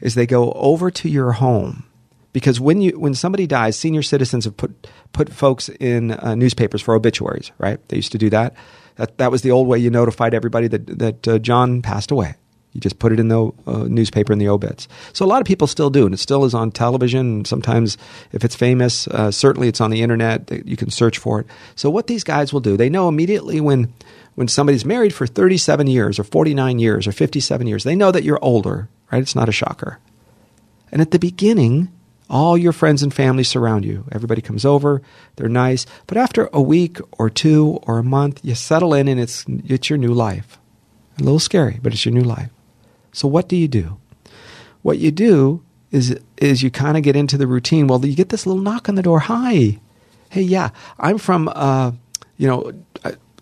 is 0.00 0.14
they 0.14 0.26
go 0.26 0.52
over 0.52 0.90
to 0.90 1.08
your 1.08 1.32
home 1.32 1.84
because 2.32 2.60
when 2.60 2.82
you 2.82 2.98
when 2.98 3.14
somebody 3.14 3.46
dies, 3.46 3.78
senior 3.78 4.02
citizens 4.02 4.44
have 4.44 4.56
put 4.56 4.86
put 5.12 5.32
folks 5.32 5.68
in 5.68 6.10
uh, 6.10 6.34
newspapers 6.34 6.82
for 6.82 6.94
obituaries, 6.94 7.52
right? 7.56 7.80
They 7.88 7.96
used 7.96 8.12
to 8.12 8.18
do 8.18 8.28
that. 8.30 8.54
That 8.96 9.16
that 9.18 9.30
was 9.30 9.42
the 9.42 9.52
old 9.52 9.68
way 9.68 9.78
you 9.78 9.88
notified 9.88 10.34
everybody 10.34 10.68
that 10.68 10.98
that 10.98 11.28
uh, 11.28 11.38
John 11.38 11.80
passed 11.80 12.10
away. 12.10 12.34
You 12.76 12.80
just 12.80 12.98
put 12.98 13.10
it 13.12 13.18
in 13.18 13.28
the 13.28 13.50
uh, 13.66 13.86
newspaper 13.88 14.32
in 14.32 14.38
the 14.38 14.48
obits. 14.48 14.86
So 15.12 15.24
a 15.24 15.30
lot 15.32 15.40
of 15.40 15.46
people 15.46 15.66
still 15.66 15.88
do, 15.88 16.04
and 16.04 16.14
it 16.14 16.18
still 16.18 16.44
is 16.44 16.54
on 16.54 16.70
television. 16.70 17.44
Sometimes, 17.46 17.96
if 18.32 18.44
it's 18.44 18.54
famous, 18.54 19.08
uh, 19.08 19.30
certainly 19.30 19.68
it's 19.68 19.80
on 19.80 19.90
the 19.90 20.02
internet. 20.02 20.50
You 20.66 20.76
can 20.76 20.90
search 20.90 21.16
for 21.18 21.40
it. 21.40 21.46
So 21.74 21.88
what 21.90 22.06
these 22.06 22.22
guys 22.22 22.52
will 22.52 22.60
do, 22.60 22.76
they 22.76 22.90
know 22.90 23.08
immediately 23.08 23.60
when 23.60 23.92
when 24.34 24.48
somebody's 24.48 24.84
married 24.84 25.14
for 25.14 25.26
37 25.26 25.86
years 25.86 26.18
or 26.18 26.24
49 26.24 26.78
years 26.78 27.06
or 27.06 27.12
57 27.12 27.66
years, 27.66 27.84
they 27.84 27.96
know 27.96 28.12
that 28.12 28.22
you're 28.22 28.38
older, 28.44 28.88
right? 29.10 29.22
It's 29.22 29.34
not 29.34 29.48
a 29.48 29.52
shocker. 29.52 29.98
And 30.92 31.00
at 31.00 31.10
the 31.10 31.18
beginning 31.18 31.88
All 32.28 32.58
your 32.58 32.72
friends 32.72 33.02
and 33.04 33.14
family 33.14 33.44
surround 33.44 33.84
you. 33.84 34.04
Everybody 34.10 34.42
comes 34.42 34.64
over. 34.64 35.00
They're 35.36 35.48
nice. 35.48 35.86
But 36.08 36.18
after 36.18 36.48
a 36.52 36.60
week 36.60 36.98
or 37.18 37.30
two 37.30 37.78
or 37.86 37.98
a 37.98 38.02
month, 38.02 38.40
you 38.42 38.54
settle 38.56 38.94
in 38.94 39.06
and 39.06 39.20
it's, 39.20 39.44
it's 39.48 39.88
your 39.88 39.98
new 39.98 40.12
life. 40.12 40.58
A 41.18 41.22
little 41.22 41.38
scary, 41.38 41.78
but 41.80 41.92
it's 41.92 42.04
your 42.04 42.14
new 42.14 42.22
life. 42.24 42.50
So 43.16 43.26
what 43.28 43.48
do 43.48 43.56
you 43.56 43.68
do? 43.68 43.98
What 44.82 44.98
you 44.98 45.10
do 45.10 45.62
is, 45.90 46.18
is 46.36 46.62
you 46.62 46.70
kind 46.70 46.96
of 46.96 47.02
get 47.02 47.16
into 47.16 47.38
the 47.38 47.46
routine. 47.46 47.86
Well, 47.86 48.04
you 48.04 48.14
get 48.14 48.28
this 48.28 48.46
little 48.46 48.62
knock 48.62 48.88
on 48.88 48.94
the 48.94 49.02
door. 49.02 49.20
Hi. 49.20 49.78
Hey, 50.30 50.42
yeah, 50.42 50.70
I'm 50.98 51.18
from, 51.18 51.48
uh, 51.54 51.92
you 52.36 52.46
know, 52.46 52.72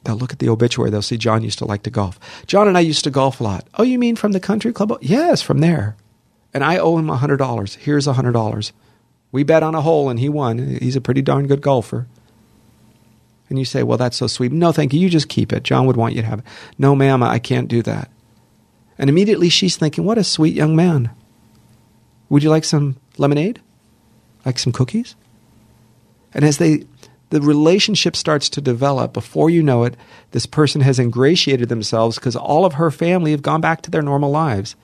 they'll 0.04 0.16
look 0.16 0.32
at 0.32 0.38
the 0.38 0.48
obituary. 0.48 0.90
They'll 0.90 1.02
see 1.02 1.16
John 1.16 1.42
used 1.42 1.58
to 1.58 1.64
like 1.64 1.82
to 1.84 1.90
golf. 1.90 2.20
John 2.46 2.68
and 2.68 2.76
I 2.76 2.80
used 2.80 3.04
to 3.04 3.10
golf 3.10 3.40
a 3.40 3.44
lot. 3.44 3.66
Oh, 3.74 3.82
you 3.82 3.98
mean 3.98 4.16
from 4.16 4.32
the 4.32 4.40
country 4.40 4.72
club? 4.72 4.96
Yes, 5.00 5.42
from 5.42 5.58
there 5.58 5.96
and 6.54 6.62
I 6.62 6.78
owe 6.78 6.96
him 6.96 7.10
a 7.10 7.18
$100. 7.18 7.74
Here's 7.74 8.06
a 8.06 8.14
$100. 8.14 8.72
We 9.32 9.42
bet 9.42 9.64
on 9.64 9.74
a 9.74 9.82
hole 9.82 10.08
and 10.08 10.20
he 10.20 10.28
won. 10.28 10.78
He's 10.80 10.94
a 10.94 11.00
pretty 11.00 11.20
darn 11.20 11.48
good 11.48 11.60
golfer. 11.60 12.06
And 13.50 13.58
you 13.58 13.64
say, 13.64 13.82
well, 13.82 13.98
that's 13.98 14.16
so 14.16 14.28
sweet. 14.28 14.52
No, 14.52 14.70
thank 14.70 14.94
you. 14.94 15.00
You 15.00 15.10
just 15.10 15.28
keep 15.28 15.52
it. 15.52 15.64
John 15.64 15.86
would 15.86 15.96
want 15.96 16.14
you 16.14 16.22
to 16.22 16.28
have 16.28 16.38
it. 16.38 16.44
No, 16.78 16.94
ma'am, 16.94 17.22
I 17.22 17.40
can't 17.40 17.68
do 17.68 17.82
that. 17.82 18.08
And 18.98 19.10
immediately 19.10 19.48
she's 19.48 19.76
thinking, 19.76 20.04
what 20.04 20.18
a 20.18 20.24
sweet 20.24 20.54
young 20.54 20.76
man. 20.76 21.10
Would 22.28 22.42
you 22.42 22.50
like 22.50 22.64
some 22.64 22.96
lemonade? 23.18 23.60
Like 24.44 24.58
some 24.58 24.72
cookies? 24.72 25.16
And 26.32 26.44
as 26.44 26.58
they, 26.58 26.84
the 27.30 27.40
relationship 27.40 28.16
starts 28.16 28.48
to 28.50 28.60
develop, 28.60 29.12
before 29.12 29.50
you 29.50 29.62
know 29.62 29.84
it, 29.84 29.96
this 30.30 30.46
person 30.46 30.80
has 30.80 30.98
ingratiated 30.98 31.68
themselves 31.68 32.16
because 32.16 32.36
all 32.36 32.64
of 32.64 32.74
her 32.74 32.90
family 32.90 33.30
have 33.30 33.42
gone 33.42 33.60
back 33.60 33.82
to 33.82 33.90
their 33.90 34.02
normal 34.02 34.30
lives. 34.30 34.76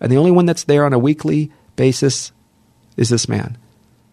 And 0.00 0.10
the 0.10 0.16
only 0.16 0.30
one 0.30 0.46
that's 0.46 0.64
there 0.64 0.84
on 0.84 0.92
a 0.92 0.98
weekly 0.98 1.50
basis 1.76 2.32
is 2.96 3.08
this 3.08 3.28
man 3.28 3.56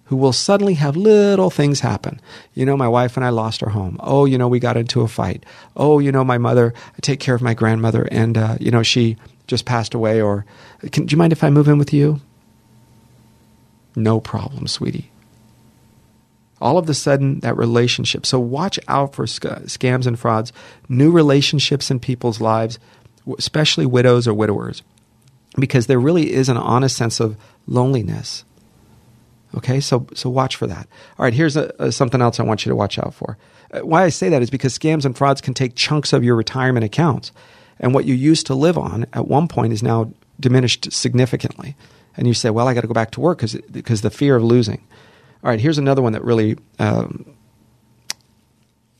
who 0.05 0.15
will 0.15 0.33
suddenly 0.33 0.75
have 0.75 0.95
little 0.95 1.49
things 1.49 1.79
happen. 1.79 2.19
You 2.53 2.65
know, 2.65 2.77
my 2.77 2.87
wife 2.87 3.17
and 3.17 3.25
I 3.25 3.29
lost 3.29 3.63
our 3.63 3.69
home. 3.69 3.97
Oh, 3.99 4.25
you 4.25 4.37
know, 4.37 4.47
we 4.47 4.59
got 4.59 4.77
into 4.77 5.01
a 5.01 5.07
fight. 5.07 5.45
Oh, 5.75 5.99
you 5.99 6.11
know, 6.11 6.23
my 6.23 6.37
mother, 6.37 6.73
I 6.93 6.99
take 7.01 7.19
care 7.19 7.35
of 7.35 7.41
my 7.41 7.53
grandmother 7.53 8.07
and, 8.11 8.37
uh, 8.37 8.57
you 8.59 8.71
know, 8.71 8.83
she 8.83 9.17
just 9.47 9.65
passed 9.65 9.93
away. 9.93 10.21
Or, 10.21 10.45
can, 10.91 11.05
do 11.05 11.13
you 11.13 11.17
mind 11.17 11.33
if 11.33 11.43
I 11.43 11.49
move 11.49 11.67
in 11.67 11.77
with 11.77 11.93
you? 11.93 12.21
No 13.95 14.19
problem, 14.19 14.67
sweetie. 14.67 15.09
All 16.61 16.77
of 16.77 16.89
a 16.89 16.93
sudden, 16.93 17.39
that 17.41 17.57
relationship. 17.57 18.25
So 18.25 18.39
watch 18.39 18.79
out 18.87 19.15
for 19.15 19.27
sc- 19.27 19.43
scams 19.65 20.07
and 20.07 20.17
frauds, 20.17 20.53
new 20.87 21.11
relationships 21.11 21.91
in 21.91 21.99
people's 21.99 22.39
lives, 22.39 22.79
especially 23.37 23.85
widows 23.85 24.27
or 24.27 24.33
widowers 24.33 24.81
because 25.57 25.87
there 25.87 25.99
really 25.99 26.33
is 26.33 26.49
an 26.49 26.57
honest 26.57 26.95
sense 26.95 27.19
of 27.19 27.37
loneliness. 27.67 28.43
Okay, 29.55 29.79
so 29.79 30.07
so 30.13 30.29
watch 30.29 30.55
for 30.55 30.67
that. 30.67 30.87
All 31.17 31.23
right, 31.23 31.33
here's 31.33 31.55
a, 31.55 31.73
a, 31.79 31.91
something 31.91 32.21
else 32.21 32.39
I 32.39 32.43
want 32.43 32.65
you 32.65 32.69
to 32.69 32.75
watch 32.75 32.99
out 32.99 33.13
for. 33.13 33.37
Uh, 33.71 33.79
why 33.81 34.03
I 34.03 34.09
say 34.09 34.29
that 34.29 34.41
is 34.41 34.49
because 34.49 34.77
scams 34.77 35.05
and 35.05 35.17
frauds 35.17 35.41
can 35.41 35.53
take 35.53 35.75
chunks 35.75 36.13
of 36.13 36.23
your 36.23 36.35
retirement 36.35 36.83
accounts, 36.83 37.31
and 37.79 37.93
what 37.93 38.05
you 38.05 38.13
used 38.13 38.47
to 38.47 38.55
live 38.55 38.77
on 38.77 39.05
at 39.13 39.27
one 39.27 39.47
point 39.47 39.73
is 39.73 39.81
now 39.81 40.11
diminished 40.39 40.91
significantly. 40.91 41.75
And 42.17 42.27
you 42.27 42.33
say, 42.33 42.49
"Well, 42.49 42.67
I 42.67 42.73
got 42.73 42.81
to 42.81 42.87
go 42.87 42.93
back 42.93 43.11
to 43.11 43.21
work 43.21 43.39
because 43.39 43.55
because 43.71 44.01
the 44.01 44.09
fear 44.09 44.35
of 44.35 44.43
losing." 44.43 44.81
All 45.43 45.49
right, 45.49 45.59
here's 45.59 45.77
another 45.77 46.01
one 46.01 46.13
that 46.13 46.23
really 46.23 46.57
um, 46.79 47.35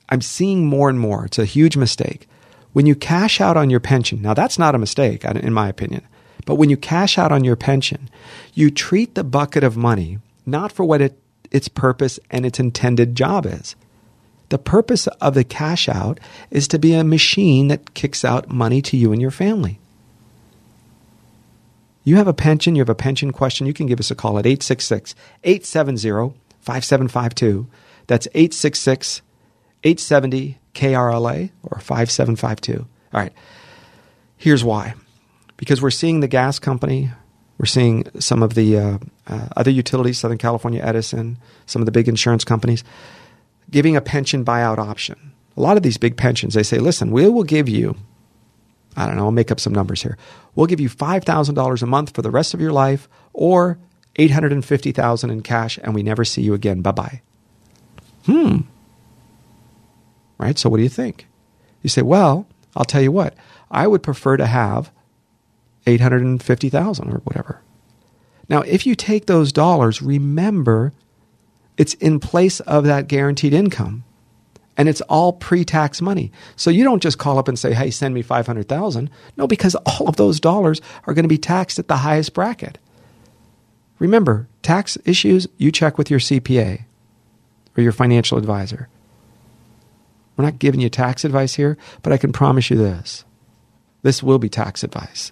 I'm 0.10 0.22
seeing 0.22 0.66
more 0.66 0.90
and 0.90 1.00
more. 1.00 1.26
It's 1.26 1.40
a 1.40 1.46
huge 1.46 1.78
mistake 1.78 2.28
when 2.74 2.86
you 2.86 2.96
cash 2.96 3.42
out 3.42 3.58
on 3.58 3.70
your 3.70 3.80
pension. 3.80 4.22
Now, 4.22 4.34
that's 4.34 4.60
not 4.60 4.76
a 4.76 4.80
mistake, 4.80 5.24
in 5.26 5.54
my 5.54 5.68
opinion. 5.68 6.06
But 6.46 6.56
when 6.56 6.70
you 6.70 6.78
cash 6.78 7.18
out 7.18 7.32
on 7.32 7.44
your 7.44 7.56
pension, 7.56 8.10
you 8.54 8.70
treat 8.70 9.16
the 9.16 9.24
bucket 9.24 9.64
of 9.64 9.76
money 9.76 10.20
not 10.46 10.72
for 10.72 10.84
what 10.86 11.02
it, 11.02 11.20
its 11.52 11.68
purpose 11.68 12.20
and 12.30 12.46
its 12.46 12.60
intended 12.60 13.16
job 13.16 13.46
is. 13.46 13.76
The 14.50 14.58
purpose 14.58 15.08
of 15.08 15.34
the 15.34 15.44
cash 15.44 15.90
out 15.90 16.20
is 16.52 16.68
to 16.68 16.80
be 16.80 16.94
a 16.94 17.04
machine 17.04 17.68
that 17.70 17.94
kicks 17.94 18.24
out 18.24 18.50
money 18.50 18.82
to 18.84 18.98
you 18.98 19.12
and 19.12 19.22
your 19.22 19.32
family. 19.32 19.80
You 22.04 22.18
have 22.18 22.28
a 22.28 22.34
pension, 22.34 22.76
you 22.76 22.82
have 22.82 22.90
a 22.90 22.96
pension 22.96 23.32
question, 23.32 23.66
you 23.66 23.74
can 23.74 23.88
give 23.88 24.00
us 24.00 24.12
a 24.12 24.16
call 24.16 24.38
at 24.38 24.46
866 24.46 25.16
870 25.44 26.36
5752. 26.62 27.68
That's 28.08 28.28
866 28.28 29.22
870 29.84 30.60
KRLA 30.74 31.52
or 31.64 31.80
5752. 31.80 32.80
All 32.80 32.88
right. 33.14 33.34
Here's 34.38 34.64
why 34.64 34.94
because 35.58 35.82
we're 35.82 35.92
seeing 35.92 36.20
the 36.20 36.28
gas 36.28 36.60
company, 36.60 37.12
we're 37.58 37.66
seeing 37.66 38.06
some 38.20 38.44
of 38.44 38.54
the 38.54 38.78
uh, 38.78 38.98
uh, 39.28 39.48
other 39.56 39.72
utilities, 39.72 40.18
Southern 40.18 40.38
California 40.38 40.82
Edison, 40.84 41.38
some 41.66 41.82
of 41.82 41.86
the 41.86 41.92
big 41.92 42.08
insurance 42.08 42.44
companies, 42.44 42.84
giving 43.72 43.96
a 43.96 44.02
pension 44.02 44.44
buyout 44.44 44.78
option. 44.78 45.32
A 45.56 45.62
lot 45.62 45.78
of 45.78 45.84
these 45.84 45.98
big 45.98 46.18
pensions, 46.18 46.54
they 46.54 46.64
say, 46.64 46.80
listen, 46.80 47.12
we 47.12 47.30
will 47.30 47.44
give 47.44 47.70
you, 47.70 47.96
I 48.98 49.06
don't 49.06 49.16
know, 49.16 49.26
I'll 49.26 49.32
make 49.32 49.52
up 49.52 49.60
some 49.60 49.74
numbers 49.74 50.02
here. 50.02 50.18
We'll 50.54 50.68
give 50.68 50.82
you 50.82 50.90
$5,000 50.90 51.82
a 51.82 51.86
month 51.86 52.14
for 52.14 52.22
the 52.22 52.32
rest 52.32 52.54
of 52.54 52.60
your 52.60 52.74
life 52.74 53.08
or 53.32 53.78
850000 54.18 55.30
in 55.30 55.42
cash 55.42 55.80
and 55.82 55.96
we 55.96 56.04
never 56.04 56.26
see 56.26 56.42
you 56.42 56.54
again. 56.54 56.82
Bye 56.82 56.92
bye. 56.92 57.22
Hmm. 58.26 58.62
Right? 60.38 60.58
So 60.60 60.70
what 60.70 60.78
do 60.78 60.84
you 60.84 60.90
think? 60.90 61.28
You 61.82 61.90
say, 61.90 62.02
well, 62.02 62.48
I'll 62.76 62.86
tell 62.86 63.02
you 63.02 63.12
what, 63.12 63.36
I 63.72 63.88
would 63.88 64.04
prefer 64.04 64.36
to 64.36 64.46
have 64.46 64.92
850,000 65.86 67.14
or 67.14 67.18
whatever. 67.20 67.62
Now, 68.50 68.62
if 68.62 68.86
you 68.86 68.96
take 68.96 69.26
those 69.26 69.52
dollars, 69.52 70.02
remember 70.02 70.94
it's 71.78 71.94
in 71.96 72.20
place 72.20 72.60
of 72.62 72.86
that 72.86 73.08
guaranteed 73.08 73.54
income 73.54 74.04
and 74.78 74.90
it's 74.90 75.02
all 75.02 75.34
pre-tax 75.34 76.02
money. 76.02 76.32
So 76.56 76.70
you 76.70 76.84
don't 76.84 77.02
just 77.02 77.18
call 77.18 77.40
up 77.40 77.48
and 77.48 77.58
say, 77.58 77.74
"Hey, 77.74 77.92
send 77.92 78.14
me 78.14 78.22
500,000." 78.22 79.10
No, 79.38 79.48
because 79.48 79.76
all 79.86 80.08
of 80.08 80.18
those 80.18 80.40
dollars 80.40 80.82
are 81.06 81.14
going 81.14 81.24
to 81.24 81.30
be 81.30 81.38
taxed 81.38 81.80
at 81.80 81.88
the 81.88 81.98
highest 81.98 82.34
bracket. 82.34 82.78
Remember, 84.00 84.48
tax 84.62 84.98
issues 85.06 85.48
you 85.58 85.72
check 85.72 85.98
with 85.98 86.10
your 86.10 86.20
CPA 86.20 86.84
or 87.78 87.84
your 87.84 87.94
financial 87.94 88.38
advisor. 88.38 88.90
We're 90.36 90.46
not 90.46 90.60
giving 90.60 90.82
you 90.82 90.90
tax 90.90 91.24
advice 91.24 91.54
here, 91.56 91.78
but 92.02 92.12
I 92.12 92.18
can 92.18 92.34
promise 92.34 92.70
you 92.70 92.76
this. 92.76 93.24
This 94.02 94.22
will 94.22 94.38
be 94.38 94.50
tax 94.50 94.84
advice. 94.84 95.32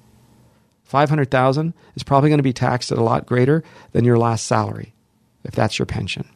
500,000 0.94 1.74
is 1.96 2.04
probably 2.04 2.30
going 2.30 2.38
to 2.38 2.44
be 2.44 2.54
taxed 2.54 2.92
at 2.92 3.00
a 3.00 3.04
lot 3.04 3.26
greater 3.26 3.64
than 3.94 4.06
your 4.06 4.20
last 4.20 4.46
salary 4.46 4.94
if 5.44 5.56
that's 5.56 5.80
your 5.80 5.88
pension. 5.88 6.30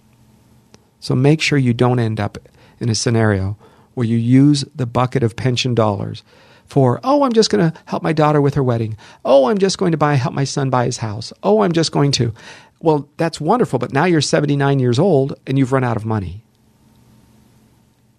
So 1.00 1.14
make 1.14 1.42
sure 1.42 1.60
you 1.60 1.76
don't 1.76 2.00
end 2.00 2.20
up 2.20 2.40
in 2.80 2.90
a 2.90 2.96
scenario 2.96 3.56
where 3.94 4.08
you 4.08 4.18
use 4.18 4.66
the 4.76 4.88
bucket 4.88 5.22
of 5.22 5.36
pension 5.36 5.76
dollars 5.76 6.24
for, 6.66 7.00
oh, 7.04 7.22
I'm 7.22 7.34
just 7.34 7.52
going 7.52 7.72
to 7.72 7.80
help 7.86 8.02
my 8.02 8.14
daughter 8.14 8.42
with 8.42 8.56
her 8.56 8.64
wedding. 8.64 8.98
Oh, 9.24 9.46
I'm 9.46 9.60
just 9.60 9.78
going 9.78 9.92
to 9.92 9.98
buy 9.98 10.16
help 10.16 10.34
my 10.34 10.44
son 10.44 10.72
buy 10.72 10.86
his 10.86 10.98
house. 10.98 11.32
Oh, 11.44 11.62
I'm 11.62 11.72
just 11.72 11.92
going 11.92 12.12
to. 12.14 12.34
Well, 12.82 13.08
that's 13.18 13.40
wonderful, 13.40 13.78
but 13.78 13.94
now 13.94 14.06
you're 14.06 14.22
79 14.22 14.80
years 14.80 14.98
old 14.98 15.40
and 15.46 15.60
you've 15.60 15.72
run 15.72 15.84
out 15.84 15.98
of 15.98 16.04
money. 16.04 16.44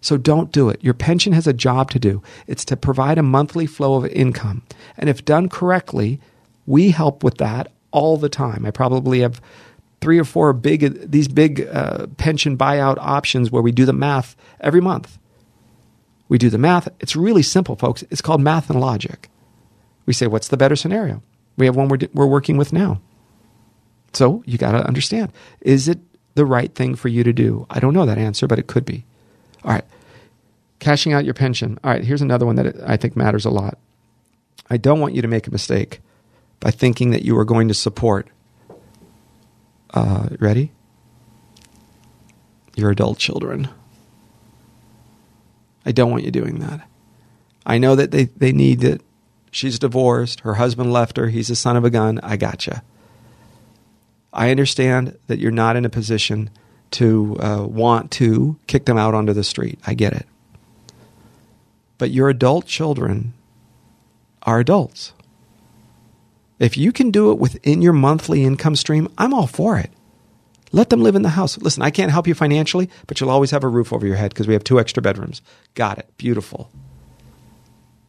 So 0.00 0.16
don't 0.16 0.52
do 0.52 0.68
it. 0.68 0.82
Your 0.82 0.94
pension 0.94 1.32
has 1.32 1.46
a 1.46 1.52
job 1.52 1.90
to 1.90 1.98
do. 1.98 2.22
It's 2.46 2.64
to 2.66 2.76
provide 2.76 3.18
a 3.18 3.22
monthly 3.22 3.66
flow 3.66 3.96
of 3.96 4.06
income. 4.06 4.62
And 4.96 5.08
if 5.08 5.24
done 5.24 5.48
correctly, 5.48 6.20
we 6.66 6.90
help 6.90 7.24
with 7.24 7.38
that 7.38 7.72
all 7.90 8.16
the 8.16 8.28
time. 8.28 8.64
I 8.64 8.70
probably 8.70 9.20
have 9.20 9.40
three 10.00 10.18
or 10.18 10.24
four 10.24 10.52
big 10.52 11.10
these 11.10 11.28
big 11.28 11.66
uh, 11.72 12.06
pension 12.16 12.56
buyout 12.56 12.98
options 12.98 13.50
where 13.50 13.62
we 13.62 13.72
do 13.72 13.84
the 13.84 13.92
math 13.92 14.36
every 14.60 14.80
month. 14.80 15.18
We 16.28 16.38
do 16.38 16.50
the 16.50 16.58
math. 16.58 16.88
It's 17.00 17.16
really 17.16 17.42
simple, 17.42 17.74
folks. 17.74 18.04
It's 18.10 18.20
called 18.20 18.40
math 18.40 18.70
and 18.70 18.80
logic. 18.80 19.30
We 20.06 20.12
say, 20.12 20.26
what's 20.26 20.48
the 20.48 20.56
better 20.56 20.76
scenario? 20.76 21.22
We 21.56 21.66
have 21.66 21.74
one 21.74 21.88
we're, 21.88 21.98
we're 22.14 22.26
working 22.26 22.56
with 22.56 22.72
now. 22.72 23.00
So 24.12 24.42
you 24.46 24.58
got 24.58 24.72
to 24.72 24.86
understand 24.86 25.32
is 25.60 25.88
it 25.88 25.98
the 26.34 26.46
right 26.46 26.74
thing 26.74 26.94
for 26.94 27.08
you 27.08 27.24
to 27.24 27.32
do? 27.32 27.66
I 27.68 27.80
don't 27.80 27.94
know 27.94 28.06
that 28.06 28.18
answer, 28.18 28.46
but 28.46 28.58
it 28.58 28.68
could 28.68 28.84
be. 28.84 29.04
All 29.68 29.74
right. 29.74 29.84
Cashing 30.78 31.12
out 31.12 31.26
your 31.26 31.34
pension. 31.34 31.78
All 31.84 31.90
right, 31.90 32.02
here's 32.02 32.22
another 32.22 32.46
one 32.46 32.56
that 32.56 32.76
I 32.88 32.96
think 32.96 33.16
matters 33.16 33.44
a 33.44 33.50
lot. 33.50 33.78
I 34.70 34.78
don't 34.78 34.98
want 34.98 35.14
you 35.14 35.22
to 35.22 35.28
make 35.28 35.46
a 35.46 35.50
mistake 35.50 36.00
by 36.58 36.70
thinking 36.70 37.10
that 37.10 37.22
you 37.22 37.38
are 37.38 37.44
going 37.44 37.68
to 37.68 37.74
support. 37.74 38.28
Uh, 39.92 40.28
ready? 40.40 40.72
Your 42.76 42.90
adult 42.90 43.18
children. 43.18 43.68
I 45.84 45.92
don't 45.92 46.10
want 46.10 46.24
you 46.24 46.30
doing 46.30 46.60
that. 46.60 46.88
I 47.66 47.78
know 47.78 47.94
that 47.94 48.10
they, 48.10 48.24
they 48.24 48.52
need 48.52 48.82
it. 48.84 49.02
She's 49.50 49.78
divorced. 49.78 50.40
Her 50.40 50.54
husband 50.54 50.92
left 50.92 51.16
her. 51.18 51.28
He's 51.28 51.50
a 51.50 51.56
son 51.56 51.76
of 51.76 51.84
a 51.84 51.90
gun. 51.90 52.20
I 52.22 52.36
gotcha. 52.36 52.82
I 54.32 54.50
understand 54.50 55.18
that 55.26 55.38
you're 55.38 55.50
not 55.50 55.76
in 55.76 55.84
a 55.84 55.90
position 55.90 56.50
to 56.92 57.36
uh, 57.40 57.66
want 57.68 58.10
to 58.12 58.58
kick 58.66 58.86
them 58.86 58.98
out 58.98 59.14
onto 59.14 59.32
the 59.32 59.44
street. 59.44 59.78
I 59.86 59.94
get 59.94 60.12
it. 60.12 60.26
But 61.98 62.10
your 62.10 62.28
adult 62.28 62.66
children 62.66 63.34
are 64.42 64.60
adults. 64.60 65.12
If 66.58 66.76
you 66.76 66.92
can 66.92 67.10
do 67.10 67.30
it 67.30 67.38
within 67.38 67.82
your 67.82 67.92
monthly 67.92 68.44
income 68.44 68.76
stream, 68.76 69.08
I'm 69.18 69.34
all 69.34 69.46
for 69.46 69.78
it. 69.78 69.90
Let 70.70 70.90
them 70.90 71.02
live 71.02 71.14
in 71.14 71.22
the 71.22 71.30
house. 71.30 71.56
Listen, 71.58 71.82
I 71.82 71.90
can't 71.90 72.12
help 72.12 72.26
you 72.26 72.34
financially, 72.34 72.90
but 73.06 73.20
you'll 73.20 73.30
always 73.30 73.50
have 73.52 73.64
a 73.64 73.68
roof 73.68 73.92
over 73.92 74.06
your 74.06 74.16
head 74.16 74.30
because 74.30 74.46
we 74.46 74.54
have 74.54 74.64
two 74.64 74.78
extra 74.78 75.02
bedrooms. 75.02 75.40
Got 75.74 75.98
it. 75.98 76.08
Beautiful. 76.18 76.70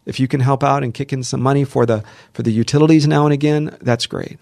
If 0.05 0.19
you 0.19 0.27
can 0.27 0.39
help 0.39 0.63
out 0.63 0.83
and 0.83 0.93
kick 0.93 1.13
in 1.13 1.23
some 1.23 1.41
money 1.41 1.63
for 1.63 1.85
the 1.85 2.03
for 2.33 2.41
the 2.41 2.51
utilities 2.51 3.07
now 3.07 3.25
and 3.25 3.33
again, 3.33 3.77
that's 3.81 4.07
great. 4.07 4.39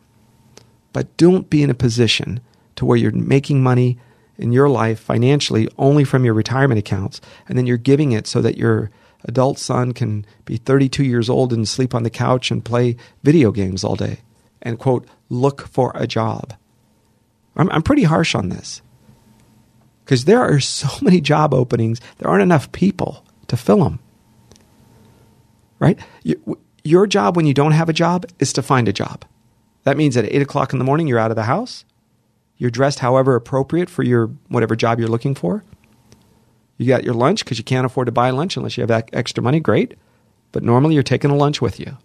But 0.94 1.16
don't 1.18 1.50
be 1.50 1.62
in 1.62 1.70
a 1.70 1.76
position 1.76 2.40
to 2.78 2.86
where 2.86 2.98
you're 2.98 3.12
making 3.12 3.62
money 3.62 4.00
in 4.38 4.52
your 4.52 4.70
life 4.70 5.00
financially 5.00 5.68
only 5.78 6.04
from 6.04 6.24
your 6.24 6.34
retirement 6.34 6.80
accounts 6.80 7.22
and 7.48 7.58
then 7.58 7.66
you're 7.66 7.78
giving 7.78 8.12
it 8.12 8.28
so 8.28 8.42
that 8.42 8.58
your 8.58 8.90
adult 9.26 9.58
son 9.58 9.94
can 9.94 10.26
be 10.46 10.58
32 10.58 11.04
years 11.04 11.30
old 11.30 11.52
and 11.52 11.68
sleep 11.68 11.96
on 11.96 12.04
the 12.04 12.10
couch 12.10 12.52
and 12.52 12.64
play 12.64 12.96
video 13.24 13.52
games 13.52 13.84
all 13.84 13.96
day 13.96 14.20
and 14.62 14.80
quote 14.80 15.08
look 15.30 15.68
for 15.68 15.92
a 15.96 16.08
job. 16.08 16.54
I'm, 17.56 17.70
I'm 17.72 17.82
pretty 17.82 18.04
harsh 18.04 18.36
on 18.36 18.50
this 18.50 18.82
because 20.06 20.26
there 20.26 20.40
are 20.40 20.60
so 20.60 20.88
many 21.02 21.20
job 21.22 21.54
openings, 21.54 22.00
there 22.18 22.30
aren't 22.30 22.44
enough 22.44 22.72
people 22.72 23.26
to 23.48 23.58
fill 23.58 23.84
them. 23.84 24.00
Right? 25.80 26.00
You, 26.24 26.60
your 26.84 27.06
job 27.06 27.36
when 27.36 27.46
you 27.46 27.54
don't 27.54 27.74
have 27.74 27.90
a 27.90 27.94
job 27.94 28.26
is 28.40 28.54
to 28.54 28.64
find 28.64 28.88
a 28.88 28.94
job. 28.94 29.26
That 29.84 29.98
means 29.98 30.18
at 30.18 30.26
8 30.26 30.42
o'clock 30.42 30.74
in 30.74 30.80
the 30.80 30.86
morning, 30.86 31.08
you're 31.08 31.20
out 31.20 31.32
of 31.32 31.36
the 31.36 31.44
house. 31.44 31.86
You're 32.58 32.72
dressed 32.72 33.00
however 33.00 33.36
appropriate 33.36 33.90
for 33.90 34.04
your 34.04 34.28
whatever 34.48 34.76
job 34.76 35.00
you're 35.00 35.08
looking 35.08 35.36
for. 35.36 35.64
You 36.78 36.88
got 36.88 37.04
your 37.04 37.14
lunch 37.14 37.44
because 37.44 37.58
you 37.58 37.64
can't 37.64 37.86
afford 37.86 38.06
to 38.08 38.12
buy 38.12 38.30
lunch 38.30 38.58
unless 38.58 38.78
you 38.78 38.86
have 38.86 39.06
extra 39.14 39.44
money. 39.44 39.60
Great. 39.60 39.96
But 40.52 40.64
normally 40.64 40.94
you're 40.94 41.04
taking 41.04 41.32
a 41.32 41.36
lunch 41.36 41.62
with 41.62 41.80
you. 41.80 41.98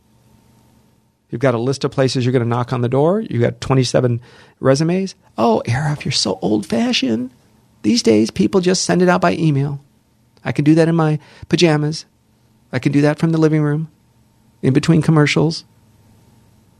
You've 1.31 1.41
got 1.41 1.55
a 1.55 1.59
list 1.59 1.85
of 1.85 1.91
places 1.91 2.25
you're 2.25 2.33
going 2.33 2.43
to 2.43 2.49
knock 2.49 2.73
on 2.73 2.83
the 2.83 2.89
door. 2.89 3.21
You've 3.21 3.41
got 3.41 3.61
27 3.61 4.21
resumes. 4.61 5.15
Oh, 5.39 5.63
Arif, 5.67 6.05
you're 6.05 6.13
so 6.13 6.39
old 6.43 6.67
fashioned. 6.67 7.31
These 7.83 8.03
days, 8.03 8.31
people 8.31 8.61
just 8.61 8.83
send 8.83 9.01
it 9.01 9.09
out 9.09 9.23
by 9.23 9.33
email. 9.33 9.83
I 10.45 10.53
can 10.53 10.65
do 10.65 10.75
that 10.75 10.89
in 10.89 10.95
my 10.95 11.19
pajamas. 11.49 12.05
I 12.71 12.79
can 12.79 12.93
do 12.93 13.01
that 13.03 13.19
from 13.19 13.31
the 13.31 13.39
living 13.39 13.63
room, 13.63 13.91
in 14.61 14.73
between 14.73 15.03
commercials. 15.03 15.65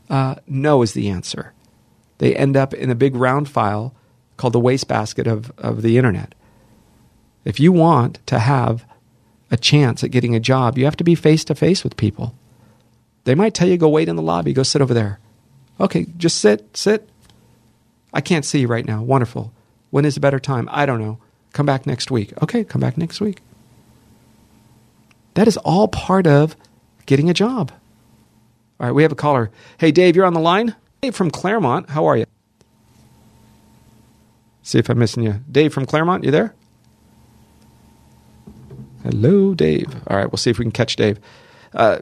Uh, 0.09 0.35
no 0.47 0.81
is 0.81 0.93
the 0.93 1.09
answer. 1.09 1.53
They 2.17 2.35
end 2.35 2.55
up 2.55 2.73
in 2.73 2.89
a 2.89 2.95
big 2.95 3.15
round 3.15 3.49
file 3.49 3.93
called 4.37 4.53
the 4.53 4.59
wastebasket 4.59 5.27
of, 5.27 5.51
of 5.57 5.81
the 5.81 5.97
internet. 5.97 6.35
If 7.45 7.59
you 7.59 7.71
want 7.71 8.25
to 8.27 8.39
have 8.39 8.85
a 9.51 9.57
chance 9.57 10.03
at 10.03 10.11
getting 10.11 10.35
a 10.35 10.39
job, 10.39 10.77
you 10.77 10.85
have 10.85 10.97
to 10.97 11.03
be 11.03 11.15
face 11.15 11.43
to 11.45 11.55
face 11.55 11.83
with 11.83 11.97
people. 11.97 12.33
They 13.25 13.35
might 13.35 13.53
tell 13.53 13.67
you, 13.67 13.77
go 13.77 13.89
wait 13.89 14.09
in 14.09 14.15
the 14.15 14.21
lobby, 14.21 14.53
go 14.53 14.63
sit 14.63 14.81
over 14.81 14.93
there. 14.93 15.19
Okay, 15.79 16.07
just 16.17 16.39
sit, 16.39 16.75
sit. 16.75 17.09
I 18.13 18.21
can't 18.21 18.45
see 18.45 18.59
you 18.59 18.67
right 18.67 18.85
now. 18.85 19.01
Wonderful. 19.01 19.51
When 19.89 20.05
is 20.05 20.17
a 20.17 20.21
better 20.21 20.39
time? 20.39 20.69
I 20.71 20.85
don't 20.85 21.01
know. 21.01 21.19
Come 21.51 21.65
back 21.65 21.85
next 21.85 22.11
week. 22.11 22.33
Okay, 22.41 22.63
come 22.63 22.81
back 22.81 22.97
next 22.97 23.21
week. 23.21 23.41
That 25.35 25.47
is 25.47 25.57
all 25.57 25.87
part 25.87 26.27
of 26.27 26.55
getting 27.05 27.29
a 27.29 27.33
job. 27.33 27.71
All 28.79 28.87
right, 28.87 28.95
we 28.95 29.03
have 29.03 29.11
a 29.11 29.15
caller. 29.15 29.51
Hey, 29.77 29.91
Dave, 29.91 30.15
you're 30.15 30.25
on 30.25 30.33
the 30.33 30.39
line? 30.39 30.75
Dave 31.03 31.13
from 31.13 31.29
Claremont. 31.29 31.89
How 31.89 32.05
are 32.05 32.15
you? 32.15 32.25
See 34.61 34.79
if 34.79 34.89
I'm 34.89 34.97
missing 34.97 35.21
you. 35.21 35.41
Dave 35.51 35.73
from 35.73 35.85
Claremont, 35.85 36.23
you 36.23 36.31
there? 36.31 36.55
Hello, 39.03 39.53
Dave. 39.53 39.93
All 40.07 40.15
right, 40.15 40.31
we'll 40.31 40.37
see 40.37 40.49
if 40.49 40.57
we 40.57 40.63
can 40.63 40.71
catch 40.71 40.95
Dave. 40.95 41.19
Uh, 41.73 41.99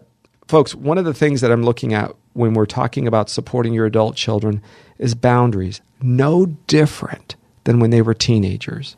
Folks, 0.48 0.76
one 0.76 1.00
of 1.00 1.06
the 1.06 1.14
things 1.16 1.42
that 1.42 1.52
I'm 1.52 1.64
looking 1.64 1.94
at 1.96 2.14
when 2.34 2.54
we're 2.54 2.68
talking 2.68 3.08
about 3.08 3.30
supporting 3.30 3.74
your 3.74 3.88
adult 3.88 4.16
children 4.18 4.62
is 5.00 5.16
boundaries. 5.16 5.82
No 6.02 6.46
different 6.68 7.36
than 7.64 7.80
when 7.80 7.90
they 7.90 8.04
were 8.04 8.14
teenagers. 8.14 8.98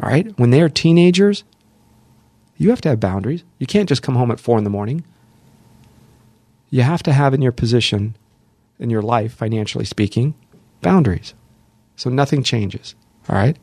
All 0.00 0.08
right? 0.08 0.38
When 0.38 0.50
they 0.50 0.60
are 0.60 0.68
teenagers, 0.68 1.42
you 2.58 2.70
have 2.70 2.82
to 2.82 2.90
have 2.90 3.00
boundaries. 3.00 3.42
You 3.58 3.66
can't 3.66 3.88
just 3.88 4.02
come 4.02 4.14
home 4.14 4.30
at 4.30 4.38
four 4.38 4.56
in 4.58 4.64
the 4.64 4.70
morning. 4.70 5.02
You 6.70 6.82
have 6.82 7.02
to 7.04 7.12
have 7.12 7.34
in 7.34 7.42
your 7.42 7.52
position, 7.52 8.16
in 8.78 8.90
your 8.90 9.02
life, 9.02 9.34
financially 9.34 9.84
speaking, 9.84 10.34
boundaries. 10.82 11.34
So 11.96 12.10
nothing 12.10 12.42
changes. 12.42 12.94
All 13.28 13.36
right? 13.36 13.56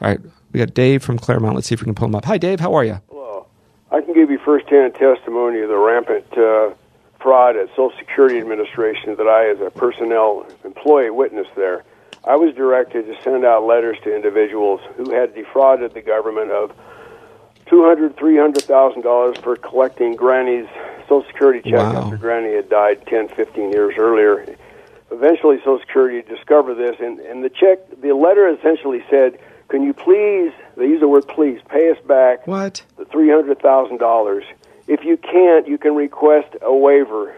All 0.00 0.08
right. 0.08 0.20
We 0.52 0.58
got 0.58 0.74
Dave 0.74 1.02
from 1.02 1.18
Claremont. 1.18 1.54
Let's 1.54 1.68
see 1.68 1.74
if 1.74 1.80
we 1.80 1.84
can 1.84 1.94
pull 1.94 2.08
him 2.08 2.14
up. 2.14 2.24
Hi, 2.24 2.38
Dave. 2.38 2.60
How 2.60 2.74
are 2.74 2.84
you? 2.84 3.00
Hello. 3.08 3.46
I 3.90 4.00
can 4.00 4.14
give 4.14 4.30
you 4.30 4.38
firsthand 4.38 4.94
testimony 4.94 5.60
of 5.60 5.68
the 5.68 5.76
rampant 5.76 6.26
uh, 6.36 6.74
fraud 7.20 7.56
at 7.56 7.68
Social 7.70 7.92
Security 7.98 8.38
Administration 8.38 9.16
that 9.16 9.28
I, 9.28 9.50
as 9.50 9.60
a 9.60 9.70
personnel 9.70 10.46
employee, 10.64 11.10
witnessed 11.10 11.54
there. 11.54 11.84
I 12.24 12.36
was 12.36 12.54
directed 12.54 13.06
to 13.06 13.22
send 13.22 13.44
out 13.44 13.64
letters 13.64 13.98
to 14.04 14.14
individuals 14.14 14.80
who 14.96 15.12
had 15.12 15.34
defrauded 15.34 15.94
the 15.94 16.02
government 16.02 16.50
of 16.50 16.72
two 17.72 17.82
hundred, 17.82 18.14
three 18.18 18.36
hundred 18.36 18.62
thousand 18.64 19.00
dollars 19.02 19.38
for 19.38 19.56
collecting 19.56 20.14
Granny's 20.14 20.66
Social 21.08 21.24
Security 21.26 21.62
check 21.70 21.80
Wow. 21.80 22.02
after 22.04 22.18
Granny 22.18 22.54
had 22.54 22.68
died 22.68 23.06
10, 23.06 23.28
15 23.28 23.72
years 23.72 23.94
earlier. 23.96 24.56
Eventually, 25.10 25.56
Social 25.58 25.80
Security 25.80 26.20
discovered 26.22 26.74
this, 26.74 26.96
and, 27.00 27.18
and 27.20 27.42
the 27.42 27.48
check, 27.48 27.78
the 28.00 28.12
letter 28.12 28.46
essentially 28.48 29.02
said, 29.08 29.38
"Can 29.68 29.82
you 29.82 29.94
please?" 29.94 30.52
They 30.76 30.86
use 30.86 31.00
the 31.00 31.08
word 31.08 31.26
"please." 31.28 31.60
Pay 31.68 31.90
us 31.90 31.98
back 32.06 32.46
What? 32.46 32.82
the 32.98 33.06
three 33.06 33.30
hundred 33.30 33.58
thousand 33.60 33.98
dollars. 33.98 34.44
If 34.86 35.04
you 35.04 35.16
can't, 35.16 35.66
you 35.66 35.78
can 35.78 35.94
request 35.94 36.54
a 36.60 36.74
waiver. 36.74 37.34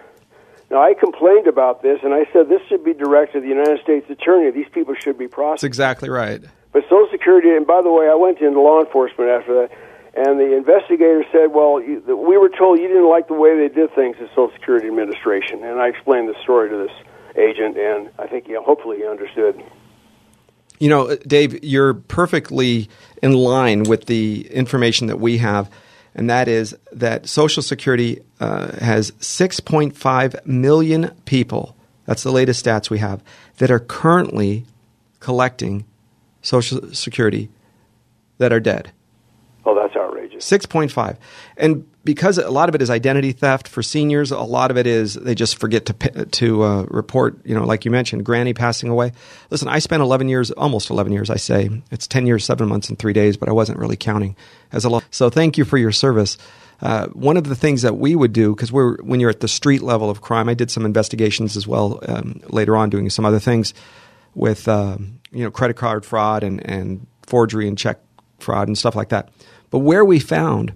Now, 0.70 0.82
I 0.82 0.94
complained 0.94 1.46
about 1.46 1.82
this, 1.82 2.00
and 2.02 2.12
I 2.12 2.24
said 2.32 2.48
this 2.48 2.62
should 2.68 2.82
be 2.82 2.94
directed 2.94 3.34
to 3.34 3.40
the 3.42 3.48
United 3.48 3.80
States 3.82 4.10
Attorney. 4.10 4.50
These 4.50 4.70
people 4.72 4.94
should 4.94 5.16
be 5.18 5.26
That's 5.28 5.62
exactly 5.62 6.08
right. 6.08 6.42
But 6.72 6.82
Social 6.84 7.06
Security, 7.12 7.50
and 7.50 7.64
by 7.66 7.82
the 7.82 7.92
way, 7.92 8.08
I 8.08 8.14
went 8.14 8.40
into 8.40 8.60
law 8.60 8.80
enforcement 8.80 9.30
after 9.30 9.54
that, 9.54 9.70
and 10.16 10.38
the 10.38 10.56
investigator 10.56 11.24
said, 11.32 11.52
"Well, 11.52 11.80
you, 11.80 12.02
we 12.16 12.38
were 12.38 12.48
told 12.48 12.78
you 12.78 12.88
didn't 12.88 13.08
like 13.08 13.28
the 13.28 13.34
way 13.34 13.56
they 13.56 13.72
did 13.72 13.94
things 13.94 14.16
at 14.20 14.28
Social 14.30 14.52
Security 14.54 14.86
Administration." 14.86 15.64
And 15.64 15.80
I 15.80 15.88
explained 15.88 16.28
the 16.28 16.36
story 16.42 16.70
to 16.70 16.76
this 16.76 16.92
agent, 17.36 17.76
and 17.76 18.10
I 18.18 18.26
think, 18.26 18.48
you 18.48 18.54
know, 18.54 18.62
hopefully, 18.62 18.98
he 18.98 19.06
understood. 19.06 19.62
You 20.78 20.88
know, 20.88 21.16
Dave, 21.16 21.62
you're 21.64 21.94
perfectly 21.94 22.88
in 23.22 23.32
line 23.32 23.84
with 23.84 24.06
the 24.06 24.48
information 24.50 25.06
that 25.06 25.18
we 25.18 25.38
have, 25.38 25.70
and 26.14 26.28
that 26.30 26.48
is 26.48 26.76
that 26.92 27.28
Social 27.28 27.62
Security 27.62 28.20
uh, 28.40 28.76
has 28.78 29.12
6.5 29.12 30.46
million 30.46 31.10
people. 31.24 31.76
That's 32.06 32.22
the 32.22 32.32
latest 32.32 32.64
stats 32.64 32.90
we 32.90 32.98
have 32.98 33.22
that 33.58 33.70
are 33.70 33.78
currently 33.80 34.66
collecting 35.20 35.86
Social 36.42 36.92
Security 36.92 37.48
that 38.38 38.52
are 38.52 38.60
dead. 38.60 38.92
Oh, 40.34 40.38
6.5. 40.38 41.16
And 41.56 41.86
because 42.04 42.38
a 42.38 42.50
lot 42.50 42.68
of 42.68 42.74
it 42.74 42.82
is 42.82 42.90
identity 42.90 43.32
theft 43.32 43.66
for 43.66 43.82
seniors, 43.82 44.30
a 44.30 44.38
lot 44.40 44.70
of 44.70 44.76
it 44.76 44.86
is 44.86 45.14
they 45.14 45.34
just 45.34 45.58
forget 45.58 45.86
to 45.86 46.26
to 46.26 46.62
uh, 46.62 46.82
report, 46.90 47.38
you 47.44 47.54
know, 47.54 47.64
like 47.64 47.84
you 47.84 47.90
mentioned, 47.90 48.24
granny 48.24 48.52
passing 48.52 48.90
away. 48.90 49.12
Listen, 49.50 49.68
I 49.68 49.78
spent 49.78 50.02
11 50.02 50.28
years, 50.28 50.50
almost 50.50 50.90
11 50.90 51.12
years, 51.12 51.30
I 51.30 51.36
say. 51.36 51.70
It's 51.90 52.06
10 52.06 52.26
years, 52.26 52.44
7 52.44 52.68
months 52.68 52.88
and 52.90 52.98
3 52.98 53.12
days, 53.12 53.36
but 53.36 53.48
I 53.48 53.52
wasn't 53.52 53.78
really 53.78 53.96
counting 53.96 54.36
as 54.72 54.84
a 54.84 54.90
lot. 54.90 55.04
So 55.10 55.30
thank 55.30 55.56
you 55.56 55.64
for 55.64 55.78
your 55.78 55.92
service. 55.92 56.36
Uh, 56.82 57.06
one 57.08 57.36
of 57.36 57.44
the 57.44 57.56
things 57.56 57.82
that 57.82 57.96
we 57.96 58.14
would 58.14 58.32
do, 58.32 58.54
because 58.54 58.70
we're 58.70 58.96
when 58.98 59.20
you're 59.20 59.30
at 59.30 59.40
the 59.40 59.48
street 59.48 59.80
level 59.80 60.10
of 60.10 60.20
crime, 60.20 60.48
I 60.48 60.54
did 60.54 60.70
some 60.70 60.84
investigations 60.84 61.56
as 61.56 61.66
well 61.66 62.00
um, 62.06 62.40
later 62.48 62.76
on, 62.76 62.90
doing 62.90 63.08
some 63.08 63.24
other 63.24 63.38
things 63.38 63.72
with 64.34 64.68
um, 64.68 65.20
you 65.30 65.44
know 65.44 65.50
credit 65.50 65.76
card 65.76 66.04
fraud 66.04 66.42
and, 66.42 66.64
and 66.68 67.06
forgery 67.22 67.68
and 67.68 67.78
check 67.78 68.00
fraud 68.38 68.68
and 68.68 68.76
stuff 68.76 68.94
like 68.94 69.08
that. 69.08 69.30
But 69.74 69.80
where 69.80 70.04
we 70.04 70.20
found 70.20 70.72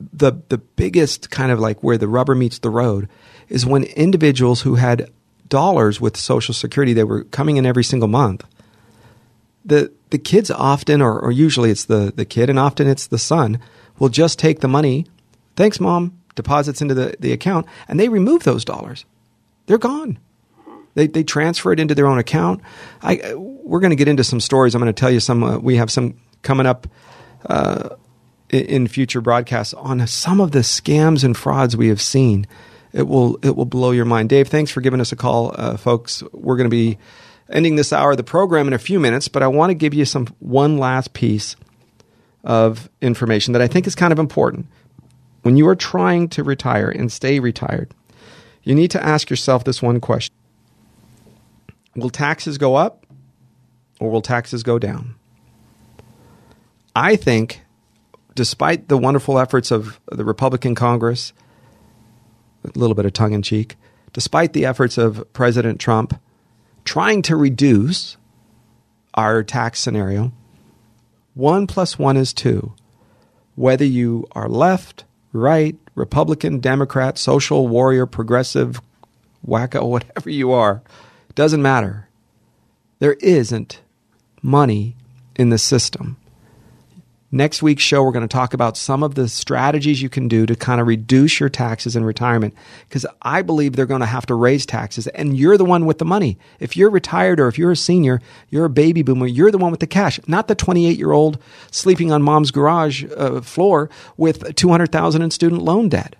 the 0.00 0.32
the 0.48 0.56
biggest 0.56 1.28
kind 1.28 1.52
of 1.52 1.60
like 1.60 1.82
where 1.82 1.98
the 1.98 2.08
rubber 2.08 2.34
meets 2.34 2.58
the 2.58 2.70
road 2.70 3.06
is 3.50 3.66
when 3.66 3.82
individuals 3.82 4.62
who 4.62 4.76
had 4.76 5.10
dollars 5.50 6.00
with 6.00 6.16
Social 6.16 6.54
Security, 6.54 6.94
they 6.94 7.04
were 7.04 7.24
coming 7.24 7.58
in 7.58 7.66
every 7.66 7.84
single 7.84 8.08
month. 8.08 8.46
The 9.66 9.92
the 10.08 10.16
kids 10.16 10.50
often, 10.50 11.02
or, 11.02 11.20
or 11.20 11.30
usually 11.30 11.70
it's 11.70 11.84
the 11.84 12.14
the 12.16 12.24
kid, 12.24 12.48
and 12.48 12.58
often 12.58 12.86
it's 12.86 13.08
the 13.08 13.18
son, 13.18 13.60
will 13.98 14.08
just 14.08 14.38
take 14.38 14.60
the 14.60 14.68
money. 14.68 15.04
Thanks, 15.54 15.78
mom. 15.78 16.18
Deposits 16.34 16.80
into 16.80 16.94
the, 16.94 17.14
the 17.20 17.32
account, 17.32 17.66
and 17.88 18.00
they 18.00 18.08
remove 18.08 18.44
those 18.44 18.64
dollars. 18.64 19.04
They're 19.66 19.76
gone. 19.76 20.18
They 20.94 21.08
they 21.08 21.24
transfer 21.24 21.72
it 21.72 21.80
into 21.80 21.94
their 21.94 22.06
own 22.06 22.18
account. 22.18 22.62
I 23.02 23.34
we're 23.34 23.80
going 23.80 23.90
to 23.90 23.96
get 23.96 24.08
into 24.08 24.24
some 24.24 24.40
stories. 24.40 24.74
I'm 24.74 24.80
going 24.80 24.94
to 24.94 24.98
tell 24.98 25.10
you 25.10 25.20
some. 25.20 25.44
Uh, 25.44 25.58
we 25.58 25.76
have 25.76 25.90
some 25.90 26.14
coming 26.40 26.64
up 26.64 26.86
uh, 27.44 27.90
in, 28.50 28.88
future 28.88 29.20
broadcasts 29.20 29.74
on 29.74 30.06
some 30.06 30.40
of 30.40 30.52
the 30.52 30.60
scams 30.60 31.24
and 31.24 31.36
frauds 31.36 31.76
we 31.76 31.88
have 31.88 32.00
seen. 32.00 32.46
It 32.92 33.08
will 33.08 33.38
it 33.42 33.56
will 33.56 33.66
blow 33.66 33.90
your 33.90 34.04
mind. 34.04 34.28
Dave, 34.28 34.48
thanks 34.48 34.70
for 34.70 34.80
giving 34.80 35.00
us 35.00 35.12
a 35.12 35.16
call, 35.16 35.54
uh, 35.56 35.76
folks. 35.76 36.22
We're 36.32 36.56
going 36.56 36.70
to 36.70 36.74
be 36.74 36.98
ending 37.50 37.76
this 37.76 37.92
hour 37.92 38.12
of 38.12 38.16
the 38.16 38.24
program 38.24 38.66
in 38.66 38.72
a 38.72 38.78
few 38.78 38.98
minutes, 38.98 39.28
but 39.28 39.42
I 39.42 39.48
want 39.48 39.70
to 39.70 39.74
give 39.74 39.94
you 39.94 40.04
some 40.04 40.26
one 40.38 40.78
last 40.78 41.12
piece 41.12 41.56
of 42.42 42.88
information 43.02 43.52
that 43.52 43.62
I 43.62 43.66
think 43.66 43.86
is 43.86 43.94
kind 43.94 44.12
of 44.12 44.18
important. 44.18 44.66
When 45.42 45.56
you 45.56 45.68
are 45.68 45.76
trying 45.76 46.28
to 46.30 46.42
retire 46.42 46.88
and 46.88 47.12
stay 47.12 47.38
retired, 47.38 47.92
you 48.62 48.74
need 48.74 48.90
to 48.92 49.04
ask 49.04 49.30
yourself 49.30 49.64
this 49.64 49.82
one 49.82 50.00
question 50.00 50.34
Will 51.94 52.10
taxes 52.10 52.58
go 52.58 52.74
up 52.76 53.06
or 54.00 54.10
will 54.10 54.22
taxes 54.22 54.62
go 54.62 54.78
down? 54.78 55.16
I 56.96 57.16
think, 57.16 57.60
despite 58.34 58.88
the 58.88 58.96
wonderful 58.96 59.38
efforts 59.38 59.70
of 59.70 60.00
the 60.10 60.24
Republican 60.24 60.74
Congress, 60.74 61.34
a 62.64 62.78
little 62.78 62.94
bit 62.94 63.04
of 63.04 63.12
tongue 63.12 63.34
in 63.34 63.42
cheek, 63.42 63.76
despite 64.14 64.54
the 64.54 64.64
efforts 64.64 64.96
of 64.96 65.30
President 65.34 65.78
Trump 65.78 66.18
trying 66.86 67.20
to 67.20 67.36
reduce 67.36 68.16
our 69.12 69.42
tax 69.42 69.78
scenario, 69.78 70.32
one 71.34 71.66
plus 71.66 71.98
one 71.98 72.16
is 72.16 72.32
two. 72.32 72.72
Whether 73.56 73.84
you 73.84 74.26
are 74.32 74.48
left, 74.48 75.04
right, 75.34 75.76
Republican, 75.94 76.60
Democrat, 76.60 77.18
social 77.18 77.68
warrior, 77.68 78.06
progressive, 78.06 78.80
wacko, 79.46 79.86
whatever 79.86 80.30
you 80.30 80.50
are, 80.52 80.80
doesn't 81.34 81.60
matter. 81.60 82.08
There 83.00 83.18
isn't 83.20 83.82
money 84.40 84.96
in 85.34 85.50
the 85.50 85.58
system. 85.58 86.16
Next 87.36 87.62
week's 87.62 87.82
show, 87.82 88.02
we're 88.02 88.12
going 88.12 88.26
to 88.26 88.32
talk 88.32 88.54
about 88.54 88.78
some 88.78 89.02
of 89.02 89.14
the 89.14 89.28
strategies 89.28 90.00
you 90.00 90.08
can 90.08 90.26
do 90.26 90.46
to 90.46 90.56
kind 90.56 90.80
of 90.80 90.86
reduce 90.86 91.38
your 91.38 91.50
taxes 91.50 91.94
in 91.94 92.02
retirement 92.02 92.54
because 92.88 93.04
I 93.20 93.42
believe 93.42 93.76
they're 93.76 93.84
going 93.84 94.00
to 94.00 94.06
have 94.06 94.24
to 94.26 94.34
raise 94.34 94.64
taxes 94.64 95.06
and 95.08 95.36
you're 95.36 95.58
the 95.58 95.64
one 95.66 95.84
with 95.84 95.98
the 95.98 96.06
money. 96.06 96.38
If 96.60 96.78
you're 96.78 96.88
retired 96.88 97.38
or 97.38 97.46
if 97.48 97.58
you're 97.58 97.72
a 97.72 97.76
senior, 97.76 98.22
you're 98.48 98.64
a 98.64 98.70
baby 98.70 99.02
boomer, 99.02 99.26
you're 99.26 99.50
the 99.50 99.58
one 99.58 99.70
with 99.70 99.80
the 99.80 99.86
cash, 99.86 100.18
not 100.26 100.48
the 100.48 100.54
28 100.54 100.96
year 100.96 101.12
old 101.12 101.38
sleeping 101.70 102.10
on 102.10 102.22
mom's 102.22 102.50
garage 102.50 103.04
uh, 103.14 103.42
floor 103.42 103.90
with 104.16 104.54
200,000 104.54 105.20
in 105.20 105.30
student 105.30 105.60
loan 105.60 105.90
debt. 105.90 106.16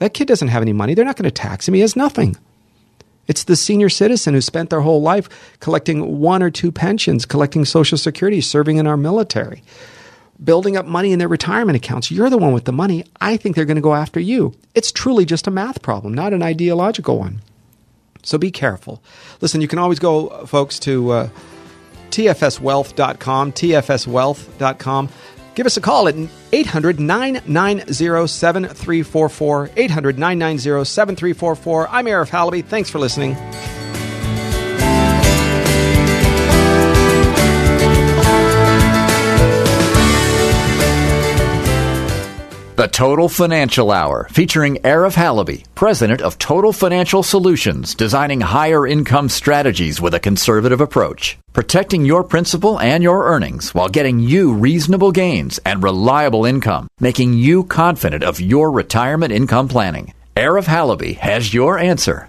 That 0.00 0.12
kid 0.12 0.26
doesn't 0.26 0.48
have 0.48 0.62
any 0.62 0.72
money. 0.72 0.94
They're 0.94 1.04
not 1.04 1.14
going 1.14 1.22
to 1.22 1.30
tax 1.30 1.68
him. 1.68 1.74
He 1.74 1.82
has 1.82 1.94
nothing. 1.94 2.36
It's 3.28 3.44
the 3.44 3.54
senior 3.54 3.90
citizen 3.90 4.34
who 4.34 4.40
spent 4.40 4.70
their 4.70 4.80
whole 4.80 5.02
life 5.02 5.28
collecting 5.60 6.18
one 6.18 6.42
or 6.42 6.50
two 6.50 6.72
pensions, 6.72 7.26
collecting 7.26 7.64
Social 7.64 7.96
Security, 7.96 8.40
serving 8.40 8.78
in 8.78 8.88
our 8.88 8.96
military 8.96 9.62
building 10.42 10.76
up 10.76 10.86
money 10.86 11.12
in 11.12 11.18
their 11.18 11.28
retirement 11.28 11.76
accounts. 11.76 12.10
You're 12.10 12.30
the 12.30 12.38
one 12.38 12.52
with 12.52 12.64
the 12.64 12.72
money. 12.72 13.04
I 13.20 13.36
think 13.36 13.56
they're 13.56 13.64
going 13.64 13.76
to 13.76 13.80
go 13.80 13.94
after 13.94 14.20
you. 14.20 14.54
It's 14.74 14.92
truly 14.92 15.24
just 15.24 15.46
a 15.46 15.50
math 15.50 15.82
problem, 15.82 16.14
not 16.14 16.32
an 16.32 16.42
ideological 16.42 17.18
one. 17.18 17.42
So 18.22 18.38
be 18.38 18.50
careful. 18.50 19.02
Listen, 19.40 19.60
you 19.60 19.68
can 19.68 19.78
always 19.78 19.98
go, 19.98 20.46
folks, 20.46 20.78
to 20.80 21.10
uh, 21.10 21.28
tfswealth.com, 22.10 23.52
tfswealth.com. 23.52 25.08
Give 25.54 25.66
us 25.66 25.76
a 25.76 25.80
call 25.80 26.06
at 26.06 26.14
800 26.52 27.00
990 27.00 27.92
7344. 28.28 29.70
800 29.76 30.18
990 30.18 30.84
7344. 30.84 31.88
I'm 31.88 32.06
Arif 32.06 32.30
Halaby. 32.30 32.64
Thanks 32.64 32.90
for 32.90 33.00
listening. 33.00 33.36
Total 42.98 43.28
Financial 43.28 43.92
Hour, 43.92 44.26
featuring 44.28 44.78
Arif 44.78 45.14
Halaby, 45.14 45.64
president 45.76 46.20
of 46.20 46.36
Total 46.36 46.72
Financial 46.72 47.22
Solutions, 47.22 47.94
designing 47.94 48.40
higher 48.40 48.88
income 48.88 49.28
strategies 49.28 50.00
with 50.00 50.14
a 50.14 50.18
conservative 50.18 50.80
approach, 50.80 51.38
protecting 51.52 52.04
your 52.04 52.24
principal 52.24 52.80
and 52.80 53.04
your 53.04 53.26
earnings 53.26 53.72
while 53.72 53.88
getting 53.88 54.18
you 54.18 54.52
reasonable 54.52 55.12
gains 55.12 55.58
and 55.64 55.80
reliable 55.80 56.44
income, 56.44 56.88
making 56.98 57.34
you 57.34 57.62
confident 57.62 58.24
of 58.24 58.40
your 58.40 58.72
retirement 58.72 59.32
income 59.32 59.68
planning. 59.68 60.12
Arif 60.36 60.64
Halaby 60.64 61.16
has 61.18 61.54
your 61.54 61.78
answer. 61.78 62.28